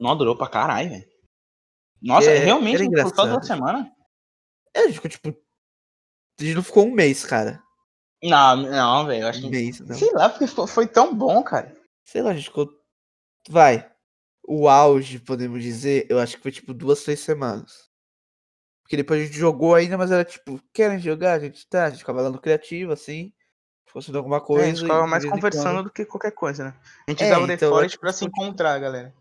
Não, 0.00 0.16
durou 0.16 0.36
pra 0.36 0.48
caralho, 0.48 0.90
velho. 0.90 1.08
Nossa, 2.02 2.30
É, 2.30 2.38
realmente 2.38 2.74
era 2.74 2.82
a 2.82 2.86
gente 2.86 2.96
ficou 2.96 3.14
só 3.14 3.26
duas 3.30 3.46
semanas? 3.46 3.86
É, 4.74 4.80
a 4.80 4.86
gente 4.86 4.94
ficou 4.94 5.10
tipo. 5.10 5.28
A 6.40 6.42
gente 6.42 6.54
não 6.56 6.62
ficou 6.62 6.86
um 6.86 6.90
mês, 6.90 7.24
cara. 7.24 7.62
Não, 8.22 8.56
não, 8.56 9.06
velho. 9.06 9.28
Acho 9.28 9.38
Um 9.38 9.42
que. 9.42 9.50
mês, 9.50 9.80
não. 9.80 9.94
Sei 9.94 10.10
lá, 10.12 10.28
porque 10.28 10.46
foi 10.46 10.88
tão 10.88 11.14
bom, 11.14 11.42
cara. 11.42 11.74
Sei 12.04 12.20
lá, 12.20 12.30
a 12.30 12.34
gente 12.34 12.46
ficou. 12.48 12.68
Vai. 13.48 13.88
O 14.46 14.68
auge, 14.68 15.18
podemos 15.20 15.62
dizer, 15.62 16.06
eu 16.10 16.18
acho 16.18 16.36
que 16.36 16.42
foi 16.42 16.52
tipo 16.52 16.74
duas, 16.74 17.02
três 17.04 17.20
semanas. 17.20 17.88
Porque 18.94 19.02
depois 19.02 19.20
a 19.22 19.24
gente 19.26 19.36
jogou 19.36 19.74
ainda, 19.74 19.98
mas 19.98 20.12
era 20.12 20.24
tipo, 20.24 20.60
querem 20.72 21.00
jogar? 21.00 21.32
A 21.34 21.38
gente 21.40 21.66
tá, 21.66 21.86
a 21.86 21.90
gente 21.90 21.98
ficava 21.98 22.22
lá 22.22 22.30
no 22.30 22.40
criativo, 22.40 22.92
assim. 22.92 23.32
Fazendo 23.86 24.18
alguma 24.18 24.36
É, 24.36 24.40
coisa. 24.40 24.64
a 24.64 24.68
gente 24.68 24.82
ficava 24.82 25.06
mais 25.06 25.24
conversando 25.24 25.82
do 25.82 25.90
que 25.90 26.04
qualquer 26.04 26.30
coisa, 26.30 26.64
né? 26.66 26.74
A 27.06 27.10
gente 27.10 27.22
É, 27.24 27.26
usava 27.26 27.44
o 27.44 27.46
The 27.48 27.54
então, 27.56 27.70
Forest 27.70 27.96
que 27.96 28.00
pra 28.00 28.12
se 28.12 28.24
encontrar, 28.24 28.78
galera. 28.78 29.12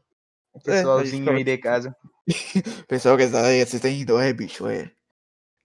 O 0.54 0.60
É, 0.60 0.62
pessoalzinho 0.62 1.20
ficava, 1.22 1.38
aí 1.38 1.44
de 1.44 1.58
casa. 1.58 1.96
Pessoal 2.88 3.18
que 3.18 3.24
está 3.24 3.46
aí 3.48 3.62
assistindo, 3.62 4.20
é, 4.20 4.32
bicho, 4.32 4.68
é. 4.68 4.92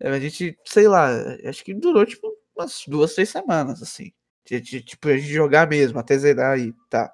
É, 0.01 0.09
A 0.09 0.19
gente, 0.21 0.59
sei 0.65 0.89
lá, 0.89 1.09
acho 1.45 1.63
que 1.63 1.75
durou 1.75 2.07
tipo 2.07 2.27
umas 2.57 2.85
duas, 2.87 3.15
três 3.15 3.29
semanas, 3.29 3.83
assim. 3.83 4.11
De, 4.47 4.59
de- 4.61 4.83
tipo, 4.83 5.09
a 5.09 5.17
gente 5.19 5.29
jogar 5.29 5.69
mesmo, 5.69 5.99
até 5.99 6.17
zerar 6.17 6.59
e 6.59 6.73
tá. 6.89 7.13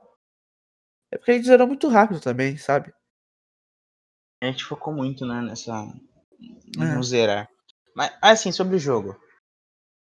É 1.10 1.18
porque 1.18 1.32
a 1.32 1.34
gente 1.34 1.46
zerou 1.46 1.66
muito 1.66 1.88
rápido 1.88 2.20
também, 2.20 2.56
sabe? 2.56 2.92
A 4.40 4.46
gente 4.46 4.64
focou 4.64 4.92
muito, 4.94 5.26
né, 5.26 5.40
nessa. 5.40 5.72
É. 6.78 7.02
Zerar. 7.02 7.48
Mas, 7.94 8.12
assim, 8.20 8.52
sobre 8.52 8.76
o 8.76 8.78
jogo. 8.78 9.16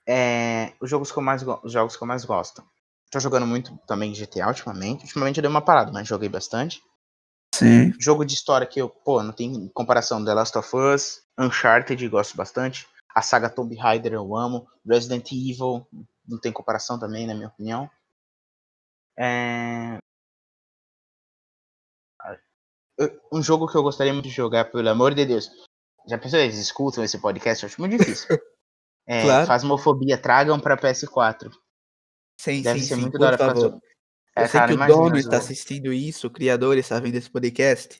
É, 0.08 0.74
os, 0.82 0.90
jogos 0.90 1.12
que 1.12 1.18
eu 1.18 1.24
mais 1.24 1.44
os 1.64 1.72
jogos 1.72 1.96
que 1.96 2.04
eu 2.04 2.08
mais 2.08 2.26
gosto. 2.26 2.64
Tô 3.12 3.20
jogando 3.20 3.46
muito 3.46 3.78
também 3.88 4.14
GTA 4.14 4.48
ultimamente. 4.48 5.04
Ultimamente 5.04 5.38
eu 5.38 5.42
dei 5.42 5.50
uma 5.50 5.62
parada, 5.62 5.92
mas 5.92 6.08
joguei 6.08 6.30
bastante. 6.30 6.82
Sim. 7.54 7.94
Jogo 8.00 8.26
de 8.26 8.34
história 8.34 8.66
que 8.66 8.82
eu, 8.82 8.90
pô, 8.90 9.22
não 9.22 9.32
tem 9.32 9.70
comparação. 9.70 10.24
The 10.24 10.34
Last 10.34 10.58
of 10.58 10.76
Us, 10.76 11.22
Uncharted, 11.38 12.08
gosto 12.10 12.36
bastante. 12.36 12.88
A 13.14 13.22
saga 13.22 13.50
Tomb 13.50 13.76
Raider 13.76 14.14
eu 14.14 14.36
amo. 14.36 14.68
Resident 14.86 15.32
Evil, 15.32 15.86
não 16.28 16.40
tem 16.40 16.52
comparação 16.52 17.00
também, 17.00 17.28
na 17.28 17.36
minha 17.36 17.48
opinião. 17.48 17.90
É... 19.18 19.98
Um 23.32 23.42
jogo 23.42 23.68
que 23.68 23.78
eu 23.78 23.84
gostaria 23.84 24.14
muito 24.14 24.28
de 24.28 24.34
jogar, 24.34 24.66
pelo 24.66 24.90
amor 24.90 25.14
de 25.14 25.26
Deus. 25.26 25.52
Já 26.08 26.18
pensou, 26.18 26.40
eles 26.40 26.58
escutam 26.58 27.04
esse 27.04 27.18
podcast? 27.20 27.64
Eu 27.64 27.68
acho 27.70 27.80
muito 27.82 27.98
difícil. 27.98 28.28
É, 29.06 29.22
Claro. 29.24 29.46
Fasmofobia, 29.48 30.18
tragam 30.18 30.58
pra 30.58 30.78
PS4. 30.78 31.52
Sim, 32.40 32.62
Deve 32.62 32.80
sim, 32.80 32.86
ser 32.86 32.96
sim, 32.96 33.02
muito 33.02 33.18
da 33.20 33.28
hora 33.28 33.38
favor. 33.38 33.60
so- 33.60 33.68
Eu 33.76 34.44
É, 34.44 34.48
sei 34.48 34.60
cara, 34.62 34.68
que 34.68 34.74
o 34.74 34.76
imagina, 34.76 34.98
dono 34.98 35.18
está 35.18 35.38
assistindo 35.38 35.92
isso, 35.92 36.28
o 36.28 36.32
criador 36.32 36.78
está 36.78 37.02
vendo 37.02 37.16
esse 37.16 37.30
podcast. 37.30 38.00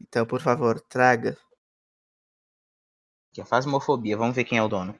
Então, 0.00 0.26
por 0.26 0.40
favor, 0.40 0.80
traga. 0.80 1.38
que 3.32 3.40
é 3.40 3.44
Fasmofobia, 3.44 4.16
vamos 4.16 4.34
ver 4.34 4.42
quem 4.42 4.58
é 4.58 4.62
o 4.62 4.66
dono. 4.68 4.98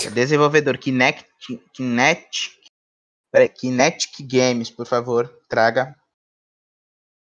É 0.00 0.08
desenvolvedor 0.08 0.78
Kinect, 0.78 1.26
Kinetic, 1.74 2.52
peraí, 3.32 3.48
Kinetic 3.48 4.12
Games, 4.20 4.70
por 4.70 4.86
favor, 4.86 5.28
traga 5.48 5.96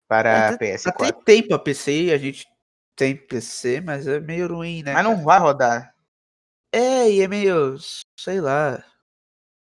para 0.08 0.50
Até- 0.50 0.76
PS4. 0.76 0.88
Até 1.08 1.12
tem 1.24 1.48
pra 1.48 1.58
PC, 1.58 2.12
a 2.14 2.18
gente 2.18 2.46
tem 2.96 3.16
PC, 3.16 3.80
mas 3.80 4.06
é 4.06 4.20
meio 4.20 4.48
ruim, 4.48 4.82
né? 4.82 4.92
Mas 4.92 5.04
não 5.04 5.12
cara? 5.14 5.24
vai 5.24 5.38
rodar. 5.38 5.94
É, 6.72 7.10
e 7.10 7.20
é 7.20 7.28
meio, 7.28 7.76
sei 8.18 8.40
lá. 8.40 8.72
Não 8.72 8.84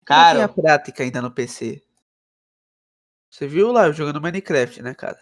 Cara, 0.04 0.34
tem 0.34 0.42
a 0.44 0.48
prática 0.48 1.02
ainda 1.02 1.20
no 1.20 1.30
PC. 1.30 1.82
Você 3.30 3.46
viu 3.46 3.72
lá 3.72 3.86
eu 3.86 3.92
jogando 3.92 4.20
Minecraft, 4.20 4.82
né, 4.82 4.94
cara? 4.94 5.18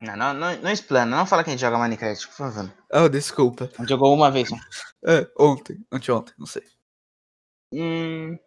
não, 0.00 0.16
não, 0.16 0.34
não, 0.34 0.56
não 0.62 0.70
explana, 0.70 1.16
não 1.16 1.24
fala 1.24 1.44
que 1.44 1.50
a 1.50 1.52
gente 1.52 1.60
joga 1.60 1.78
Minecraft, 1.78 2.26
por 2.28 2.34
favor. 2.34 2.74
Oh, 2.92 3.08
desculpa. 3.08 3.70
A 3.72 3.82
gente 3.82 3.88
jogou 3.88 4.14
uma 4.14 4.30
vez. 4.30 4.48
É, 5.04 5.28
ontem, 5.36 5.84
anteontem, 5.90 6.32
não 6.38 6.46
sei. 6.46 6.62
Hum, 7.72 8.38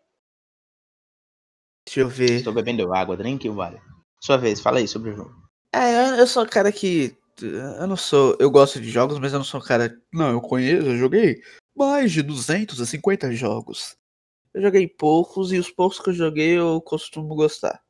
Deixa 1.86 2.00
eu 2.00 2.10
ver. 2.10 2.32
estou 2.32 2.54
bebendo 2.54 2.94
água, 2.94 3.16
drink 3.16 3.48
vale. 3.50 3.80
Sua 4.20 4.38
vez, 4.38 4.60
fala 4.60 4.80
aí 4.80 4.88
sobre 4.88 5.12
o 5.12 5.16
jogo. 5.16 5.36
É, 5.72 6.10
eu, 6.10 6.16
eu 6.16 6.28
sou 6.28 6.44
um 6.44 6.48
cara 6.48 6.72
que. 6.72 7.16
Eu 7.42 7.88
não 7.88 7.98
sou. 7.98 8.38
Eu 8.40 8.50
gosto 8.50 8.80
de 8.80 8.90
jogos, 8.90 9.20
mas 9.20 9.34
eu 9.34 9.40
não 9.40 9.46
sou 9.46 9.60
um 9.60 9.64
cara. 9.64 10.02
Não, 10.14 10.32
eu 10.32 10.42
conheço, 10.42 10.88
eu 10.88 10.98
joguei 10.98 11.42
mais 11.76 12.12
de 12.12 12.22
250 12.22 13.32
jogos. 13.34 13.98
Eu 14.54 14.62
joguei 14.62 14.88
poucos 14.88 15.52
e 15.54 15.60
os 15.60 15.72
poucos 15.72 16.00
que 16.00 16.10
eu 16.12 16.14
joguei 16.14 16.58
eu 16.58 16.82
costumo 16.82 17.36
gostar. 17.36 17.82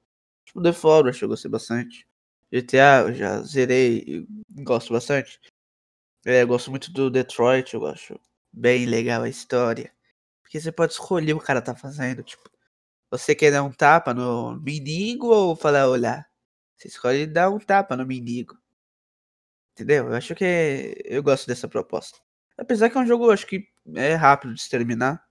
Tipo, 0.46 0.62
The 0.64 0.74
Forest 0.74 1.24
eu 1.24 1.30
gostei 1.30 1.52
bastante. 1.52 2.08
GTA 2.52 3.02
eu 3.08 3.14
já 3.14 3.42
zerei 3.44 4.26
gosto 4.64 4.94
bastante. 4.94 5.40
É, 6.26 6.44
eu 6.44 6.48
gosto 6.48 6.72
muito 6.72 6.92
do 6.92 7.10
Detroit, 7.12 7.74
eu 7.76 7.86
acho 7.88 8.20
bem 8.54 8.86
legal 8.86 9.24
a 9.24 9.30
história. 9.30 9.94
Porque 10.44 10.60
você 10.60 10.72
pode 10.72 10.94
escolher 10.94 11.34
o 11.34 11.38
o 11.38 11.42
cara 11.42 11.62
tá 11.62 11.76
fazendo. 11.76 12.24
Tipo, 12.24 12.50
você 13.12 13.36
quer 13.36 13.52
dar 13.52 13.64
um 13.64 13.72
tapa 13.72 14.14
no 14.14 14.60
mendigo 14.62 15.28
ou 15.28 15.56
falar 15.56 15.88
olá? 15.90 16.26
Você 16.78 16.90
escolhe 16.90 17.28
dar 17.28 17.50
um 17.52 17.60
tapa 17.60 17.96
no 17.98 18.06
mendigo. 18.06 18.58
Entendeu? 19.76 20.08
Eu 20.08 20.14
acho 20.14 20.34
que 20.34 20.96
eu 21.04 21.22
gosto 21.22 21.46
dessa 21.48 21.68
proposta. 21.68 22.18
Apesar 22.58 22.90
que 22.90 22.98
é 22.98 23.02
um 23.02 23.06
jogo, 23.06 23.30
acho 23.30 23.46
que 23.46 23.68
é 23.94 24.14
rápido 24.16 24.54
de 24.54 24.62
se 24.62 24.70
terminar. 24.70 25.22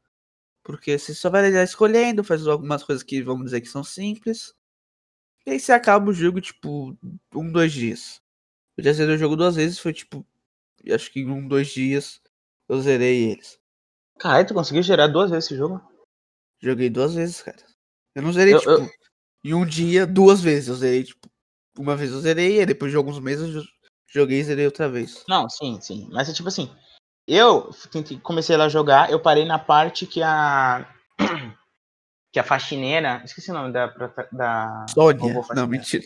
Porque 0.63 0.99
você 0.99 1.15
só 1.15 1.31
vai 1.31 1.51
lá 1.51 1.63
escolhendo, 1.63 2.23
faz 2.23 2.47
algumas 2.47 2.85
coisas 2.85 3.03
que 3.03 3.23
vamos 3.23 3.47
dizer 3.47 3.63
que 3.63 3.69
são 3.69 3.83
simples. 3.83 4.55
E 5.47 5.53
aí 5.53 5.61
você 5.61 5.73
acaba 5.73 6.11
o 6.11 6.15
jogo, 6.15 6.43
tipo, 6.43 6.95
um, 7.35 7.51
dois 7.51 7.73
dias. 7.73 8.21
Eu 8.77 8.85
já 8.85 8.93
zerei 8.93 9.15
o 9.15 9.19
jogo 9.19 9.35
duas 9.35 9.57
vezes, 9.57 9.79
foi 9.79 9.95
tipo. 9.95 10.27
Acho 10.91 11.11
que 11.11 11.21
em 11.21 11.31
um, 11.31 11.49
dois 11.49 11.69
dias 11.69 12.21
eu 12.69 12.81
zerei 12.83 13.31
eles. 13.31 13.59
Caralho, 14.19 14.47
tu 14.47 14.53
conseguiu 14.55 14.83
gerar 14.83 15.07
duas 15.07 15.31
vezes 15.31 15.47
esse 15.47 15.57
jogo? 15.57 15.81
Joguei 16.61 16.91
duas 16.91 17.15
vezes, 17.15 17.41
cara. 17.43 17.65
Eu 18.15 18.23
não 18.23 18.33
zerei, 18.33 18.55
Eu- 18.55 18.59
tipo, 18.59 18.71
eu- 18.73 18.91
em 19.43 19.55
um 19.55 19.65
dia, 19.65 20.07
duas 20.07 20.41
vezes. 20.43 20.69
Eu 20.69 20.75
zerei, 20.77 21.05
tipo, 21.05 21.31
uma 21.79 21.97
vez 21.97 22.11
eu 22.11 22.21
zerei, 22.21 22.61
e 22.61 22.67
depois 22.67 22.91
de 22.91 22.97
alguns 22.97 23.19
meses 23.19 23.55
eu 23.55 23.63
joguei 24.15 24.39
e 24.41 24.45
zerei 24.45 24.65
outra 24.67 24.89
vez. 24.89 25.25
Não, 25.29 25.49
sim, 25.49 25.79
sim. 25.81 26.09
Mas 26.13 26.29
é 26.29 26.33
tipo 26.33 26.49
assim, 26.49 26.71
eu 27.27 27.71
comecei 28.23 28.57
lá 28.57 28.65
a 28.67 28.69
jogar, 28.69 29.11
eu 29.11 29.21
parei 29.21 29.45
na 29.45 29.59
parte 29.59 30.07
que 30.07 30.23
a. 30.23 30.87
que 32.33 32.39
a 32.39 32.45
faxineira. 32.45 33.23
Esqueci 33.25 33.51
o 33.51 33.55
nome 33.55 33.73
da. 33.73 33.87
da 34.33 34.87
Sônia. 34.91 35.43
Não, 35.55 35.67
mentira. 35.67 36.05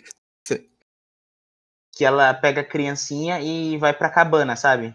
Que 1.94 2.04
ela 2.04 2.32
pega 2.32 2.60
a 2.60 2.64
criancinha 2.64 3.40
e 3.40 3.76
vai 3.76 3.92
pra 3.92 4.08
cabana, 4.10 4.54
sabe? 4.54 4.94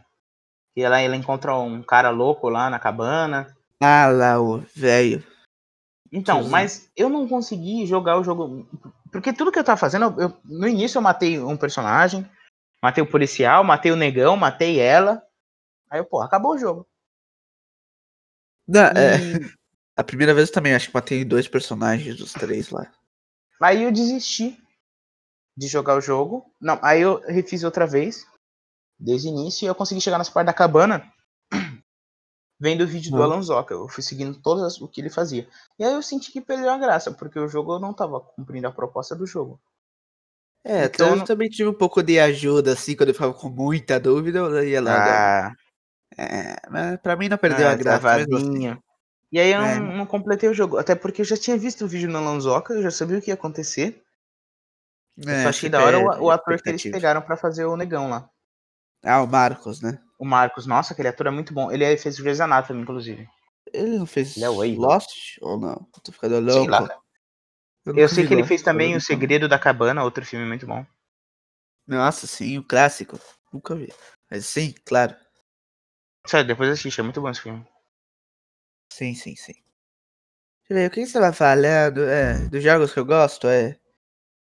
E 0.75 0.81
ela, 0.81 0.99
ela 1.01 1.15
encontra 1.17 1.53
um 1.55 1.83
cara 1.83 2.09
louco 2.09 2.47
lá 2.49 2.69
na 2.69 2.79
cabana. 2.79 3.53
Ah 3.81 4.07
lá, 4.07 4.39
o 4.41 4.59
velho. 4.73 5.21
Então, 6.11 6.35
Tiozinho. 6.35 6.51
mas 6.51 6.89
eu 6.95 7.09
não 7.09 7.27
consegui 7.27 7.85
jogar 7.85 8.17
o 8.17 8.23
jogo. 8.23 8.65
Porque 9.11 9.33
tudo 9.33 9.51
que 9.51 9.59
eu 9.59 9.63
tava 9.63 9.77
fazendo, 9.77 10.15
eu- 10.21 10.33
no 10.45 10.67
início 10.67 10.97
eu 10.97 11.01
matei 11.01 11.39
um 11.39 11.57
personagem, 11.57 12.27
matei 12.83 13.01
o 13.01 13.09
policial, 13.09 13.63
matei 13.63 13.93
o 13.93 13.95
negão, 13.95 14.35
matei 14.35 14.77
ela. 14.77 15.25
Aí 15.89 16.01
eu, 16.01 16.05
pô, 16.05 16.21
acabou 16.21 16.51
o 16.51 16.57
jogo. 16.57 16.85
Não, 18.67 18.81
é, 18.81 19.15
E 19.15 19.53
a 19.95 20.03
primeira 20.03 20.33
vez 20.33 20.49
eu 20.49 20.53
também 20.53 20.75
acho 20.75 20.89
que 20.89 20.93
matei 20.93 21.23
dois 21.23 21.47
personagens 21.47 22.17
dos 22.17 22.33
três 22.33 22.69
lá. 22.69 22.91
aí 23.61 23.83
eu 23.83 23.91
desisti 23.91 24.61
de 25.55 25.67
jogar 25.67 25.95
o 25.95 26.01
jogo. 26.01 26.45
Não, 26.59 26.77
aí 26.81 26.99
eu 26.99 27.21
refiz 27.21 27.63
outra 27.63 27.87
vez, 27.87 28.27
desde 28.99 29.29
o 29.29 29.31
início, 29.31 29.63
e 29.63 29.67
eu 29.67 29.75
consegui 29.75 30.01
chegar 30.01 30.17
nessa 30.17 30.31
parte 30.31 30.47
da 30.47 30.53
cabana, 30.53 31.09
vendo 32.59 32.81
o 32.81 32.87
vídeo 32.87 33.11
do. 33.11 33.23
Alan 33.23 33.41
Zoka. 33.41 33.73
Eu 33.73 33.87
fui 33.87 34.03
seguindo 34.03 34.41
todas 34.41 34.81
o 34.81 34.89
que 34.89 34.99
ele 34.99 35.09
fazia. 35.09 35.47
E 35.79 35.85
aí 35.85 35.93
eu 35.93 36.01
senti 36.01 36.33
que 36.33 36.41
perdeu 36.41 36.69
a 36.69 36.77
graça, 36.77 37.13
porque 37.13 37.39
o 37.39 37.47
jogo 37.47 37.79
não 37.79 37.93
tava 37.93 38.19
cumprindo 38.19 38.67
a 38.67 38.71
proposta 38.73 39.15
do 39.15 39.25
jogo. 39.25 39.57
É, 40.65 40.85
Então, 40.85 41.09
eu 41.09 41.15
não- 41.17 41.25
também 41.25 41.49
tive 41.49 41.67
um 41.69 41.73
pouco 41.73 42.01
de 42.01 42.19
ajuda, 42.19 42.71
assim, 42.73 42.95
quando 42.95 43.09
eu 43.09 43.13
ficava 43.15 43.33
com 43.33 43.49
muita 43.49 43.99
dúvida, 43.99 44.39
eu 44.39 44.63
ia 44.67 44.81
lá. 44.81 45.47
Ah, 45.47 45.51
É, 46.17 46.55
mas 46.69 46.99
pra 47.01 47.15
mim 47.15 47.27
não 47.27 47.37
perdeu 47.39 47.67
ah, 47.67 47.71
a 47.71 47.75
graça. 47.75 48.25
E 49.31 49.39
aí 49.39 49.51
eu 49.51 49.61
É. 49.61 49.79
não, 49.79 49.97
não 49.97 50.05
completei 50.05 50.47
o 50.47 50.53
jogo. 50.53 50.77
Até 50.77 50.93
porque 50.93 51.21
eu 51.21 51.25
já 51.25 51.35
tinha 51.35 51.57
visto 51.57 51.83
o 51.85 51.87
vídeo 51.87 52.07
no 52.07 52.19
Alan 52.19 52.39
Zoka, 52.39 52.73
eu 52.75 52.83
já 52.83 52.91
sabia 52.91 53.17
o 53.17 53.21
que 53.21 53.31
ia 53.31 53.33
acontecer. 53.33 53.99
Eu 55.17 55.29
É, 55.29 55.43
só 55.43 55.49
achei 55.49 55.69
da 55.69 55.83
hora 55.83 55.97
o, 55.99 56.25
o 56.25 56.31
ator 56.31 56.61
que 56.61 56.69
eles 56.69 56.83
pegaram 56.83 57.21
pra 57.21 57.35
fazer 57.35 57.65
o 57.65 57.75
negão 57.75 58.09
lá. 58.09 58.29
Ah, 59.03 59.21
o 59.23 59.27
Marcos, 59.27 59.81
né? 59.81 59.99
O 60.19 60.25
Marcos, 60.25 60.65
nossa, 60.67 60.93
aquele 60.93 61.07
ator 61.07 61.27
é 61.27 61.31
muito 61.31 61.51
bom. 61.53 61.71
Ele 61.71 61.97
fez 61.97 62.19
Grey's 62.19 62.39
Anatomy, 62.39 62.81
inclusive. 62.83 63.27
Ele 63.73 63.97
não 63.97 64.05
fez 64.05 64.37
Ele 64.37 64.45
é 64.45 64.49
o. 64.49 64.63
Lost 64.79 65.37
ou 65.41 65.59
não? 65.59 65.71
Eu 65.95 66.01
Tô 66.03 66.11
ficando 66.11 66.35
Sei 66.51 66.67
louco. 66.67 66.71
lá. 66.71 66.97
Eu, 67.85 67.95
Eu 67.97 68.09
sei 68.09 68.25
que 68.25 68.33
ele 68.33 68.45
fez 68.45 68.61
também 68.61 68.95
O 68.95 69.01
Segredo 69.01 69.47
da 69.47 69.59
Cabana, 69.59 70.03
outro 70.03 70.25
filme 70.25 70.45
muito 70.45 70.65
bom. 70.65 70.85
Nossa, 71.87 72.25
sim, 72.27 72.57
o 72.57 72.63
clássico. 72.63 73.19
Nunca 73.51 73.75
vi. 73.75 73.93
Mas 74.29 74.45
sim, 74.45 74.73
claro. 74.85 75.15
Sério, 76.25 76.47
depois 76.47 76.69
assiste, 76.69 76.99
é 76.99 77.03
muito 77.03 77.21
bom 77.21 77.29
esse 77.29 77.41
filme. 77.41 77.65
Sim, 78.89 79.13
sim, 79.15 79.35
sim. 79.35 79.53
Deixa 79.53 80.69
eu 80.69 80.75
ver, 80.77 80.87
o 80.87 80.91
que 80.91 81.05
você 81.05 81.19
vai 81.19 81.33
falando? 81.33 82.03
É, 82.03 82.47
dos 82.47 82.63
jogos 82.63 82.93
que 82.93 82.99
eu 82.99 83.05
gosto, 83.05 83.47
é. 83.47 83.77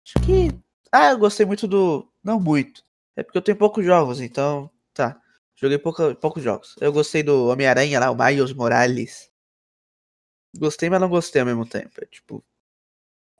Acho 0.06 0.26
que. 0.26 0.48
Ah, 0.92 1.10
eu 1.12 1.18
gostei 1.18 1.46
muito 1.46 1.68
do. 1.68 2.10
Não 2.24 2.40
muito. 2.40 2.82
É 3.16 3.22
porque 3.22 3.38
eu 3.38 3.42
tenho 3.42 3.58
poucos 3.58 3.84
jogos, 3.84 4.20
então. 4.20 4.70
Tá. 4.94 5.20
Joguei 5.56 5.78
pouca, 5.78 6.14
poucos 6.16 6.42
jogos. 6.42 6.76
Eu 6.80 6.92
gostei 6.92 7.22
do 7.22 7.48
Homem-Aranha 7.48 8.00
lá, 8.00 8.10
o 8.10 8.16
Miles 8.16 8.52
Morales. 8.52 9.30
Gostei, 10.56 10.90
mas 10.90 11.00
não 11.00 11.08
gostei 11.08 11.40
ao 11.40 11.46
mesmo 11.46 11.66
tempo. 11.66 11.92
É, 12.02 12.06
tipo. 12.06 12.44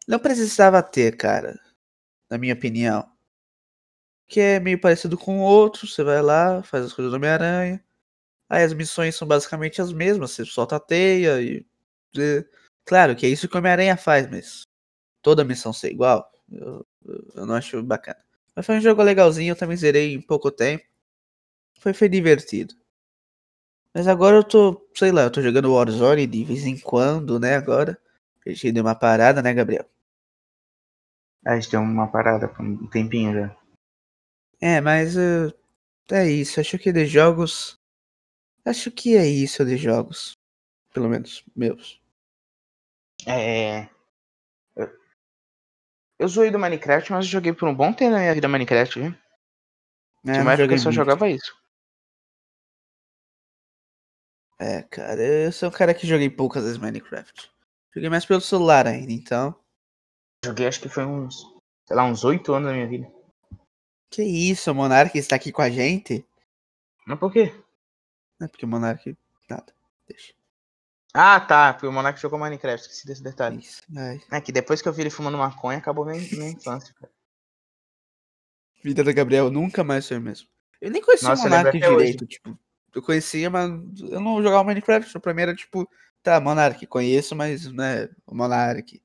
Não 0.09 0.19
precisava 0.19 0.83
ter, 0.83 1.17
cara. 1.17 1.61
Na 2.31 2.39
minha 2.39 2.55
opinião. 2.55 3.09
Que 4.29 4.41
é 4.41 4.61
meio 4.61 4.81
parecido 4.81 5.17
com 5.17 5.39
o 5.41 5.43
outro. 5.43 5.87
Você 5.87 6.03
vai 6.03 6.21
lá, 6.23 6.63
faz 6.63 6.85
as 6.87 6.93
coisas 6.93 7.11
do 7.13 7.17
Homem-Aranha. 7.17 7.83
Aí 8.51 8.65
as 8.65 8.75
missões 8.75 9.17
são 9.17 9.29
basicamente 9.29 9.83
as 9.83 9.93
mesmas. 9.93 10.33
Você 10.33 10.45
solta 10.47 10.77
a 10.77 10.81
teia 10.81 11.43
e. 11.43 11.67
e- 12.17 12.47
Claro 12.87 13.17
que 13.17 13.27
é 13.27 13.31
isso 13.31 13.49
que 13.49 13.57
o 13.57 13.59
Homem-Aranha 13.61 13.97
faz, 13.97 14.29
mas 14.31 14.63
toda 15.23 15.45
missão 15.45 15.73
ser 15.73 15.91
igual, 15.93 16.31
eu, 16.51 16.87
eu- 17.07 17.33
eu 17.37 17.47
não 17.47 17.55
acho 17.57 17.83
bacana. 17.83 18.19
Mas 18.57 18.67
foi 18.67 18.77
um 18.79 18.83
jogo 18.83 19.03
legalzinho, 19.03 19.53
eu 19.53 19.57
também 19.57 19.77
zerei 19.77 20.15
em 20.15 20.23
pouco 20.23 20.51
tempo. 20.53 20.85
Foi, 21.81 21.95
foi 21.95 22.09
divertido. 22.09 22.75
Mas 23.95 24.07
agora 24.09 24.37
eu 24.37 24.45
tô, 24.45 24.89
sei 24.95 25.13
lá, 25.13 25.23
eu 25.25 25.31
tô 25.31 25.43
jogando 25.43 25.73
Warzone 25.75 26.27
de 26.27 26.43
vez 26.45 26.65
em 26.65 26.79
quando, 26.79 27.39
né, 27.39 27.55
agora. 27.57 27.99
A 28.47 28.51
gente 28.51 28.73
deu 28.73 28.83
uma 28.85 28.95
parada, 28.95 29.43
né, 29.43 29.53
Gabriel? 29.53 29.85
A 31.49 31.55
gente 31.55 31.70
tem 31.70 31.80
uma 31.80 32.07
parada 32.07 32.46
por 32.46 32.61
um 32.61 32.86
tempinho 32.88 33.32
já. 33.32 33.57
É, 34.61 34.82
mas 34.82 35.16
eh, 35.16 35.51
é 36.11 36.28
isso. 36.28 36.61
Acho 36.61 36.78
que 36.78 36.92
de 36.92 37.07
jogos. 37.07 37.78
Acho 38.66 38.90
que 38.90 39.16
é 39.16 39.26
isso 39.26 39.64
de 39.64 39.78
jogos. 39.78 40.32
Pelo 40.92 41.09
menos 41.09 41.42
meus. 41.57 42.03
É. 43.26 43.88
Eu, 44.76 45.01
eu 46.18 46.28
zoei 46.28 46.51
do 46.51 46.59
Minecraft, 46.59 47.12
mas 47.12 47.24
eu 47.24 47.30
joguei 47.30 47.55
por 47.55 47.66
um 47.66 47.74
bom 47.74 47.94
tempo 47.94 48.11
na 48.11 48.18
minha 48.18 48.34
vida 48.34 48.46
Minecraft, 48.46 49.01
viu? 49.01 49.14
É, 50.26 50.32
Tinha 50.32 50.42
uma 50.42 50.53
época 50.53 50.74
eu 50.74 50.78
só 50.78 50.84
muito. 50.90 50.96
jogava 50.96 51.30
isso. 51.30 51.57
É, 54.59 54.82
cara, 54.82 55.22
eu 55.22 55.51
sou 55.53 55.70
um 55.70 55.72
cara 55.72 55.94
que 55.94 56.07
joguei 56.07 56.28
poucas 56.28 56.64
vezes 56.64 56.76
Minecraft. 56.76 57.51
Joguei 57.94 58.11
mais 58.11 58.26
pelo 58.26 58.42
celular 58.42 58.86
ainda, 58.86 59.12
então. 59.12 59.59
Joguei 60.45 60.66
acho 60.68 60.80
que 60.80 60.89
foi 60.89 61.05
uns, 61.05 61.43
sei 61.86 61.97
lá, 61.97 62.05
uns 62.05 62.24
oito 62.24 62.53
anos 62.55 62.68
da 62.68 62.74
minha 62.74 62.86
vida. 62.86 63.11
Que 64.11 64.22
isso, 64.22 64.70
o 64.70 64.74
Monark 64.74 65.16
está 65.18 65.36
aqui 65.36 65.53
com 65.53 65.62
a 65.62 65.68
gente? 65.68 66.24
Mas 67.07 67.18
por 67.18 67.32
quê? 67.32 67.53
Não 68.39 68.47
é 68.47 68.49
porque 68.49 68.64
o 68.64 68.68
Monark. 68.68 69.16
Nada, 69.51 69.72
deixa. 70.07 70.32
Ah, 71.12 71.41
tá, 71.41 71.72
porque 71.72 71.86
o 71.86 71.93
Monark 71.93 72.20
jogou 72.20 72.39
Minecraft, 72.39 72.82
esqueci 72.86 73.07
desse 73.07 73.22
detalhe. 73.22 73.59
Isso. 73.59 73.82
Ai, 73.97 74.20
É 74.30 74.41
que 74.41 74.53
depois 74.53 74.80
que 74.80 74.89
eu 74.89 74.93
vi 74.93 75.03
ele 75.03 75.11
fumando 75.11 75.39
maconha, 75.39 75.78
acabou 75.78 76.05
minha, 76.05 76.20
minha 76.32 76.51
infância. 76.51 76.95
cara. 76.95 77.11
vida 78.84 79.03
do 79.03 79.12
Gabriel 79.12 79.51
nunca 79.51 79.82
mais 79.82 80.07
foi 80.07 80.18
o 80.18 80.20
mesmo. 80.20 80.49
Eu 80.80 80.91
nem 80.91 81.03
conhecia 81.03 81.28
Nossa, 81.28 81.43
o 81.43 81.45
Monark 81.51 81.76
até 81.76 81.89
hoje. 81.89 81.97
direito, 81.97 82.26
tipo. 82.26 82.59
Eu 82.95 83.03
conhecia, 83.03 83.51
mas 83.51 83.70
eu 84.01 84.20
não 84.20 84.43
jogava 84.43 84.64
Minecraft. 84.64 85.18
Pra 85.18 85.34
mim 85.34 85.43
era 85.43 85.55
tipo, 85.55 85.89
tá, 86.22 86.41
Monark, 86.41 86.86
conheço, 86.86 87.34
mas, 87.34 87.70
né, 87.72 88.09
o 88.26 88.34
Monark. 88.34 89.03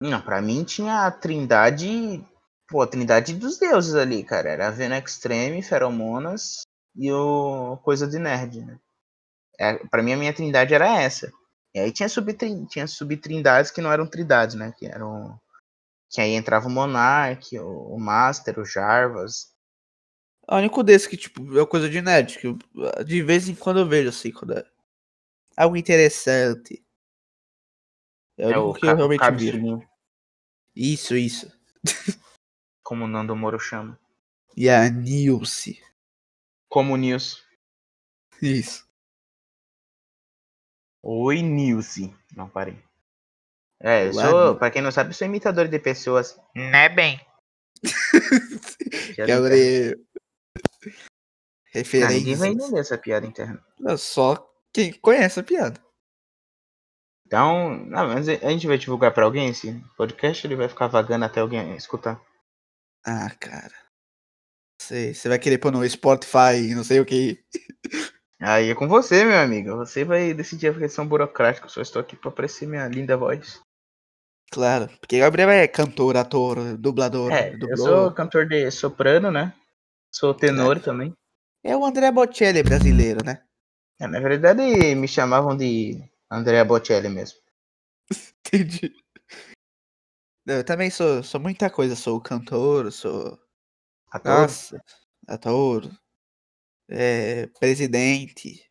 Não, 0.00 0.20
pra 0.20 0.42
mim 0.42 0.64
tinha 0.64 1.06
a 1.06 1.10
trindade. 1.10 2.24
Pô, 2.68 2.82
a 2.82 2.86
trindade 2.86 3.34
dos 3.34 3.58
deuses 3.58 3.94
ali, 3.94 4.24
cara. 4.24 4.50
Era 4.50 4.68
a 4.68 4.70
Vena 4.70 4.98
Extreme, 4.98 5.62
Feromonas 5.62 6.62
e 6.94 7.10
o 7.12 7.76
Coisa 7.78 8.06
de 8.06 8.18
Nerd, 8.18 8.64
né? 8.64 8.78
É, 9.58 9.74
pra 9.88 10.02
mim 10.02 10.12
a 10.12 10.16
minha 10.16 10.34
trindade 10.34 10.74
era 10.74 11.00
essa. 11.00 11.30
E 11.74 11.78
aí 11.78 11.92
tinha, 11.92 12.08
subtrin... 12.08 12.66
tinha 12.66 12.86
subtrindades 12.86 13.70
que 13.70 13.80
não 13.80 13.92
eram 13.92 14.06
trindades, 14.06 14.54
né? 14.54 14.72
Que 14.78 14.86
eram. 14.86 15.38
Que 16.10 16.20
aí 16.20 16.32
entrava 16.32 16.68
o 16.68 16.70
Monark, 16.70 17.58
o, 17.58 17.98
Master, 17.98 18.58
o 18.60 18.64
Jarvas. 18.64 19.54
O 20.48 20.56
único 20.56 20.82
desse 20.82 21.08
que, 21.08 21.16
tipo, 21.16 21.58
é 21.58 21.66
coisa 21.66 21.90
de 21.90 22.00
nerd, 22.00 22.38
que 22.38 22.56
de 23.04 23.22
vez 23.22 23.48
em 23.48 23.54
quando 23.54 23.80
eu 23.80 23.88
vejo 23.88 24.10
assim, 24.10 24.30
quando 24.30 24.52
é 24.52 24.64
algo 25.56 25.76
interessante. 25.76 26.85
É 28.38 28.48
o 28.48 28.50
É 28.50 28.58
o 28.58 28.74
que 28.74 28.86
eu 28.86 28.96
realmente 28.96 29.20
vi. 29.20 29.26
Cabeçulinho, 29.26 29.88
Isso, 30.74 31.16
isso. 31.16 31.52
como 32.82 33.04
o 33.04 33.08
Nando 33.08 33.34
Moro 33.34 33.58
chama. 33.58 33.98
E 34.56 34.68
a 34.68 34.88
Nilce. 34.88 35.82
Como 36.68 36.96
Nilce. 36.96 37.42
Isso. 38.40 38.86
Oi, 41.02 41.42
Nilce. 41.42 42.14
Não, 42.34 42.48
parei. 42.48 42.82
É, 43.80 44.08
eu 44.08 44.14
sou, 44.14 44.56
pra 44.56 44.70
quem 44.70 44.80
não 44.82 44.90
sabe, 44.90 45.10
eu 45.10 45.14
sou 45.14 45.26
imitador 45.26 45.68
de 45.68 45.78
pessoas. 45.78 46.38
Né, 46.54 46.88
bem? 46.88 47.20
Gabriel. 49.16 49.94
interna. 51.74 52.06
Ah, 52.06 52.10
ninguém 52.10 52.34
vai 52.36 52.48
entender 52.48 52.80
essa 52.80 52.96
piada 52.96 53.26
interna. 53.26 53.62
É 53.86 53.96
só 53.96 54.50
quem 54.72 54.92
conhece 54.94 55.40
a 55.40 55.42
piada. 55.42 55.85
Então, 57.26 57.76
não, 57.86 58.06
mas 58.06 58.28
a 58.28 58.50
gente 58.50 58.68
vai 58.68 58.78
divulgar 58.78 59.12
pra 59.12 59.24
alguém 59.24 59.48
esse 59.48 59.82
podcast, 59.96 60.46
ele 60.46 60.54
vai 60.54 60.68
ficar 60.68 60.86
vagando 60.86 61.24
até 61.24 61.40
alguém 61.40 61.74
escutar. 61.74 62.20
Ah, 63.04 63.28
cara. 63.40 63.74
Sei, 64.80 65.12
você 65.12 65.28
vai 65.28 65.38
querer 65.38 65.58
pôr 65.58 65.72
no 65.72 65.88
Spotify, 65.88 66.72
não 66.74 66.84
sei 66.84 67.00
o 67.00 67.04
que. 67.04 67.42
Aí 68.40 68.70
é 68.70 68.74
com 68.74 68.86
você, 68.86 69.24
meu 69.24 69.38
amigo. 69.38 69.74
Você 69.76 70.04
vai 70.04 70.32
decidir 70.34 70.68
a 70.68 70.78
questão 70.78 71.06
burocrática. 71.06 71.66
Eu 71.66 71.70
só 71.70 71.80
estou 71.80 72.00
aqui 72.00 72.14
pra 72.14 72.30
aparecer 72.30 72.68
minha 72.68 72.86
linda 72.86 73.16
voz. 73.16 73.60
Claro, 74.52 74.88
porque 75.00 75.18
Gabriel 75.18 75.50
é 75.50 75.66
cantor, 75.66 76.16
ator, 76.16 76.76
dublador. 76.76 77.32
É, 77.32 77.56
eu 77.60 77.76
sou 77.76 78.12
cantor 78.12 78.46
de 78.46 78.70
soprano, 78.70 79.32
né? 79.32 79.52
Sou 80.14 80.32
tenor 80.32 80.78
também. 80.78 81.12
É 81.64 81.76
o 81.76 81.84
André 81.84 82.12
Bocelli 82.12 82.62
brasileiro, 82.62 83.24
né? 83.24 83.42
É, 83.98 84.06
na 84.06 84.20
verdade, 84.20 84.62
me 84.94 85.08
chamavam 85.08 85.56
de 85.56 86.00
Andrea 86.30 86.64
Bocelli 86.64 87.08
mesmo. 87.08 87.38
Entendi. 88.46 88.94
Eu 90.46 90.64
também 90.64 90.90
sou, 90.90 91.22
sou 91.22 91.40
muita 91.40 91.68
coisa. 91.68 91.96
Sou 91.96 92.20
cantor, 92.20 92.92
sou. 92.92 93.38
Ator. 94.10 94.32
Nossa, 94.32 94.80
ator. 95.26 95.90
É, 96.88 97.48
presidente. 97.58 98.64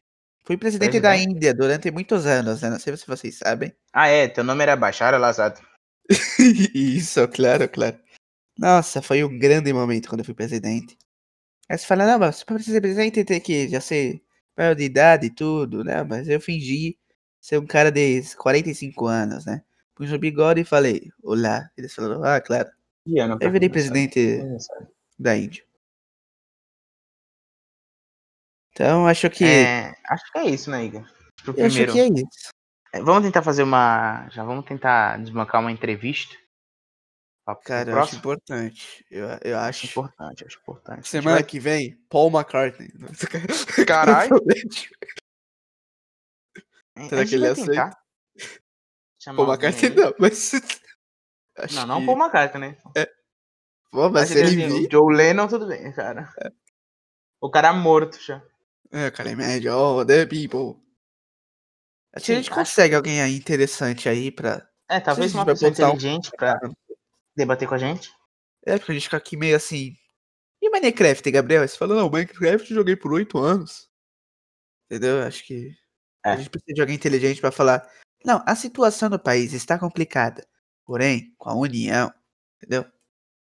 Fui 0.45 0.57
presidente 0.57 0.99
da 0.99 1.09
Presidente? 1.09 1.35
Índia 1.35 1.53
durante 1.53 1.91
muitos 1.91 2.25
anos, 2.25 2.61
né? 2.61 2.69
Não 2.69 2.79
sei 2.79 2.95
se 2.95 3.07
vocês 3.07 3.37
sabem. 3.39 3.75
Ah, 3.91 4.07
é, 4.07 4.27
teu 4.27 4.43
nome 4.43 4.61
era 4.61 4.75
Bashar 4.75 5.13
al-Assad. 5.13 5.59
Isso, 6.73 7.27
claro, 7.29 7.67
claro. 7.67 7.99
Nossa, 8.57 9.01
foi 9.01 9.23
um 9.23 9.39
grande 9.39 9.73
momento 9.73 10.07
quando 10.07 10.19
eu 10.19 10.25
fui 10.25 10.35
presidente. 10.35 10.97
Aí 11.67 11.77
você 11.77 11.85
fala, 11.85 12.05
não, 12.05 12.19
mas 12.19 12.43
pra 12.43 12.59
ser 12.59 12.79
presidente 12.79 13.25
tem 13.25 13.41
que 13.41 13.67
já 13.67 13.81
ser 13.81 14.21
maior 14.55 14.75
de 14.75 14.83
idade 14.83 15.27
e 15.27 15.29
tudo, 15.31 15.83
né? 15.83 16.03
Mas 16.03 16.27
eu 16.27 16.39
fingi 16.39 16.97
ser 17.45 17.59
um 17.59 17.67
cara 17.67 17.91
de 17.91 18.23
45 18.37 19.05
anos, 19.05 19.45
né? 19.45 19.63
Pus 19.93 20.11
o 20.11 20.17
bigode 20.17 20.61
e 20.61 20.65
falei, 20.65 21.11
olá. 21.21 21.69
Eles 21.77 21.93
falaram, 21.93 22.23
ah, 22.23 22.41
claro. 22.41 22.67
Eu 23.39 23.51
virei 23.51 23.69
presidente 23.69 24.41
da 25.19 25.37
Índia. 25.37 25.63
Então, 28.71 29.05
acho 29.05 29.29
que. 29.29 29.45
É, 29.45 29.93
acho 30.09 30.31
que 30.31 30.39
é 30.39 30.45
isso, 30.45 30.71
né, 30.71 30.85
Igor? 30.85 31.03
Pro 31.43 31.53
eu 31.55 31.67
acho 31.67 31.75
primeiro. 31.75 31.93
que 31.93 31.99
é 31.99 32.07
isso. 32.07 32.49
É, 32.91 33.01
Vamos 33.03 33.23
tentar 33.23 33.43
fazer 33.43 33.61
uma. 33.61 34.27
Já 34.29 34.43
vamos 34.43 34.65
tentar 34.65 35.17
desbancar 35.19 35.61
uma 35.61 35.71
entrevista. 35.71 36.35
Cara, 37.63 37.91
eu 37.91 37.99
acho 37.99 38.15
importante. 38.15 39.05
Eu, 39.11 39.27
eu 39.43 39.59
Acho 39.59 39.85
importante, 39.85 40.43
acho 40.43 40.57
importante. 40.57 41.07
Semana 41.07 41.35
vai- 41.35 41.43
que 41.43 41.59
vem, 41.59 41.95
Paul 42.09 42.31
McCartney. 42.31 42.91
Caralho. 43.87 44.31
A 46.95 47.09
será 47.09 47.21
gente 47.21 47.29
que 47.29 47.35
ele 47.35 47.47
aceita? 47.47 47.97
Paul 49.35 49.47
McCartney 49.47 49.89
não, 49.95 50.13
mas. 50.19 50.51
Não, 51.73 51.87
não 51.87 51.99
que- 52.01 52.05
Paul 52.05 52.17
McCartney, 52.19 52.71
né? 52.71 53.05
Pô, 53.89 54.09
mas 54.09 54.27
se 54.27 54.37
ele 54.39 54.47
assim, 54.47 54.57
vir. 54.81 54.87
o 54.87 54.91
Joe 54.91 55.15
Lennon, 55.15 55.47
tudo 55.47 55.65
bem, 55.67 55.89
cara. 55.93 56.29
O 57.39 57.49
cara 57.49 57.71
morto 57.71 58.21
já. 58.21 58.43
É, 58.91 59.09
cara, 59.09 59.31
é 59.31 59.35
médio, 59.35 59.73
oh, 59.73 60.05
the 60.05 60.25
people. 60.25 60.83
Acho 62.13 62.25
que 62.25 62.31
a 62.33 62.35
gente 62.35 62.49
acho 62.49 62.59
consegue 62.59 62.93
alguém 62.93 63.21
aí 63.21 63.35
interessante 63.37 64.09
aí 64.09 64.29
pra. 64.31 64.67
É, 64.89 64.99
talvez 64.99 65.33
uma 65.33 65.45
pessoa 65.45 65.71
postar 65.71 65.85
um- 65.85 65.93
inteligente 65.93 66.29
pra 66.35 66.59
debater 67.37 67.69
com 67.69 67.75
a 67.75 67.77
gente. 67.77 68.11
É, 68.65 68.77
porque 68.77 68.91
a 68.91 68.95
gente 68.95 69.05
fica 69.05 69.15
aqui 69.17 69.37
meio 69.37 69.55
assim. 69.55 69.95
E 70.61 70.69
Minecraft, 70.69 71.31
Gabriel? 71.31 71.65
Você 71.65 71.77
fala, 71.77 71.95
não, 71.95 72.09
Minecraft 72.09 72.69
eu 72.69 72.75
joguei 72.75 72.97
por 72.97 73.13
oito 73.13 73.37
anos. 73.37 73.89
Entendeu? 74.91 75.23
Acho 75.23 75.41
que 75.45 75.73
É. 76.25 76.31
a 76.31 76.35
gente 76.37 76.49
precisa 76.49 76.73
de 76.73 76.81
alguém 76.81 76.95
inteligente 76.95 77.39
pra 77.39 77.51
falar. 77.51 77.87
Não, 78.25 78.43
a 78.45 78.55
situação 78.55 79.09
do 79.09 79.19
país 79.19 79.53
está 79.53 79.77
complicada. 79.77 80.45
Porém, 80.85 81.33
com 81.37 81.49
a 81.49 81.55
união, 81.55 82.11
entendeu? 82.57 82.85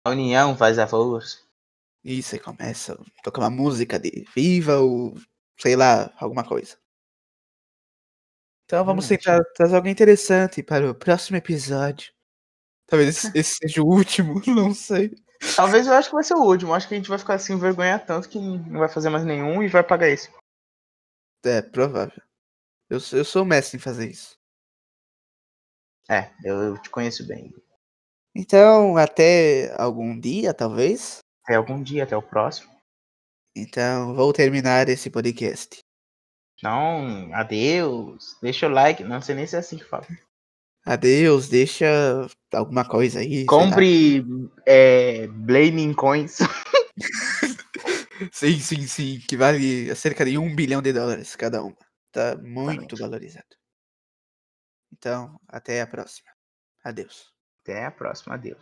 A 0.05 0.11
união 0.11 0.55
faz 0.55 0.77
a 0.79 0.87
força. 0.87 1.39
Isso 2.03 2.35
aí 2.35 2.41
começa 2.41 2.93
a 2.93 3.21
tocar 3.23 3.41
uma 3.41 3.49
música 3.49 3.99
de 3.99 4.25
viva 4.35 4.77
ou 4.77 5.15
sei 5.59 5.75
lá, 5.75 6.13
alguma 6.19 6.43
coisa. 6.43 6.77
Então 8.65 8.83
vamos 8.85 9.05
Hum, 9.05 9.09
tentar 9.09 9.43
trazer 9.55 9.75
alguém 9.75 9.91
interessante 9.91 10.61
para 10.61 10.89
o 10.91 10.95
próximo 10.95 11.37
episódio. 11.37 12.13
Talvez 12.85 13.09
esse, 13.09 13.31
esse 13.37 13.55
seja 13.61 13.81
o 13.81 13.87
último, 13.87 14.41
não 14.47 14.73
sei. 14.73 15.15
Talvez 15.55 15.87
eu 15.87 15.93
acho 15.93 16.09
que 16.09 16.15
vai 16.15 16.23
ser 16.23 16.35
o 16.35 16.43
último. 16.43 16.73
Acho 16.73 16.87
que 16.87 16.93
a 16.93 16.97
gente 16.97 17.09
vai 17.09 17.17
ficar 17.17 17.35
assim 17.35 17.53
envergonhar 17.53 18.05
tanto 18.05 18.29
que 18.29 18.39
não 18.39 18.79
vai 18.79 18.89
fazer 18.89 19.09
mais 19.09 19.23
nenhum 19.25 19.63
e 19.63 19.67
vai 19.67 19.83
pagar 19.83 20.09
isso. 20.09 20.29
É, 21.43 21.61
provável. 21.61 22.21
Eu, 22.89 22.99
sou- 22.99 23.19
eu 23.19 23.25
sou 23.25 23.43
mestre 23.45 23.77
em 23.77 23.79
fazer 23.81 24.09
isso. 24.09 24.35
É, 26.09 26.31
eu, 26.43 26.55
eu 26.61 26.77
te 26.81 26.89
conheço 26.89 27.27
bem. 27.27 27.53
Então, 28.35 28.95
até 28.97 29.73
algum 29.81 30.17
dia, 30.17 30.53
talvez. 30.53 31.19
Até 31.43 31.55
algum 31.55 31.81
dia, 31.81 32.03
até 32.03 32.15
o 32.15 32.21
próximo. 32.21 32.71
Então, 33.55 34.13
vou 34.15 34.31
terminar 34.31 34.87
esse 34.87 35.09
podcast. 35.09 35.79
Então, 36.57 37.29
adeus. 37.33 38.37
Deixa 38.41 38.67
o 38.67 38.71
like. 38.71 39.03
Não 39.03 39.21
sei 39.21 39.35
nem 39.35 39.45
se 39.47 39.55
é 39.55 39.59
assim 39.59 39.77
que 39.77 39.83
fala. 39.85 40.05
Adeus, 40.85 41.49
deixa 41.49 41.85
alguma 42.53 42.87
coisa 42.87 43.19
aí. 43.19 43.45
Compre 43.45 44.23
é, 44.65 45.27
Blaming 45.27 45.93
Coins. 45.93 46.37
Sim, 48.31 48.59
sim, 48.59 48.87
sim. 48.87 49.19
Que 49.27 49.37
vale 49.37 49.93
cerca 49.95 50.25
de 50.25 50.37
um 50.39 50.55
bilhão 50.55 50.81
de 50.81 50.91
dólares 50.91 51.35
cada 51.35 51.61
uma. 51.63 51.77
Tá 52.11 52.35
muito 52.37 52.97
Exatamente. 52.97 52.97
valorizado. 52.97 53.57
Então, 54.91 55.39
até 55.47 55.81
a 55.81 55.87
próxima. 55.87 56.29
Adeus. 56.83 57.33
Até 57.63 57.85
a 57.85 57.91
próxima. 57.91 58.33
Adeus. 58.35 58.55